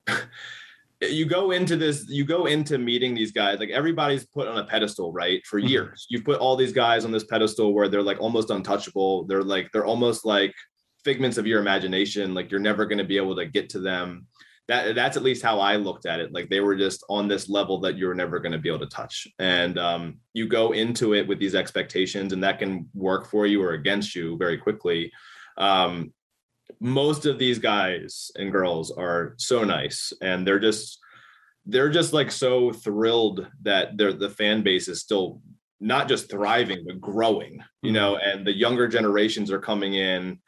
you 1.03 1.27
go 1.27 1.51
into 1.51 1.77
this 1.77 2.07
you 2.09 2.25
go 2.25 2.47
into 2.47 2.79
meeting 2.79 3.15
these 3.15 3.31
guys 3.33 3.59
like 3.59 3.69
everybody's 3.71 4.25
put 4.27 4.49
on 4.49 4.59
a 4.59 4.65
pedestal 4.65 5.13
right 5.13 5.45
for 5.47 5.61
Mhm. 5.61 5.69
years. 5.69 6.07
You've 6.09 6.25
put 6.25 6.39
all 6.39 6.57
these 6.57 6.73
guys 6.73 7.05
on 7.05 7.13
this 7.13 7.25
pedestal 7.25 7.75
where 7.75 7.89
they're 7.89 8.03
like 8.03 8.21
almost 8.21 8.51
untouchable. 8.51 9.25
They're 9.25 9.43
like 9.43 9.71
they're 9.73 9.85
almost 9.85 10.25
like 10.25 10.55
figments 11.05 11.39
of 11.39 11.47
your 11.47 11.61
imagination 11.61 12.35
like 12.35 12.51
you're 12.51 12.61
never 12.61 12.85
going 12.87 12.99
to 12.99 13.05
be 13.05 13.17
able 13.17 13.37
to 13.37 13.47
get 13.47 13.69
to 13.71 13.79
them. 13.79 14.27
That 14.69 14.95
that's 14.97 15.17
at 15.17 15.23
least 15.23 15.45
how 15.45 15.61
i 15.61 15.77
looked 15.77 16.07
at 16.07 16.19
it 16.19 16.33
like 16.33 16.49
they 16.49 16.59
were 16.61 16.75
just 16.75 17.05
on 17.09 17.29
this 17.29 17.49
level 17.49 17.79
that 17.83 17.97
you're 17.97 18.15
never 18.15 18.41
going 18.41 18.51
to 18.53 18.59
be 18.59 18.69
able 18.69 18.81
to 18.81 18.87
touch. 18.87 19.29
And 19.39 19.79
um, 19.79 20.17
you 20.33 20.49
go 20.49 20.73
into 20.73 21.15
it 21.15 21.29
with 21.29 21.39
these 21.39 21.55
expectations 21.55 22.33
and 22.33 22.43
that 22.43 22.59
can 22.59 22.89
work 22.95 23.31
for 23.31 23.47
you 23.47 23.63
or 23.63 23.73
against 23.75 24.17
you 24.17 24.37
very 24.39 24.57
quickly. 24.59 25.13
Um, 25.59 26.13
most 26.81 27.27
of 27.27 27.39
these 27.39 27.59
guys 27.59 28.31
and 28.37 28.53
girls 28.53 28.91
are 28.91 29.35
so 29.39 29.65
nice 29.65 30.13
and 30.21 30.47
they're 30.47 30.61
just 30.61 30.99
they're 31.67 31.91
just 31.91 32.13
like 32.13 32.31
so 32.31 32.73
thrilled 32.73 33.47
that 33.63 33.97
the 33.97 34.35
fan 34.37 34.63
base 34.63 34.89
is 34.89 35.01
still 35.01 35.41
not 35.81 36.09
just 36.09 36.31
thriving 36.31 36.85
but 36.87 37.01
growing 37.01 37.59
you 37.83 37.93
know 37.93 38.17
and 38.17 38.47
the 38.47 38.57
younger 38.57 38.89
generations 38.89 39.51
are 39.51 39.61
coming 39.61 39.95
in 39.95 40.39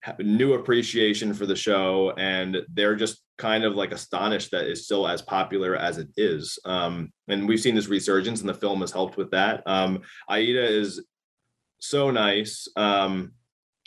have 0.00 0.20
a 0.20 0.22
new 0.22 0.52
appreciation 0.52 1.32
for 1.32 1.46
the 1.46 1.56
show 1.56 2.12
and 2.18 2.58
they're 2.74 2.96
just 2.96 3.22
kind 3.38 3.64
of 3.64 3.74
like 3.74 3.90
astonished 3.90 4.50
that 4.50 4.66
it's 4.66 4.84
still 4.84 5.08
as 5.08 5.22
popular 5.22 5.74
as 5.74 5.98
it 5.98 6.08
is 6.16 6.58
um, 6.64 7.12
and 7.28 7.48
we've 7.48 7.60
seen 7.60 7.74
this 7.74 7.88
resurgence 7.88 8.40
and 8.40 8.48
the 8.48 8.54
film 8.54 8.80
has 8.80 8.92
helped 8.92 9.16
with 9.16 9.30
that 9.30 9.62
um, 9.66 10.00
aida 10.28 10.64
is 10.64 11.04
so 11.80 12.10
nice 12.10 12.68
um, 12.76 13.32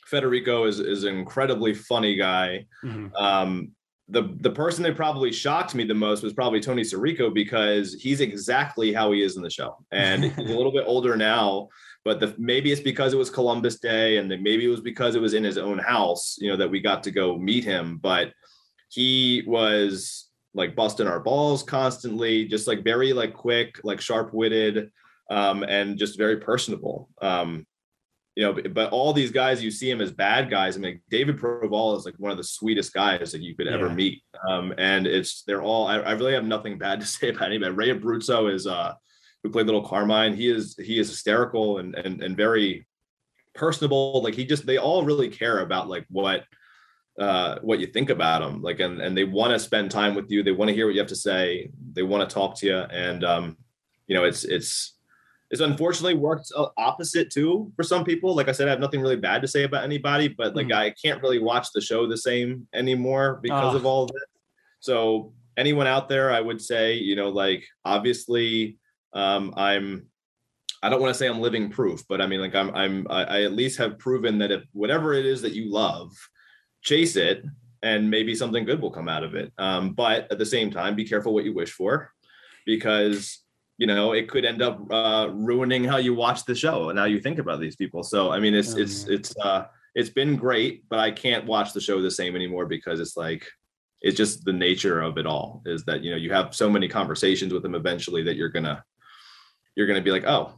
federico 0.10 0.66
is 0.66 0.80
is 0.80 1.04
an 1.04 1.18
incredibly 1.18 1.74
funny 1.74 2.16
guy 2.16 2.66
Mhm. 2.84 3.12
um, 3.20 3.72
the 4.10 4.34
the 4.40 4.50
person 4.52 4.84
that 4.84 4.96
probably 4.96 5.32
shocked 5.34 5.76
me 5.76 5.84
the 5.84 5.94
most 5.94 6.24
was 6.24 6.32
probably 6.34 6.62
Tony 6.62 6.82
Sirico 6.84 7.34
because 7.34 7.94
he's 7.96 8.22
exactly 8.22 8.94
how 8.94 9.12
he 9.12 9.22
is 9.22 9.36
in 9.36 9.42
the 9.44 9.50
show, 9.50 9.76
and 9.92 10.24
he's 10.24 10.38
a 10.38 10.42
little 10.56 10.72
bit 10.72 10.86
older 10.94 11.18
now. 11.18 11.68
But 12.06 12.22
the, 12.22 12.34
maybe 12.38 12.72
it's 12.72 12.80
because 12.80 13.14
it 13.14 13.18
was 13.18 13.30
Columbus 13.30 13.80
Day, 13.80 14.16
and 14.16 14.30
maybe 14.30 14.64
it 14.64 14.70
was 14.70 14.80
because 14.80 15.16
it 15.16 15.22
was 15.22 15.34
in 15.34 15.44
his 15.44 15.58
own 15.58 15.78
house, 15.78 16.38
you 16.40 16.50
know, 16.50 16.56
that 16.56 16.72
we 16.72 16.80
got 16.80 17.04
to 17.04 17.12
go 17.12 17.38
meet 17.38 17.66
him. 17.66 17.98
But 17.98 18.32
he 18.90 19.44
was 19.46 20.30
like 20.54 20.74
busting 20.74 21.08
our 21.08 21.20
balls 21.20 21.62
constantly, 21.62 22.46
just 22.46 22.66
like 22.66 22.86
very 22.86 23.12
like 23.12 23.34
quick, 23.34 23.82
like 23.84 24.00
sharp 24.00 24.34
witted, 24.34 24.90
um, 25.30 25.64
and 25.64 25.98
just 25.98 26.18
very 26.18 26.38
personable. 26.38 27.10
Um, 27.22 27.68
you 28.38 28.44
know, 28.44 28.54
but, 28.54 28.72
but 28.72 28.92
all 28.92 29.14
these 29.14 29.32
guys, 29.32 29.64
you 29.64 29.72
see 29.72 29.90
him 29.90 30.00
as 30.00 30.12
bad 30.12 30.48
guys. 30.52 30.78
I 30.78 30.80
mean, 30.80 31.02
David 31.10 31.40
Proval 31.40 31.98
is 31.98 32.06
like 32.06 32.14
one 32.20 32.32
of 32.32 32.38
the 32.38 32.44
sweetest 32.44 32.94
guys 32.94 33.32
that 33.32 33.42
you 33.42 33.56
could 33.56 33.68
ever 33.68 33.88
Yeah. 33.88 33.96
meet. 33.96 34.22
Um, 34.48 34.76
and 34.78 35.08
it's 35.08 35.42
they're 35.42 35.64
all. 35.64 35.88
I, 35.88 35.96
I 35.98 36.12
really 36.12 36.34
have 36.34 36.46
nothing 36.46 36.78
bad 36.86 37.00
to 37.00 37.06
say 37.08 37.30
about 37.30 37.48
anybody. 37.48 37.72
Ray 37.72 37.90
Abruzzo 37.90 38.54
is 38.54 38.68
uh, 38.68 38.94
who 39.42 39.50
played 39.50 39.66
Little 39.66 39.88
Carmine. 39.88 40.36
He 40.36 40.50
is 40.50 40.76
he 40.78 41.00
is 41.00 41.10
hysterical 41.10 41.80
and 41.80 41.96
and 41.96 42.22
and 42.22 42.38
very 42.38 42.86
personable. 43.56 44.22
Like 44.22 44.36
he 44.36 44.46
just 44.46 44.68
they 44.68 44.78
all 44.78 45.04
really 45.04 45.30
care 45.30 45.60
about 45.62 45.90
like 45.90 46.06
what 46.10 46.44
uh 47.20 47.58
what 47.64 47.80
you 47.80 47.88
think 47.88 48.12
about 48.12 48.44
them 48.44 48.62
like 48.62 48.80
and 48.80 49.02
and 49.02 49.18
they 49.18 49.24
want 49.24 49.52
to 49.52 49.58
spend 49.58 49.90
time 49.90 50.14
with 50.14 50.30
you 50.30 50.44
they 50.44 50.52
want 50.52 50.70
to 50.70 50.76
hear 50.76 50.86
what 50.86 50.94
you 50.94 51.02
have 51.02 51.10
to 51.10 51.16
say 51.16 51.68
they 51.94 52.04
want 52.04 52.22
to 52.30 52.32
talk 52.32 52.56
to 52.56 52.68
you 52.68 52.78
and 52.78 53.24
um 53.24 53.58
you 54.06 54.14
know 54.14 54.24
it's 54.24 54.44
it's 54.44 54.97
it's 55.52 55.62
unfortunately 55.62 56.14
worked 56.14 56.52
uh, 56.56 56.68
opposite 56.78 57.30
too 57.32 57.72
for 57.76 57.84
some 57.84 58.04
people 58.04 58.36
like 58.36 58.50
i 58.50 58.52
said 58.52 58.68
i 58.68 58.72
have 58.72 58.80
nothing 58.80 59.02
really 59.02 59.16
bad 59.16 59.42
to 59.42 59.48
say 59.48 59.64
about 59.64 59.84
anybody 59.84 60.28
but 60.28 60.56
like 60.56 60.68
Mhm. 60.68 60.76
i 60.76 60.90
can't 61.02 61.22
really 61.22 61.40
watch 61.40 61.68
the 61.74 61.82
show 61.82 62.06
the 62.08 62.18
same 62.18 62.68
anymore 62.74 63.40
because 63.42 63.74
Ah. 63.74 63.78
of 63.78 63.86
all 63.86 64.04
of 64.04 64.12
this 64.12 64.24
so 64.80 65.34
anyone 65.58 65.88
out 65.88 66.10
there 66.10 66.32
i 66.32 66.42
would 66.42 66.62
say 66.62 66.94
you 66.96 67.16
know 67.16 67.30
like 67.30 67.66
obviously 67.86 68.78
um 69.14 69.54
i'm 69.58 70.08
I 70.84 70.90
don't 70.90 71.02
want 71.02 71.12
to 71.12 71.18
say 71.18 71.28
I'm 71.28 71.40
living 71.42 71.72
proof, 71.72 72.04
but 72.08 72.22
I 72.22 72.28
mean, 72.28 72.40
like 72.40 72.54
I'm, 72.54 72.70
I'm, 72.76 73.08
I, 73.10 73.24
I 73.24 73.42
at 73.46 73.54
least 73.54 73.80
have 73.80 73.98
proven 73.98 74.38
that 74.38 74.52
if 74.52 74.64
whatever 74.74 75.16
it 75.16 75.26
is 75.26 75.42
that 75.42 75.54
you 75.54 75.72
love, 75.72 76.12
chase 76.84 77.16
it, 77.16 77.44
and 77.82 78.12
maybe 78.12 78.36
something 78.36 78.64
good 78.64 78.80
will 78.80 78.92
come 78.92 79.10
out 79.10 79.24
of 79.24 79.34
it. 79.34 79.52
Um, 79.58 79.94
but 79.94 80.32
at 80.32 80.38
the 80.38 80.46
same 80.46 80.70
time, 80.70 80.96
be 80.96 81.04
careful 81.04 81.34
what 81.34 81.46
you 81.46 81.54
wish 81.56 81.72
for, 81.72 82.14
because 82.64 83.40
you 83.78 83.88
know 83.88 84.14
it 84.14 84.28
could 84.30 84.46
end 84.46 84.62
up 84.62 84.80
uh, 84.92 85.30
ruining 85.32 85.84
how 85.84 85.98
you 85.98 86.14
watch 86.14 86.46
the 86.46 86.56
show 86.56 86.90
and 86.90 86.98
how 87.00 87.06
you 87.06 87.20
think 87.20 87.40
about 87.40 87.60
these 87.60 87.76
people. 87.76 88.04
So 88.04 88.32
I 88.32 88.40
mean, 88.40 88.54
it's, 88.56 88.76
Oh, 88.76 88.80
it's, 88.80 89.06
yeah. 89.08 89.16
it's, 89.16 89.34
uh, 89.38 89.66
it's 89.96 90.10
been 90.10 90.36
great, 90.36 90.84
but 90.90 91.00
I 91.00 91.12
can't 91.12 91.46
watch 91.46 91.74
the 91.74 91.82
show 91.82 92.02
the 92.02 92.12
same 92.12 92.36
anymore 92.36 92.66
because 92.66 93.00
it's 93.00 93.18
like 93.18 93.46
it's 94.02 94.16
just 94.18 94.46
the 94.46 94.54
nature 94.54 95.02
of 95.02 95.18
it 95.18 95.26
all 95.26 95.62
is 95.66 95.84
that 95.86 96.04
you 96.04 96.12
know 96.12 96.18
you 96.18 96.32
have 96.32 96.54
so 96.56 96.70
many 96.70 96.88
conversations 96.88 97.52
with 97.54 97.64
them 97.64 97.74
eventually 97.74 98.22
that 98.24 98.36
you're 98.36 98.50
gonna 98.50 98.84
you're 99.76 99.88
gonna 99.88 100.02
be 100.02 100.12
like 100.12 100.24
oh 100.28 100.54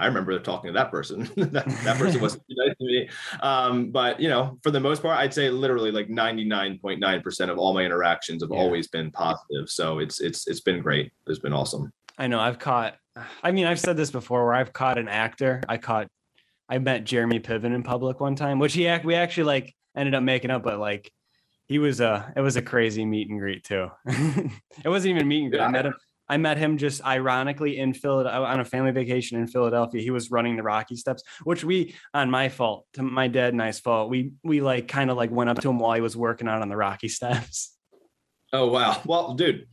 i 0.00 0.06
remember 0.06 0.38
talking 0.38 0.68
to 0.68 0.72
that 0.72 0.90
person 0.90 1.28
that, 1.36 1.66
that 1.84 1.98
person 1.98 2.18
wasn't 2.20 2.42
too 2.48 2.56
nice 2.56 2.74
to 2.78 2.84
me 2.86 3.08
um, 3.42 3.90
but 3.90 4.18
you 4.18 4.28
know 4.30 4.58
for 4.62 4.70
the 4.70 4.80
most 4.80 5.02
part 5.02 5.18
i'd 5.18 5.34
say 5.34 5.50
literally 5.50 5.90
like 5.92 6.08
99.9% 6.08 7.50
of 7.50 7.58
all 7.58 7.74
my 7.74 7.82
interactions 7.84 8.42
have 8.42 8.50
Yeah. 8.50 8.56
always 8.58 8.88
been 8.88 9.10
positive 9.10 9.68
so 9.68 9.98
it's 9.98 10.20
it's 10.22 10.48
it's 10.48 10.60
been 10.60 10.80
great 10.80 11.12
it's 11.26 11.38
been 11.40 11.52
awesome 11.52 11.92
I 12.18 12.26
know 12.26 12.40
I've 12.40 12.58
caught. 12.58 12.96
I 13.42 13.52
mean, 13.52 13.66
I've 13.66 13.80
said 13.80 13.96
this 13.96 14.10
before, 14.10 14.44
where 14.44 14.54
I've 14.54 14.72
caught 14.72 14.98
an 14.98 15.08
actor. 15.08 15.62
I 15.68 15.76
caught. 15.76 16.08
I 16.68 16.78
met 16.78 17.04
Jeremy 17.04 17.40
Piven 17.40 17.74
in 17.74 17.82
public 17.82 18.20
one 18.20 18.36
time, 18.36 18.58
which 18.58 18.72
he 18.72 18.88
act 18.88 19.04
we 19.04 19.14
actually 19.14 19.44
like 19.44 19.74
ended 19.96 20.14
up 20.14 20.22
making 20.22 20.50
up, 20.50 20.62
but 20.62 20.78
like 20.78 21.10
he 21.66 21.78
was 21.78 22.00
a 22.00 22.32
it 22.36 22.40
was 22.40 22.56
a 22.56 22.62
crazy 22.62 23.04
meet 23.04 23.28
and 23.28 23.38
greet 23.38 23.64
too. 23.64 23.90
it 24.06 24.88
wasn't 24.88 25.14
even 25.14 25.28
meet 25.28 25.42
and 25.42 25.52
greet. 25.52 25.62
I 25.62 25.68
met 25.68 25.86
him. 25.86 25.94
I 26.28 26.36
met 26.38 26.56
him 26.56 26.78
just 26.78 27.04
ironically 27.04 27.78
in 27.78 27.92
Philadelphia 27.92 28.40
uh, 28.40 28.52
on 28.52 28.60
a 28.60 28.64
family 28.64 28.92
vacation 28.92 29.38
in 29.38 29.46
Philadelphia. 29.46 30.00
He 30.00 30.10
was 30.10 30.30
running 30.30 30.56
the 30.56 30.62
Rocky 30.62 30.96
Steps, 30.96 31.22
which 31.44 31.62
we 31.62 31.94
on 32.14 32.30
my 32.30 32.48
fault, 32.48 32.86
to 32.94 33.02
my 33.02 33.28
dad 33.28 33.52
and 33.52 33.60
I's 33.60 33.80
fault. 33.80 34.08
We 34.08 34.32
we 34.42 34.60
like 34.60 34.88
kind 34.88 35.10
of 35.10 35.16
like 35.16 35.30
went 35.30 35.50
up 35.50 35.60
to 35.60 35.68
him 35.68 35.78
while 35.78 35.94
he 35.94 36.00
was 36.00 36.16
working 36.16 36.48
out 36.48 36.62
on 36.62 36.68
the 36.68 36.76
Rocky 36.76 37.08
Steps. 37.18 37.76
Oh 38.52 38.68
wow. 38.68 39.00
Well, 39.04 39.34
dude, 39.34 39.66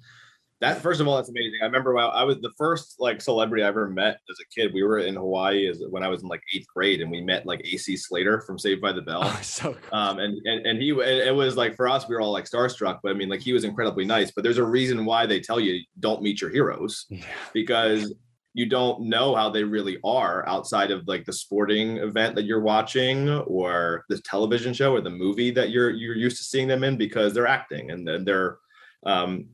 that 0.61 0.81
first 0.81 0.99
of 0.99 1.07
all, 1.07 1.15
that's 1.15 1.29
amazing. 1.29 1.59
I 1.61 1.65
remember 1.65 1.93
when 1.93 2.03
I 2.03 2.23
was 2.23 2.37
the 2.41 2.51
first 2.57 2.95
like 2.99 3.21
celebrity 3.21 3.63
I 3.63 3.67
ever 3.67 3.87
met 3.87 4.19
as 4.29 4.37
a 4.41 4.47
kid. 4.53 4.73
We 4.73 4.83
were 4.83 4.99
in 4.99 5.15
Hawaii 5.15 5.67
as 5.67 5.81
when 5.89 6.03
I 6.03 6.09
was 6.09 6.21
in 6.21 6.27
like 6.27 6.41
eighth 6.53 6.67
grade, 6.73 7.01
and 7.01 7.09
we 7.09 7.21
met 7.21 7.45
like 7.45 7.61
AC 7.65 7.95
Slater 7.95 8.41
from 8.41 8.59
Saved 8.59 8.81
by 8.81 8.91
the 8.91 9.01
Bell. 9.01 9.21
Oh, 9.23 9.39
so 9.41 9.73
cool. 9.73 9.97
Um, 9.97 10.19
and, 10.19 10.37
and 10.45 10.65
and 10.65 10.81
he 10.81 10.89
it 10.89 11.33
was 11.33 11.55
like 11.55 11.75
for 11.75 11.87
us, 11.87 12.09
we 12.09 12.15
were 12.15 12.21
all 12.21 12.33
like 12.33 12.45
starstruck, 12.45 12.99
but 13.01 13.11
I 13.11 13.13
mean, 13.15 13.29
like 13.29 13.41
he 13.41 13.53
was 13.53 13.63
incredibly 13.63 14.05
nice. 14.05 14.31
But 14.31 14.43
there's 14.43 14.57
a 14.57 14.63
reason 14.63 15.05
why 15.05 15.25
they 15.25 15.39
tell 15.39 15.59
you 15.59 15.81
don't 15.99 16.21
meet 16.21 16.41
your 16.41 16.49
heroes 16.49 17.05
yeah. 17.09 17.23
because 17.53 18.13
you 18.53 18.65
don't 18.65 19.01
know 19.01 19.35
how 19.35 19.49
they 19.49 19.63
really 19.63 19.97
are 20.03 20.47
outside 20.47 20.91
of 20.91 21.07
like 21.07 21.23
the 21.23 21.31
sporting 21.31 21.97
event 21.97 22.35
that 22.35 22.43
you're 22.43 22.61
watching 22.61 23.29
or 23.29 24.03
the 24.09 24.19
television 24.21 24.73
show 24.73 24.93
or 24.93 25.01
the 25.01 25.09
movie 25.09 25.51
that 25.51 25.69
you're 25.69 25.91
you're 25.91 26.15
used 26.15 26.37
to 26.37 26.43
seeing 26.43 26.67
them 26.67 26.83
in 26.83 26.97
because 26.97 27.33
they're 27.33 27.47
acting 27.47 27.91
and 27.91 28.07
then 28.07 28.25
they're 28.25 28.57
um 29.05 29.45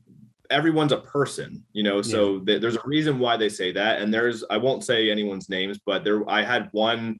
everyone's 0.50 0.92
a 0.92 0.98
person 0.98 1.62
you 1.72 1.82
know 1.82 2.02
so 2.02 2.40
th- 2.40 2.60
there's 2.60 2.76
a 2.76 2.86
reason 2.86 3.18
why 3.18 3.36
they 3.36 3.48
say 3.48 3.72
that 3.72 4.00
and 4.00 4.12
there's 4.12 4.44
i 4.50 4.56
won't 4.56 4.84
say 4.84 5.10
anyone's 5.10 5.48
names 5.48 5.78
but 5.84 6.04
there 6.04 6.28
i 6.28 6.42
had 6.42 6.68
one 6.72 7.18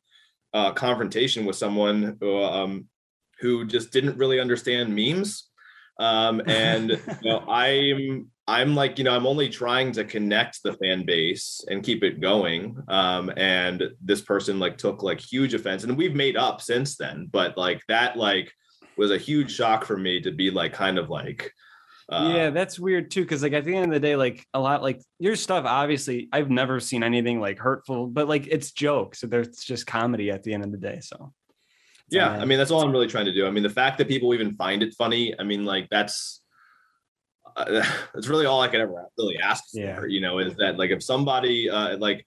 uh 0.54 0.72
confrontation 0.72 1.44
with 1.44 1.56
someone 1.56 2.16
who, 2.20 2.42
um 2.42 2.86
who 3.40 3.64
just 3.66 3.92
didn't 3.92 4.16
really 4.16 4.40
understand 4.40 4.94
memes 4.94 5.50
um 5.98 6.42
and 6.46 6.90
you 7.22 7.30
know 7.30 7.40
i'm 7.48 8.30
i'm 8.46 8.74
like 8.74 8.98
you 8.98 9.04
know 9.04 9.14
i'm 9.14 9.26
only 9.26 9.48
trying 9.48 9.92
to 9.92 10.04
connect 10.04 10.62
the 10.62 10.74
fan 10.74 11.04
base 11.04 11.64
and 11.68 11.82
keep 11.82 12.02
it 12.02 12.20
going 12.20 12.76
um 12.88 13.30
and 13.36 13.82
this 14.02 14.20
person 14.20 14.58
like 14.58 14.78
took 14.78 15.02
like 15.02 15.20
huge 15.20 15.54
offense 15.54 15.84
and 15.84 15.96
we've 15.96 16.14
made 16.14 16.36
up 16.36 16.60
since 16.60 16.96
then 16.96 17.28
but 17.30 17.56
like 17.56 17.80
that 17.88 18.16
like 18.16 18.52
was 18.96 19.10
a 19.10 19.18
huge 19.18 19.52
shock 19.52 19.84
for 19.84 19.96
me 19.96 20.20
to 20.20 20.30
be 20.30 20.50
like 20.50 20.72
kind 20.72 20.98
of 20.98 21.10
like 21.10 21.52
uh, 22.08 22.32
yeah, 22.34 22.50
that's 22.50 22.78
weird 22.78 23.10
too. 23.10 23.26
Cause 23.26 23.42
like 23.42 23.52
at 23.52 23.64
the 23.64 23.74
end 23.74 23.86
of 23.86 23.90
the 23.90 24.00
day, 24.00 24.14
like 24.16 24.46
a 24.54 24.60
lot 24.60 24.82
like 24.82 25.00
your 25.18 25.34
stuff, 25.36 25.64
obviously, 25.66 26.28
I've 26.32 26.50
never 26.50 26.78
seen 26.80 27.02
anything 27.02 27.40
like 27.40 27.58
hurtful, 27.58 28.06
but 28.06 28.28
like 28.28 28.46
it's 28.46 28.70
jokes. 28.72 29.20
So 29.20 29.26
there's 29.26 29.56
just 29.64 29.86
comedy 29.86 30.30
at 30.30 30.42
the 30.42 30.54
end 30.54 30.64
of 30.64 30.70
the 30.72 30.78
day. 30.78 31.00
So 31.00 31.32
yeah 32.08 32.30
i 32.30 32.44
mean 32.44 32.56
that's 32.56 32.70
all 32.70 32.82
i'm 32.82 32.92
really 32.92 33.08
trying 33.08 33.24
to 33.24 33.32
do 33.32 33.48
i 33.48 33.50
mean 33.50 33.64
the 33.64 33.68
fact 33.68 33.98
that 33.98 34.06
people 34.06 34.32
even 34.32 34.52
find 34.54 34.80
it 34.80 34.94
funny 34.94 35.34
i 35.40 35.42
mean 35.42 35.64
like 35.64 35.88
that's 35.90 36.40
uh, 37.56 37.64
that's 38.14 38.28
really 38.28 38.46
all 38.46 38.60
i 38.60 38.68
could 38.68 38.80
ever 38.80 39.06
really 39.18 39.36
ask 39.38 39.64
for 39.72 39.80
Yeah. 39.80 40.04
you 40.06 40.20
know 40.20 40.38
is 40.38 40.54
that 40.54 40.78
like 40.78 40.90
if 40.90 41.02
somebody 41.02 41.68
uh 41.68 41.96
like 41.96 42.24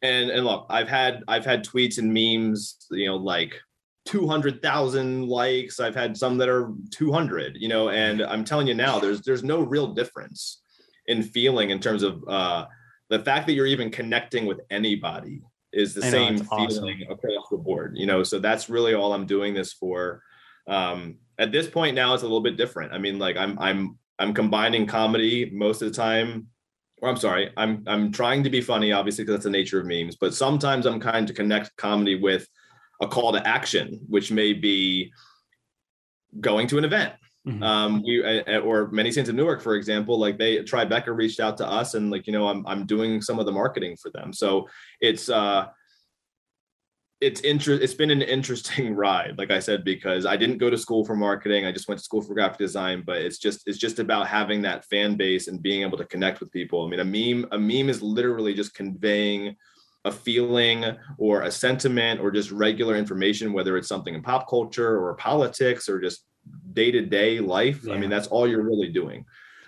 and 0.00 0.30
and 0.30 0.46
look 0.46 0.64
i've 0.70 0.88
had 0.88 1.22
i've 1.28 1.44
had 1.44 1.66
tweets 1.66 1.98
and 1.98 2.10
memes 2.14 2.76
you 2.90 3.08
know 3.08 3.16
like 3.16 3.60
200,000 4.06 5.28
likes. 5.28 5.80
I've 5.80 5.94
had 5.94 6.16
some 6.16 6.38
that 6.38 6.48
are 6.48 6.72
200 6.90 7.56
you 7.58 7.68
know 7.68 7.90
and 7.90 8.22
i'm 8.22 8.44
telling 8.44 8.66
you 8.66 8.74
now 8.74 8.98
there's 8.98 9.20
there's 9.22 9.44
no 9.44 9.60
real 9.60 9.88
difference 9.94 10.62
in 11.06 11.22
feeling 11.22 11.70
in 11.70 11.78
terms 11.78 12.02
of 12.02 12.22
uh 12.28 12.64
the 13.08 13.18
fact 13.18 13.46
that 13.46 13.54
you're 13.54 13.66
even 13.66 13.90
connecting 13.90 14.46
with 14.46 14.60
anybody 14.70 15.42
is 15.72 15.94
the 15.94 16.00
know, 16.00 16.10
same 16.10 16.34
it's 16.36 16.48
awesome. 16.50 16.84
feeling 16.84 17.02
across 17.10 17.48
the 17.50 17.56
board 17.56 17.94
you 17.96 18.06
know 18.06 18.22
so 18.22 18.38
that's 18.38 18.68
really 18.68 18.94
all 18.94 19.12
i'm 19.12 19.26
doing 19.26 19.54
this 19.54 19.72
for. 19.72 20.22
Um 20.66 21.16
at 21.38 21.52
this 21.52 21.68
point 21.68 21.94
now 21.94 22.12
it's 22.14 22.22
a 22.22 22.26
little 22.26 22.42
bit 22.42 22.56
different. 22.56 22.92
I 22.92 22.98
mean 22.98 23.18
like 23.18 23.36
i'm 23.36 23.58
i'm 23.58 23.98
i'm 24.18 24.34
combining 24.34 24.86
comedy 24.86 25.50
most 25.52 25.82
of 25.82 25.88
the 25.88 25.94
time 25.94 26.46
or 27.00 27.08
i'm 27.08 27.16
sorry 27.16 27.50
i'm 27.56 27.82
i'm 27.86 28.12
trying 28.12 28.44
to 28.44 28.50
be 28.50 28.60
funny 28.60 28.92
obviously 28.92 29.24
because 29.24 29.36
that's 29.36 29.44
the 29.44 29.50
nature 29.50 29.80
of 29.80 29.86
memes 29.86 30.16
but 30.16 30.34
sometimes 30.34 30.86
i'm 30.86 31.00
kind 31.00 31.26
to 31.26 31.32
connect 31.32 31.74
comedy 31.76 32.16
with 32.20 32.46
a 33.00 33.08
call 33.08 33.32
to 33.32 33.46
action 33.46 34.00
which 34.08 34.30
may 34.30 34.52
be 34.52 35.12
going 36.40 36.66
to 36.68 36.78
an 36.78 36.84
event. 36.84 37.14
Mhm. 37.48 37.62
um 37.62 38.02
we 38.04 38.20
or 38.58 38.90
many 38.90 39.10
saints 39.10 39.30
of 39.30 39.34
newark 39.34 39.62
for 39.62 39.74
example 39.74 40.18
like 40.18 40.36
they 40.36 40.58
tribeca 40.58 41.16
reached 41.16 41.40
out 41.40 41.56
to 41.56 41.66
us 41.66 41.94
and 41.94 42.10
like 42.10 42.26
you 42.26 42.34
know 42.34 42.46
i'm, 42.46 42.66
I'm 42.66 42.84
doing 42.84 43.22
some 43.22 43.38
of 43.38 43.46
the 43.46 43.52
marketing 43.52 43.96
for 43.96 44.10
them. 44.10 44.34
So 44.34 44.68
it's 45.00 45.30
uh 45.30 45.68
it's 47.22 47.40
interest 47.40 47.82
it's 47.82 47.94
been 47.94 48.10
an 48.10 48.20
interesting 48.20 48.94
ride 49.04 49.38
like 49.38 49.50
i 49.50 49.58
said 49.58 49.84
because 49.84 50.24
i 50.26 50.36
didn't 50.36 50.58
go 50.58 50.68
to 50.70 50.76
school 50.76 51.02
for 51.04 51.16
marketing. 51.16 51.64
I 51.64 51.72
just 51.72 51.88
went 51.88 51.98
to 51.98 52.04
school 52.04 52.20
for 52.20 52.34
graphic 52.34 52.58
design 52.58 53.02
but 53.06 53.16
it's 53.22 53.38
just 53.38 53.62
it's 53.66 53.78
just 53.78 53.98
about 53.98 54.26
having 54.26 54.60
that 54.62 54.84
fan 54.86 55.16
base 55.16 55.48
and 55.48 55.62
being 55.62 55.80
able 55.80 55.96
to 55.98 56.04
connect 56.04 56.40
with 56.40 56.52
people. 56.52 56.84
I 56.84 56.88
mean 56.90 57.00
a 57.00 57.04
meme 57.16 57.48
a 57.52 57.58
meme 57.58 57.88
is 57.88 58.02
literally 58.02 58.52
just 58.52 58.74
conveying 58.74 59.56
a 60.04 60.12
feeling 60.12 60.84
or 61.18 61.42
a 61.42 61.50
sentiment 61.50 62.20
or 62.20 62.30
just 62.30 62.50
regular 62.50 62.96
information 62.96 63.52
whether 63.52 63.76
it's 63.76 63.88
something 63.88 64.14
in 64.14 64.22
pop 64.22 64.48
culture 64.48 64.98
or 64.98 65.14
politics 65.14 65.88
or 65.88 66.00
just 66.00 66.24
day-to-day 66.72 67.38
life 67.38 67.86
i 67.90 67.98
mean 67.98 68.08
that's 68.08 68.26
all 68.28 68.48
you're 68.48 68.62
really 68.62 68.88
doing 68.88 69.24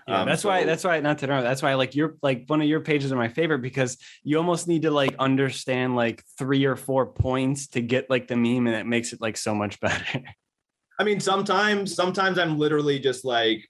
Yeah, 0.09 0.23
Um, 0.23 0.27
that's 0.27 0.43
why. 0.45 0.65
That's 0.65 0.83
why. 0.83 0.99
Not 0.99 1.19
to 1.19 1.29
know. 1.29 1.43
That's 1.43 1.63
why. 1.63 1.75
Like 1.75 1.95
you're 1.95 2.17
like 2.23 2.43
one 2.49 2.61
of 2.61 2.67
your 2.67 2.81
pages 2.81 3.13
are 3.13 3.17
my 3.17 3.29
favorite 3.29 3.63
because 3.63 3.99
you 4.25 4.37
almost 4.37 4.67
need 4.67 4.83
to 4.83 4.91
like 4.91 5.15
understand 5.21 5.95
like 5.95 6.25
three 6.37 6.65
or 6.65 6.75
four 6.75 7.07
points 7.07 7.69
to 7.69 7.81
get 7.81 8.11
like 8.11 8.27
the 8.27 8.35
meme, 8.35 8.67
and 8.67 8.75
it 8.75 8.85
makes 8.85 9.13
it 9.13 9.21
like 9.21 9.37
so 9.37 9.55
much 9.55 9.79
better. 9.87 10.25
I 10.99 11.05
mean, 11.05 11.21
sometimes, 11.21 11.95
sometimes 11.95 12.37
I'm 12.37 12.59
literally 12.59 12.99
just 12.99 13.25
like 13.25 13.61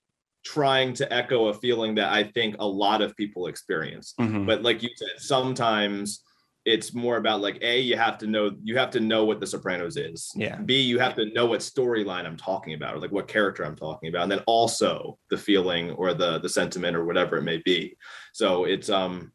trying 0.42 0.94
to 0.94 1.04
echo 1.12 1.48
a 1.48 1.54
feeling 1.54 1.96
that 1.96 2.10
I 2.10 2.24
think 2.24 2.56
a 2.58 2.66
lot 2.66 3.02
of 3.02 3.14
people 3.14 3.46
experience. 3.46 4.14
Mhm. 4.18 4.46
But 4.46 4.62
like 4.62 4.82
you 4.82 4.88
said, 4.96 5.16
sometimes 5.18 6.24
it's 6.64 6.94
more 6.94 7.16
about 7.16 7.40
like 7.40 7.58
a 7.62 7.80
you 7.80 7.96
have 7.96 8.18
to 8.18 8.26
know 8.26 8.52
you 8.62 8.76
have 8.78 8.90
to 8.90 9.00
know 9.00 9.24
what 9.24 9.40
the 9.40 9.46
Sopranos 9.46 9.96
is. 9.96 10.30
Yeah. 10.36 10.56
B 10.56 10.80
you 10.80 10.98
have 10.98 11.14
to 11.16 11.26
know 11.32 11.46
what 11.46 11.60
storyline 11.60 12.24
I'm 12.24 12.36
talking 12.36 12.74
about 12.74 12.94
or 12.94 12.98
like 13.00 13.10
what 13.12 13.26
character 13.28 13.64
I'm 13.64 13.76
talking 13.76 14.08
about, 14.08 14.22
and 14.22 14.30
then 14.32 14.40
also 14.46 15.18
the 15.30 15.36
feeling 15.36 15.90
or 15.92 16.14
the 16.14 16.38
the 16.38 16.48
sentiment 16.48 16.96
or 16.96 17.04
whatever 17.04 17.36
it 17.36 17.42
may 17.42 17.58
be. 17.64 17.96
So 18.32 18.64
it's 18.64 18.88
um. 18.90 19.32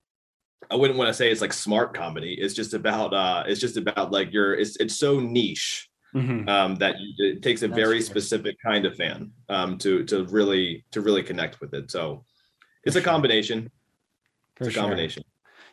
I 0.72 0.76
wouldn't 0.76 0.98
want 0.98 1.08
to 1.08 1.14
say 1.14 1.32
it's 1.32 1.40
like 1.40 1.54
smart 1.54 1.94
comedy. 1.94 2.34
It's 2.34 2.54
just 2.54 2.74
about 2.74 3.14
uh 3.14 3.44
it's 3.48 3.62
just 3.62 3.78
about 3.78 4.12
like 4.12 4.34
your 4.34 4.54
it's 4.56 4.76
it's 4.78 4.98
so 4.98 5.20
niche 5.20 5.88
Mhm. 6.16 6.48
um, 6.50 6.76
that 6.76 6.96
it 7.20 7.44
takes 7.44 7.62
a 7.62 7.68
That's 7.68 7.78
very 7.78 8.00
fair. 8.00 8.06
specific 8.10 8.56
kind 8.66 8.86
of 8.86 8.96
fan 8.96 9.32
um, 9.50 9.78
to 9.80 10.04
to 10.06 10.26
really 10.26 10.84
to 10.92 11.02
really 11.02 11.22
connect 11.22 11.62
with 11.62 11.74
it. 11.74 11.92
So 11.92 12.26
it's 12.84 12.96
For 12.96 13.00
a 13.00 13.04
sure. 13.04 13.12
combination. 13.12 13.70
For 14.56 14.64
It's 14.66 14.70
a 14.76 14.80
sure. 14.80 14.84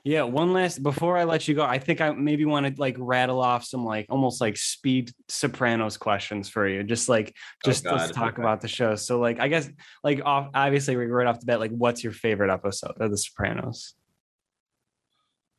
Yeah, 0.04 0.24
one 0.24 0.52
last 0.52 0.82
before 0.82 1.16
I 1.16 1.24
let 1.24 1.48
you 1.48 1.54
go, 1.54 1.64
I 1.64 1.78
think 1.78 2.02
I 2.02 2.10
maybe 2.10 2.44
want 2.44 2.66
to 2.66 2.78
like 2.78 2.96
rattle 2.98 3.40
off 3.40 3.64
some 3.64 3.86
like 3.86 4.04
almost 4.10 4.38
like 4.38 4.58
speed 4.58 5.10
Sopranos 5.28 5.96
questions 5.96 6.50
for 6.50 6.68
you. 6.68 6.82
Just 6.82 7.08
like 7.08 7.34
Oh, 7.64 7.70
just 7.70 7.86
let's 7.86 8.10
talk 8.10 8.34
okay. 8.34 8.42
about 8.42 8.60
the 8.60 8.68
show. 8.68 8.96
So 8.96 9.18
like 9.18 9.40
I 9.40 9.48
guess 9.48 9.66
like 10.02 10.20
off 10.22 10.50
obviously 10.52 10.94
right 10.94 11.26
off 11.26 11.40
the 11.40 11.46
bat, 11.46 11.58
like 11.58 11.70
what's 11.70 12.04
your 12.04 12.12
favorite 12.12 12.52
episode 12.52 13.00
of 13.00 13.10
the 13.10 13.16
Sopranos? 13.16 13.94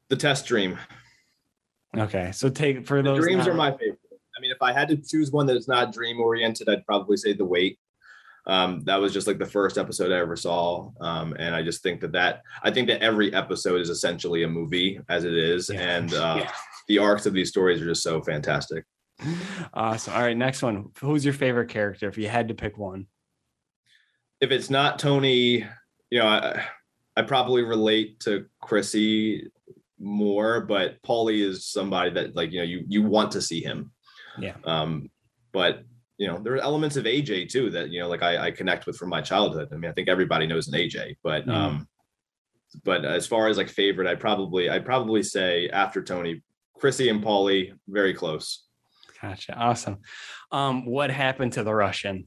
The 0.09 0.15
test 0.15 0.45
dream. 0.45 0.77
Okay. 1.97 2.31
So 2.31 2.49
take 2.49 2.85
for 2.85 3.01
The 3.01 3.15
those 3.15 3.23
dreams 3.23 3.47
are 3.47 3.53
my 3.55 3.71
favorite. 3.71 3.99
I 4.37 4.41
mean, 4.41 4.51
if 4.51 4.61
I 4.61 4.73
had 4.73 4.89
to 4.89 4.97
choose 4.97 5.31
one 5.31 5.47
that 5.47 5.55
is 5.57 5.67
not 5.67 5.91
dream 5.91 6.19
oriented, 6.19 6.69
I'd 6.69 6.85
probably 6.85 7.17
say 7.17 7.33
The 7.33 7.45
Wait. 7.45 7.79
Um, 8.47 8.81
that 8.85 8.97
was 8.97 9.11
just 9.13 9.25
like 9.27 9.39
the 9.39 9.45
first 9.45 9.77
episode 9.77 10.11
I 10.11 10.19
ever 10.19 10.35
saw, 10.35 10.91
um, 11.01 11.33
and 11.39 11.55
I 11.55 11.63
just 11.63 11.81
think 11.81 12.01
that 12.01 12.11
that 12.11 12.41
I 12.63 12.69
think 12.71 12.87
that 12.89 13.01
every 13.01 13.33
episode 13.33 13.81
is 13.81 13.89
essentially 13.89 14.43
a 14.43 14.47
movie 14.47 14.99
as 15.09 15.23
it 15.23 15.33
is, 15.33 15.69
Yeah. 15.73 15.81
and 15.81 16.13
uh, 16.13 16.35
Yeah. 16.41 16.51
the 16.87 16.99
arcs 16.99 17.25
of 17.25 17.33
these 17.33 17.49
stories 17.49 17.81
are 17.81 17.85
just 17.87 18.03
so 18.03 18.21
fantastic. 18.21 18.85
Awesome. 19.73 20.13
All 20.13 20.21
right, 20.21 20.37
next 20.37 20.61
one. 20.61 20.91
Who's 21.01 21.25
your 21.25 21.33
favorite 21.33 21.69
character 21.69 22.07
if 22.07 22.17
you 22.17 22.27
had 22.27 22.49
to 22.49 22.53
pick 22.53 22.77
one? 22.77 23.07
If 24.41 24.51
it's 24.51 24.69
not 24.69 24.99
Tony, 24.99 25.65
you 26.11 26.19
know, 26.19 26.27
I, 26.27 26.65
I 27.15 27.21
probably 27.23 27.63
relate 27.63 28.19
to 28.21 28.45
Chrissy 28.61 29.49
more, 29.97 30.61
but 30.61 31.01
Paulie 31.03 31.41
is 31.43 31.65
somebody 31.65 32.11
that 32.11 32.35
like 32.35 32.51
you 32.51 32.59
know 32.59 32.65
you 32.65 32.83
you 32.87 33.01
want 33.01 33.31
to 33.31 33.41
see 33.41 33.61
him. 33.63 33.91
Yeah. 34.37 34.55
Um, 34.65 35.09
but 35.53 35.83
you 36.18 36.28
know, 36.28 36.38
there 36.39 36.53
are 36.53 36.57
elements 36.59 36.95
of 36.95 37.05
AJ 37.05 37.49
too 37.49 37.70
that 37.72 37.89
you 37.89 37.99
know, 37.99 38.07
like 38.07 38.24
I, 38.24 38.47
I 38.47 38.51
connect 38.51 38.86
with 38.86 38.97
from 38.97 39.09
my 39.09 39.22
childhood. 39.22 39.70
I 39.72 39.76
mean, 39.76 39.89
I 39.89 39.93
think 39.93 40.07
everybody 40.09 40.47
knows 40.47 40.68
an 40.68 40.76
AJ, 40.76 41.18
but 41.24 41.45
Mhm. 41.45 41.53
um, 41.53 41.88
but 42.84 43.05
as 43.05 43.26
far 43.28 43.47
as 43.47 43.57
like 43.57 43.70
favorite, 43.70 44.07
I 44.07 44.16
probably 44.16 44.70
I'd 44.70 44.86
probably 44.86 45.24
say 45.24 45.70
after 45.70 46.03
Tony, 46.03 46.41
Chrissy 46.78 47.09
and 47.09 47.24
Paulie, 47.24 47.74
very 47.88 48.13
close. 48.13 48.66
Gotcha. 49.22 49.55
Awesome. 49.57 49.99
Um, 50.51 50.86
what 50.86 51.09
happened 51.09 51.53
to 51.53 51.63
the 51.63 51.74
Russian? 51.74 52.26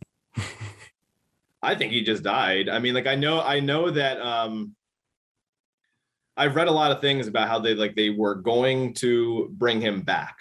I 1.62 1.74
think 1.74 1.92
he 1.92 2.02
just 2.02 2.22
died. 2.22 2.68
I 2.68 2.78
mean, 2.78 2.94
like 2.94 3.06
I 3.06 3.14
know, 3.14 3.40
I 3.40 3.60
know 3.60 3.90
that 3.90 4.20
um 4.20 4.74
I've 6.36 6.54
read 6.54 6.68
a 6.68 6.72
lot 6.72 6.92
of 6.92 7.00
things 7.00 7.26
about 7.26 7.48
how 7.48 7.58
they 7.58 7.74
like 7.74 7.96
they 7.96 8.10
were 8.10 8.36
going 8.36 8.94
to 8.94 9.48
bring 9.52 9.80
him 9.80 10.02
back. 10.02 10.36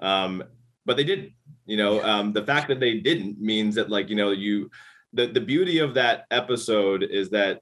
Um, 0.00 0.44
but 0.86 0.96
they 0.96 1.04
didn't. 1.04 1.32
You 1.68 1.76
know, 1.76 2.02
um, 2.02 2.32
the 2.32 2.44
fact 2.44 2.68
that 2.68 2.80
they 2.80 2.94
didn't 2.98 3.38
means 3.38 3.74
that 3.74 3.90
like, 3.90 4.08
you 4.08 4.16
know, 4.16 4.30
you 4.30 4.70
the 5.12 5.26
the 5.26 5.40
beauty 5.40 5.78
of 5.78 5.94
that 5.94 6.24
episode 6.30 7.02
is 7.02 7.28
that 7.30 7.60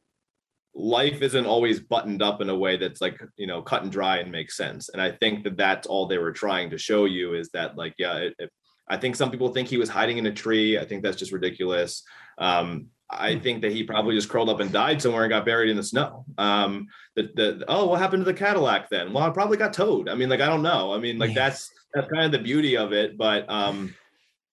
life 0.74 1.22
isn't 1.22 1.46
always 1.46 1.80
buttoned 1.80 2.22
up 2.22 2.40
in 2.40 2.48
a 2.48 2.56
way 2.56 2.76
that's 2.76 3.00
like, 3.00 3.18
you 3.36 3.48
know, 3.48 3.62
cut 3.62 3.82
and 3.82 3.90
dry 3.90 4.18
and 4.18 4.30
makes 4.30 4.56
sense. 4.56 4.90
And 4.90 5.02
I 5.02 5.10
think 5.10 5.42
that 5.42 5.56
that's 5.56 5.88
all 5.88 6.06
they 6.06 6.18
were 6.18 6.32
trying 6.32 6.70
to 6.70 6.78
show 6.78 7.06
you 7.06 7.34
is 7.34 7.48
that 7.50 7.76
like, 7.76 7.94
yeah, 7.98 8.16
it, 8.18 8.34
it, 8.38 8.50
I 8.88 8.96
think 8.96 9.16
some 9.16 9.30
people 9.30 9.48
think 9.52 9.68
he 9.68 9.76
was 9.78 9.88
hiding 9.88 10.18
in 10.18 10.26
a 10.26 10.32
tree. 10.32 10.78
I 10.78 10.84
think 10.84 11.02
that's 11.02 11.16
just 11.16 11.32
ridiculous. 11.32 12.02
Um, 12.38 12.86
I 13.08 13.38
think 13.38 13.62
that 13.62 13.72
he 13.72 13.84
probably 13.84 14.14
just 14.16 14.28
curled 14.28 14.48
up 14.48 14.58
and 14.60 14.72
died 14.72 15.00
somewhere 15.00 15.22
and 15.24 15.30
got 15.30 15.44
buried 15.44 15.70
in 15.70 15.76
the 15.76 15.82
snow. 15.82 16.24
Um, 16.38 16.88
the, 17.14 17.30
the 17.34 17.64
oh, 17.68 17.86
what 17.86 18.00
happened 18.00 18.24
to 18.24 18.30
the 18.32 18.36
Cadillac 18.36 18.90
then? 18.90 19.12
Well, 19.12 19.24
I 19.24 19.30
probably 19.30 19.56
got 19.56 19.72
towed. 19.72 20.08
I 20.08 20.14
mean, 20.14 20.28
like 20.28 20.40
I 20.40 20.46
don't 20.46 20.62
know. 20.62 20.92
I 20.92 20.98
mean, 20.98 21.18
like 21.18 21.30
Yeah. 21.30 21.48
that's 21.48 21.70
that's 21.94 22.10
kind 22.10 22.24
of 22.24 22.32
the 22.32 22.40
beauty 22.44 22.76
of 22.76 22.92
it. 22.92 23.16
But 23.16 23.48
um, 23.48 23.94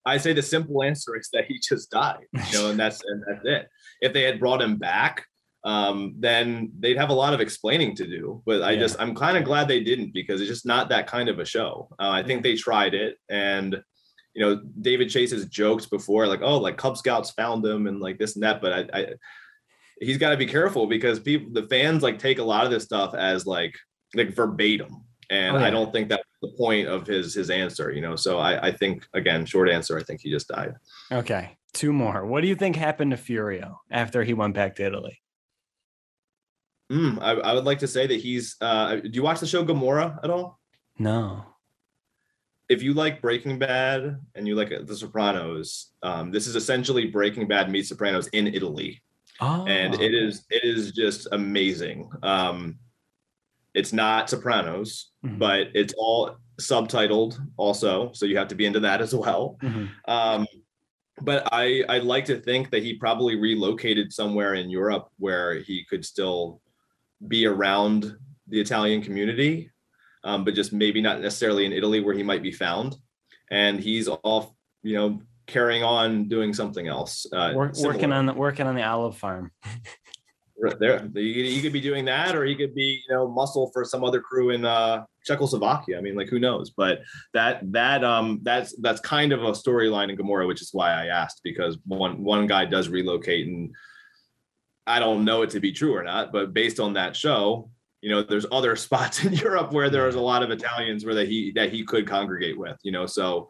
I 0.05 0.17
say 0.17 0.33
the 0.33 0.41
simple 0.43 0.83
answer 0.83 1.15
is 1.17 1.29
that 1.33 1.45
he 1.45 1.59
just 1.59 1.89
died. 1.89 2.25
You 2.51 2.59
know, 2.59 2.69
and 2.69 2.79
that's 2.79 3.01
and 3.05 3.23
that's 3.27 3.45
it. 3.45 3.67
If 4.01 4.13
they 4.13 4.23
had 4.23 4.39
brought 4.39 4.61
him 4.61 4.77
back, 4.77 5.25
um, 5.63 6.13
then 6.19 6.71
they'd 6.79 6.97
have 6.97 7.09
a 7.09 7.13
lot 7.13 7.33
of 7.33 7.41
explaining 7.41 7.95
to 7.95 8.05
do. 8.05 8.43
But 8.45 8.61
I 8.61 8.71
Yeah. 8.71 8.79
just 8.81 8.97
I'm 9.01 9.15
kind 9.15 9.35
of 9.37 9.45
glad 9.45 9.67
they 9.67 9.83
didn't 9.83 10.13
because 10.13 10.41
it's 10.41 10.49
just 10.49 10.65
not 10.65 10.89
that 10.89 11.07
kind 11.07 11.27
of 11.27 11.39
a 11.39 11.45
show. 11.45 11.89
Uh, 11.99 12.09
I 12.09 12.21
think 12.23 12.43
they 12.43 12.55
tried 12.55 12.93
it 12.93 13.17
and 13.29 13.81
you 14.33 14.43
know, 14.43 14.61
David 14.81 15.09
Chase 15.09 15.31
has 15.31 15.45
joked 15.45 15.89
before, 15.89 16.27
like, 16.27 16.41
oh, 16.41 16.57
like 16.57 16.77
Cub 16.77 16.97
Scouts 16.97 17.31
found 17.31 17.65
him 17.65 17.87
and 17.87 17.99
like 17.99 18.17
this 18.17 18.35
and 18.35 18.43
that. 18.43 18.61
But 18.61 18.73
I, 18.73 18.99
I 18.99 19.07
he's 19.99 20.17
got 20.17 20.31
to 20.31 20.37
be 20.37 20.45
careful 20.47 20.87
because 20.87 21.19
people, 21.19 21.51
the 21.53 21.67
fans, 21.67 22.03
like 22.03 22.19
take 22.19 22.39
a 22.39 22.43
lot 22.43 22.65
of 22.65 22.71
this 22.71 22.83
stuff 22.83 23.13
as 23.13 23.45
like 23.45 23.75
like 24.15 24.35
verbatim, 24.35 25.03
and 25.29 25.55
Oh, 25.55 25.59
yeah. 25.59 25.65
I 25.65 25.69
don't 25.69 25.91
think 25.91 26.09
that's 26.09 26.23
the 26.41 26.53
point 26.57 26.87
of 26.87 27.05
his 27.07 27.33
his 27.33 27.49
answer. 27.49 27.91
You 27.91 28.01
know, 28.01 28.15
so 28.15 28.39
I 28.39 28.67
I 28.67 28.71
think 28.71 29.05
again, 29.13 29.45
short 29.45 29.69
answer, 29.69 29.97
I 29.97 30.03
think 30.03 30.21
he 30.21 30.31
just 30.31 30.47
died. 30.47 30.73
Okay. 31.11 31.57
Two 31.73 31.91
more. 31.93 32.25
What 32.25 32.41
do 32.41 32.47
you 32.47 32.55
think 32.55 32.75
happened 32.75 33.11
to 33.11 33.17
Furio 33.17 33.77
after 33.89 34.23
he 34.23 34.33
went 34.33 34.53
back 34.53 34.75
to 34.75 34.85
Italy? 34.85 35.19
Mm, 36.91 37.19
I, 37.21 37.31
I 37.31 37.53
would 37.53 37.63
like 37.65 37.79
to 37.79 37.87
say 37.87 38.05
that 38.05 38.19
he's. 38.19 38.55
uh 38.61 38.97
Do 38.97 39.09
you 39.11 39.23
watch 39.23 39.39
the 39.39 39.47
show 39.47 39.63
Gomorrah 39.63 40.19
at 40.23 40.29
all? 40.29 40.59
No. 40.99 41.45
If 42.73 42.81
you 42.81 42.93
like 42.93 43.21
Breaking 43.21 43.59
Bad 43.59 44.17
and 44.35 44.47
you 44.47 44.55
like 44.55 44.69
The 44.69 44.95
Sopranos, 44.95 45.91
um, 46.01 46.31
this 46.31 46.47
is 46.47 46.55
essentially 46.55 47.05
Breaking 47.05 47.47
Bad 47.47 47.69
meets 47.69 47.89
Sopranos 47.89 48.27
in 48.29 48.47
Italy. 48.47 49.01
Oh. 49.41 49.65
and 49.65 49.95
it 49.99 50.13
is 50.13 50.45
it 50.51 50.63
is 50.63 50.91
just 50.91 51.27
amazing. 51.31 52.07
Um, 52.21 52.77
it's 53.73 53.91
not 53.91 54.29
Sopranos, 54.29 55.09
Mhm. 55.25 55.39
but 55.39 55.61
it's 55.73 55.93
all 55.97 56.35
subtitled 56.61 57.39
also, 57.57 58.11
so 58.13 58.27
you 58.27 58.37
have 58.37 58.47
to 58.49 58.55
be 58.55 58.67
into 58.67 58.79
that 58.81 59.01
as 59.01 59.13
well. 59.15 59.57
Mhm. 59.63 59.89
Um, 60.07 60.45
but 61.21 61.47
I 61.51 61.83
I 61.89 61.97
like 62.13 62.25
to 62.25 62.37
think 62.39 62.69
that 62.69 62.83
he 62.83 62.93
probably 62.93 63.35
relocated 63.35 64.13
somewhere 64.13 64.53
in 64.53 64.69
Europe 64.69 65.09
where 65.17 65.55
he 65.67 65.83
could 65.89 66.05
still 66.05 66.61
be 67.27 67.47
around 67.47 68.15
the 68.47 68.59
Italian 68.61 69.01
community, 69.01 69.71
um, 70.23 70.43
but 70.43 70.55
just 70.55 70.73
maybe 70.73 71.01
not 71.01 71.21
necessarily 71.21 71.65
in 71.65 71.73
Italy 71.73 71.99
where 71.99 72.15
he 72.15 72.23
might 72.23 72.43
be 72.43 72.51
found. 72.51 72.95
And 73.51 73.79
he's 73.79 74.07
off, 74.07 74.51
you 74.81 74.95
know, 74.95 75.21
carrying 75.47 75.83
on 75.83 76.27
doing 76.27 76.53
something 76.53 76.87
else. 76.87 77.25
Uh, 77.31 77.53
Work, 77.55 77.77
working 77.77 78.11
on 78.11 78.25
the 78.25 78.33
working 78.33 78.67
on 78.67 78.75
the 78.75 78.83
olive 78.83 79.17
farm. 79.17 79.51
right 80.63 80.79
there. 80.79 81.09
You, 81.13 81.21
you 81.21 81.61
could 81.61 81.73
be 81.73 81.81
doing 81.81 82.05
that, 82.05 82.35
or 82.35 82.45
he 82.45 82.55
could 82.55 82.73
be, 82.73 83.03
you 83.07 83.13
know, 83.13 83.27
muscle 83.27 83.69
for 83.73 83.83
some 83.83 84.03
other 84.03 84.21
crew 84.21 84.51
in 84.51 84.65
uh, 84.65 85.03
Czechoslovakia. 85.25 85.97
I 85.97 86.01
mean, 86.01 86.15
like 86.15 86.29
who 86.29 86.39
knows? 86.39 86.71
But 86.71 87.01
that 87.33 87.59
that 87.71 88.03
um 88.03 88.39
that's 88.43 88.75
that's 88.81 89.01
kind 89.01 89.31
of 89.31 89.43
a 89.43 89.51
storyline 89.51 90.09
in 90.09 90.15
Gomorrah, 90.15 90.47
which 90.47 90.61
is 90.61 90.69
why 90.71 90.91
I 90.91 91.07
asked 91.07 91.41
because 91.43 91.77
one 91.85 92.23
one 92.23 92.47
guy 92.47 92.65
does 92.65 92.87
relocate, 92.87 93.47
and 93.47 93.73
I 94.87 94.99
don't 94.99 95.25
know 95.25 95.41
it 95.41 95.49
to 95.51 95.59
be 95.59 95.71
true 95.71 95.95
or 95.95 96.03
not, 96.03 96.31
but 96.31 96.53
based 96.53 96.79
on 96.79 96.93
that 96.93 97.15
show. 97.15 97.69
You 98.03 98.11
know, 98.11 98.21
there's 98.21 98.45
other 98.51 98.75
spots 98.87 99.23
in 99.23 99.33
Europe 99.33 99.71
where 99.71 99.89
there's 99.89 100.15
a 100.15 100.21
lot 100.21 100.43
of 100.43 100.51
Italians 100.51 101.05
where 101.05 101.15
that 101.15 101.27
he 101.27 101.51
that 101.55 101.71
he 101.71 101.83
could 101.83 102.07
congregate 102.07 102.57
with. 102.57 102.77
You 102.83 102.91
know, 102.91 103.05
so 103.05 103.49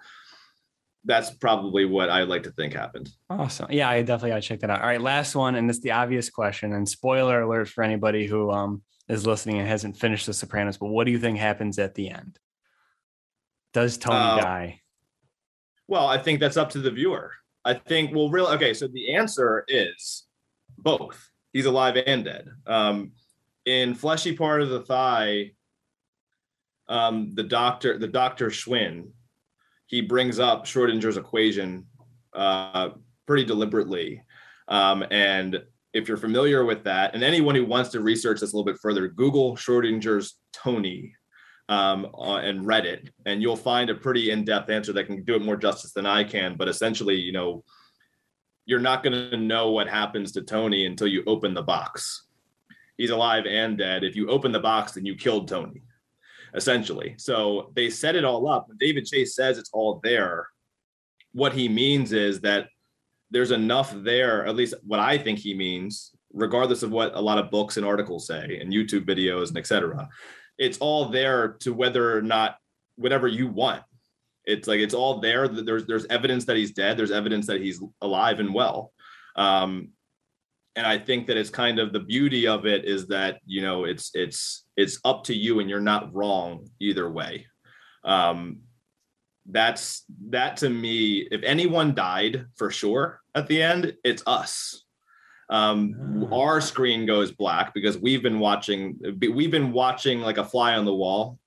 that's 1.06 1.32
probably 1.32 1.86
what 1.86 2.10
I 2.10 2.24
like 2.24 2.43
to 2.43 2.51
think 2.51 2.74
happened. 2.74 3.10
Awesome. 3.30 3.68
Yeah, 3.70 3.89
I 3.89 4.01
definitely 4.04 4.30
gotta 4.30 4.41
check 4.41 4.60
that 4.62 4.70
out. 4.70 4.82
All 4.82 4.88
right, 4.88 5.01
last 5.01 5.36
one, 5.36 5.56
and 5.56 5.70
it's 5.70 5.82
the 5.82 5.91
obvious 5.91 6.30
question. 6.30 6.74
And 6.74 6.88
spoiler 6.88 7.41
alert 7.41 7.68
for 7.68 7.84
anybody 7.84 8.26
who 8.28 8.51
um 8.51 8.84
is 9.10 9.26
listening 9.26 9.58
and 9.60 9.68
hasn't 9.68 9.97
finished 9.97 10.28
The 10.28 10.34
Sopranos. 10.34 10.78
But 10.78 10.88
what 10.88 11.06
do 11.06 11.12
you 11.12 11.20
think 11.20 11.38
happens 11.38 11.78
at 11.78 11.95
the 11.95 12.10
end? 12.10 12.39
Does 13.74 13.97
Tony 13.97 14.16
Uh, 14.18 14.39
die? 14.39 14.82
Well, 15.88 16.08
I 16.08 16.18
think 16.18 16.39
that's 16.39 16.58
up 16.58 16.70
to 16.72 16.80
the 16.80 16.91
viewer. 16.91 17.32
I 17.66 17.74
think, 17.74 18.16
well, 18.16 18.30
real 18.30 18.47
okay. 18.47 18.74
So 18.74 18.88
the 18.88 19.16
answer 19.16 19.66
is 19.68 20.24
both. 20.78 21.30
He's 21.51 21.66
alive 21.66 21.97
and 22.08 22.24
dead. 22.24 22.47
Um, 22.66 23.12
in 23.66 23.95
fleshy 23.95 24.36
part 24.36 24.61
of 24.61 24.70
the 24.70 24.82
thigh, 24.82 25.51
um, 26.89 27.34
the 27.34 27.43
doctor, 27.43 27.97
the 27.97 28.07
doctor 28.07 28.49
Schwinn, 28.49 29.09
he 29.88 30.01
brings 30.01 30.39
up 30.39 30.66
Schrodinger's 30.66 31.18
equation 31.18 31.86
uh, 32.34 32.89
pretty 33.26 33.45
deliberately. 33.45 34.22
Um, 34.68 35.05
and 35.11 35.61
if 35.93 36.07
you're 36.07 36.18
familiar 36.18 36.66
with 36.66 36.84
that, 36.84 37.14
and 37.14 37.24
anyone 37.24 37.55
who 37.55 37.66
wants 37.66 37.91
to 37.91 38.01
research 38.01 38.39
this 38.39 38.53
a 38.53 38.55
little 38.55 38.72
bit 38.72 38.82
further, 38.82 39.07
Google 39.07 39.55
Schrodinger's 39.55 40.39
Tony 40.51 41.14
um, 41.70 42.07
uh, 42.18 42.38
and 42.38 42.66
Reddit, 42.66 43.09
and 43.26 43.41
you'll 43.41 43.55
find 43.55 43.89
a 43.89 43.95
pretty 43.95 44.32
in-depth 44.32 44.70
answer 44.70 44.93
that 44.93 45.05
can 45.05 45.24
do 45.24 45.36
it 45.36 45.43
more 45.43 45.55
justice 45.55 45.93
than 45.93 46.05
I 46.05 46.24
can. 46.24 46.55
But 46.57 46.68
essentially, 46.68 47.16
you 47.16 47.32
know, 47.32 47.64
you're 48.66 48.80
not 48.80 49.03
going 49.03 49.30
to 49.30 49.38
know 49.38 49.72
what 49.72 49.88
happens 49.88 50.32
to 50.32 50.41
Tony 50.41 50.86
until 50.86 51.07
you 51.07 51.24
open 51.28 51.53
the 51.53 51.61
box. 51.61 52.28
He's 52.97 53.09
alive 53.09 53.45
and 53.45 53.77
dead. 53.77 54.03
If 54.03 54.15
you 54.15 54.29
open 54.29 54.51
the 54.51 54.59
box, 54.59 54.93
then 54.93 55.05
you 55.05 55.15
killed 55.15 55.47
Tony, 55.47 55.81
essentially. 56.53 57.15
So 57.17 57.71
they 57.75 57.89
set 57.89 58.15
it 58.15 58.23
all 58.23 58.47
up. 58.47 58.67
When 58.67 58.77
David 58.77 59.05
Chase 59.05 59.35
says 59.35 59.57
it's 59.57 59.71
all 59.73 59.99
there, 60.03 60.47
what 61.33 61.53
he 61.53 61.67
means 61.67 62.13
is 62.13 62.41
that 62.41 62.67
there's 63.31 63.51
enough 63.51 63.93
there, 63.95 64.45
at 64.45 64.55
least 64.55 64.75
what 64.83 64.99
I 64.99 65.17
think 65.17 65.39
he 65.39 65.55
means, 65.55 66.11
regardless 66.31 66.83
of 66.83 66.91
what 66.91 67.15
a 67.15 67.21
lot 67.21 67.39
of 67.39 67.49
books 67.49 67.77
and 67.77 67.85
articles 67.85 68.27
say 68.27 68.59
and 68.59 68.71
YouTube 68.71 69.05
videos 69.05 69.49
and 69.49 69.57
et 69.57 69.67
cetera 69.67 70.07
it's 70.57 70.77
all 70.77 71.05
there 71.05 71.53
to 71.59 71.73
whether 71.73 72.17
or 72.17 72.21
not 72.21 72.57
whatever 72.95 73.27
you 73.27 73.47
want. 73.47 73.83
It's 74.45 74.67
like 74.67 74.79
it's 74.79 74.93
all 74.93 75.19
there. 75.19 75.47
There's 75.47 75.85
there's 75.85 76.05
evidence 76.07 76.45
that 76.45 76.57
he's 76.57 76.71
dead. 76.71 76.97
There's 76.97 77.11
evidence 77.11 77.47
that 77.47 77.61
he's 77.61 77.81
alive 78.01 78.39
and 78.39 78.53
well. 78.53 78.91
Um, 79.35 79.89
and 80.76 80.88
I 80.88 80.97
think 80.97 81.28
that 81.28 81.38
it's 81.38 81.49
kind 81.49 81.80
of 81.80 81.93
the 81.93 81.99
beauty 81.99 82.47
of 82.47 82.65
it 82.65 82.86
is 82.86 83.07
that 83.07 83.39
you 83.45 83.61
know 83.61 83.84
it's 83.84 84.11
it's 84.13 84.65
it's 84.76 84.99
up 85.05 85.24
to 85.26 85.36
you 85.36 85.59
and 85.59 85.69
you're 85.69 85.80
not 85.80 86.13
wrong 86.13 86.67
either 86.80 87.09
way. 87.09 87.45
Um, 88.03 88.61
that's 89.49 90.05
that 90.30 90.57
to 90.57 90.69
me. 90.69 91.28
If 91.32 91.43
anyone 91.43 91.93
died 91.93 92.45
for 92.55 92.71
sure 92.71 93.19
at 93.36 93.47
the 93.47 93.61
end, 93.61 93.95
it's 94.03 94.24
us. 94.26 94.84
Um, 95.49 96.28
Ah. 96.32 96.36
Our 96.36 96.61
screen 96.61 97.05
goes 97.05 97.32
black 97.32 97.74
because 97.74 97.97
we've 97.97 98.24
been 98.24 98.39
watching. 98.39 98.99
We've 99.19 99.51
been 99.51 99.71
watching 99.71 100.21
like 100.21 100.38
a 100.38 100.45
fly 100.45 100.76
on 100.76 100.86
the 100.86 100.93
wall 100.93 101.39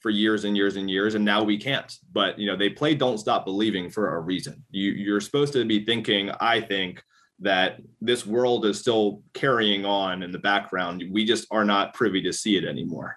for 0.00 0.10
years 0.10 0.44
and 0.44 0.56
years 0.56 0.76
and 0.76 0.90
years, 0.90 1.14
and 1.14 1.24
now 1.24 1.42
we 1.42 1.56
can't. 1.58 1.92
But 2.12 2.38
you 2.38 2.46
know 2.46 2.56
they 2.56 2.70
play 2.70 2.94
"Don't 2.94 3.18
Stop 3.18 3.44
Believing" 3.44 3.90
for 3.90 4.16
a 4.16 4.20
reason. 4.20 4.64
You 4.70 4.90
you're 4.92 5.20
supposed 5.20 5.52
to 5.52 5.64
be 5.64 5.84
thinking. 5.84 6.30
I 6.40 6.60
think 6.60 7.02
that 7.40 7.80
this 8.00 8.26
world 8.26 8.64
is 8.64 8.78
still 8.80 9.22
carrying 9.32 9.84
on 9.84 10.22
in 10.22 10.32
the 10.32 10.38
background. 10.38 11.02
We 11.10 11.24
just 11.24 11.46
are 11.50 11.64
not 11.64 11.94
privy 11.94 12.22
to 12.22 12.32
see 12.32 12.56
it 12.56 12.64
anymore. 12.64 13.16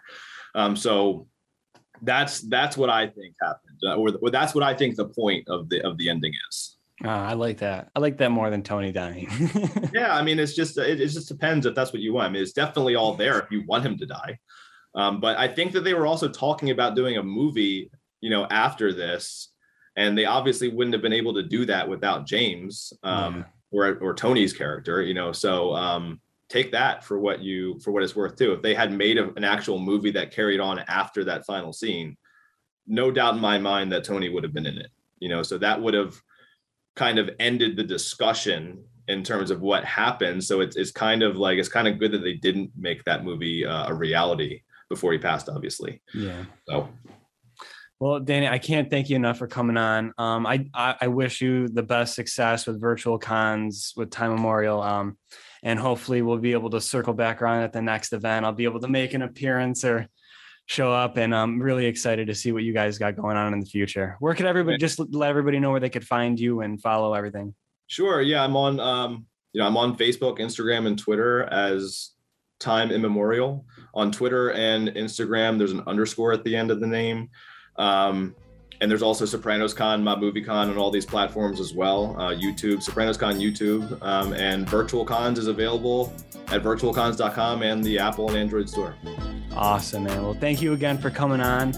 Um, 0.55 0.75
so 0.75 1.27
that's 2.01 2.41
that's 2.41 2.77
what 2.77 2.89
I 2.89 3.07
think 3.07 3.35
happened, 3.41 3.79
uh, 3.85 3.95
or, 3.95 4.09
or 4.21 4.29
that's 4.29 4.53
what 4.53 4.63
I 4.63 4.73
think 4.73 4.95
the 4.95 5.07
point 5.09 5.47
of 5.47 5.69
the 5.69 5.81
of 5.87 5.97
the 5.97 6.09
ending 6.09 6.33
is. 6.49 6.77
Ah, 7.03 7.27
I 7.27 7.33
like 7.33 7.59
that. 7.59 7.89
I 7.95 7.99
like 7.99 8.17
that 8.17 8.31
more 8.31 8.49
than 8.49 8.63
Tony 8.63 8.91
dying. 8.91 9.29
Yeah, 9.93 10.15
I 10.15 10.23
mean, 10.23 10.39
it's 10.39 10.55
just 10.55 10.77
it, 10.77 10.99
it 10.99 11.07
just 11.09 11.27
depends 11.27 11.65
if 11.65 11.75
that's 11.75 11.93
what 11.93 12.01
you 12.01 12.13
want. 12.13 12.27
I 12.27 12.29
mean, 12.31 12.41
it's 12.41 12.53
definitely 12.53 12.95
all 12.95 13.13
there 13.13 13.39
if 13.39 13.51
you 13.51 13.63
want 13.67 13.85
him 13.85 13.97
to 13.99 14.05
die. 14.05 14.39
Um, 14.95 15.19
but 15.19 15.37
I 15.37 15.47
think 15.47 15.73
that 15.73 15.83
they 15.83 15.93
were 15.93 16.07
also 16.07 16.27
talking 16.27 16.71
about 16.71 16.95
doing 16.95 17.17
a 17.17 17.23
movie, 17.23 17.91
you 18.21 18.31
know, 18.31 18.47
after 18.49 18.93
this, 18.93 19.53
and 19.95 20.17
they 20.17 20.25
obviously 20.25 20.69
wouldn't 20.69 20.93
have 20.93 21.03
been 21.03 21.13
able 21.13 21.35
to 21.35 21.43
do 21.43 21.65
that 21.65 21.87
without 21.87 22.25
James. 22.25 22.93
Um, 23.03 23.37
Yeah. 23.37 23.43
Or 23.71 23.97
or 23.99 24.13
Tony's 24.13 24.53
character, 24.53 25.01
you 25.01 25.13
know. 25.13 25.31
So 25.31 25.73
um, 25.73 26.19
take 26.49 26.71
that 26.71 27.03
for 27.03 27.19
what 27.19 27.41
you 27.41 27.79
for 27.79 27.91
what 27.91 28.03
it's 28.03 28.15
worth 28.15 28.35
too. 28.35 28.53
If 28.53 28.61
they 28.61 28.73
had 28.73 28.91
made 28.91 29.17
a, 29.17 29.33
an 29.33 29.43
actual 29.43 29.79
movie 29.79 30.11
that 30.11 30.31
carried 30.31 30.59
on 30.59 30.79
after 30.87 31.23
that 31.25 31.45
final 31.45 31.73
scene, 31.73 32.17
no 32.85 33.11
doubt 33.11 33.35
in 33.35 33.41
my 33.41 33.57
mind 33.57 33.91
that 33.91 34.03
Tony 34.03 34.29
would 34.29 34.43
have 34.43 34.53
been 34.53 34.65
in 34.65 34.77
it. 34.77 34.91
You 35.19 35.29
know, 35.29 35.43
so 35.43 35.57
that 35.57 35.81
would 35.81 35.93
have 35.93 36.15
kind 36.95 37.19
of 37.19 37.29
ended 37.39 37.75
the 37.75 37.83
discussion 37.83 38.83
in 39.07 39.23
terms 39.23 39.51
of 39.51 39.61
what 39.61 39.83
happened. 39.85 40.43
So 40.43 40.61
it's 40.61 40.75
it's 40.75 40.91
kind 40.91 41.23
of 41.23 41.37
like 41.37 41.57
it's 41.57 41.69
kind 41.69 41.87
of 41.87 41.99
good 41.99 42.11
that 42.11 42.23
they 42.23 42.33
didn't 42.33 42.71
make 42.77 43.03
that 43.05 43.23
movie 43.23 43.65
uh, 43.65 43.89
a 43.89 43.93
reality 43.93 44.61
before 44.89 45.11
he 45.11 45.17
passed, 45.17 45.49
obviously. 45.49 46.01
yeah. 46.13 46.45
So 46.67 46.89
Well, 47.99 48.19
Danny, 48.19 48.47
I 48.47 48.59
can't 48.59 48.91
thank 48.91 49.09
you 49.09 49.15
enough 49.15 49.39
for 49.39 49.47
coming 49.47 49.75
on. 49.75 50.13
Um, 50.19 50.45
I, 50.45 50.67
I 50.73 50.95
I 51.01 51.07
wish 51.07 51.41
you 51.41 51.67
the 51.67 51.81
best 51.81 52.13
success 52.13 52.67
with 52.67 52.79
virtual 52.79 53.17
cons 53.17 53.93
with 53.97 54.11
Time 54.11 54.31
Immemorial. 54.31 54.81
Um, 54.81 55.17
and 55.63 55.79
hopefully 55.79 56.21
we'll 56.21 56.37
be 56.37 56.53
able 56.53 56.69
to 56.71 56.81
circle 56.81 57.13
back 57.13 57.41
around 57.41 57.63
at 57.63 57.73
the 57.73 57.81
next 57.81 58.13
event. 58.13 58.45
I'll 58.45 58.51
be 58.51 58.65
able 58.65 58.79
to 58.81 58.87
make 58.87 59.13
an 59.13 59.23
appearance 59.23 59.83
or 59.83 60.07
show 60.67 60.93
up, 60.93 61.17
and 61.17 61.33
I'm 61.33 61.59
really 61.61 61.85
excited 61.85 62.27
to 62.27 62.35
see 62.35 62.51
what 62.51 62.63
you 62.63 62.73
guys 62.73 62.97
got 62.97 63.15
going 63.15 63.37
on 63.37 63.53
in 63.53 63.59
the 63.59 63.65
future. 63.65 64.15
Where 64.19 64.35
could 64.35 64.45
everybody 64.45 64.77
just 64.77 64.99
let 64.99 65.29
everybody 65.29 65.59
know 65.59 65.71
where 65.71 65.79
they 65.79 65.89
could 65.89 66.05
find 66.05 66.39
you 66.39 66.61
and 66.61 66.81
follow 66.81 67.13
everything? 67.13 67.55
Sure. 67.87 68.21
Yeah, 68.21 68.43
I'm 68.43 68.55
on. 68.55 68.79
Um, 68.79 69.25
you 69.53 69.61
know, 69.61 69.67
I'm 69.67 69.77
on 69.77 69.97
Facebook, 69.97 70.39
Instagram, 70.39 70.85
and 70.87 70.99
Twitter 70.99 71.43
as 71.45 72.11
Time 72.59 72.91
Immemorial. 72.91 73.65
On 73.93 74.11
Twitter 74.11 74.51
and 74.51 74.89
Instagram, 74.89 75.57
there's 75.57 75.71
an 75.71 75.83
underscore 75.87 76.33
at 76.33 76.43
the 76.43 76.55
end 76.55 76.69
of 76.69 76.79
the 76.79 76.87
name. 76.87 77.29
Um, 77.77 78.35
and 78.79 78.91
there's 78.91 79.01
also 79.01 79.25
Sopranos 79.25 79.73
Con, 79.73 80.03
Mob 80.03 80.19
Movie 80.19 80.41
Con, 80.41 80.69
and 80.69 80.77
all 80.77 80.91
these 80.91 81.05
platforms 81.05 81.59
as 81.59 81.73
well. 81.73 82.15
Uh, 82.17 82.29
YouTube, 82.31 82.83
Sopranos 82.83 83.17
Con 83.17 83.35
YouTube, 83.35 84.01
um, 84.03 84.33
and 84.33 84.69
Virtual 84.69 85.03
Cons 85.03 85.39
is 85.39 85.47
available 85.47 86.13
at 86.47 86.61
virtualcons.com 86.61 87.63
and 87.63 87.83
the 87.83 87.97
Apple 87.97 88.29
and 88.29 88.37
Android 88.37 88.69
store. 88.69 88.95
Awesome, 89.53 90.03
man. 90.03 90.23
Well, 90.23 90.35
thank 90.35 90.61
you 90.61 90.73
again 90.73 90.97
for 90.97 91.09
coming 91.09 91.41
on. 91.41 91.73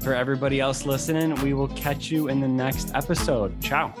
For 0.00 0.14
everybody 0.14 0.60
else 0.60 0.84
listening, 0.84 1.34
we 1.36 1.54
will 1.54 1.68
catch 1.68 2.10
you 2.10 2.28
in 2.28 2.40
the 2.40 2.48
next 2.48 2.94
episode. 2.94 3.58
Ciao. 3.62 3.94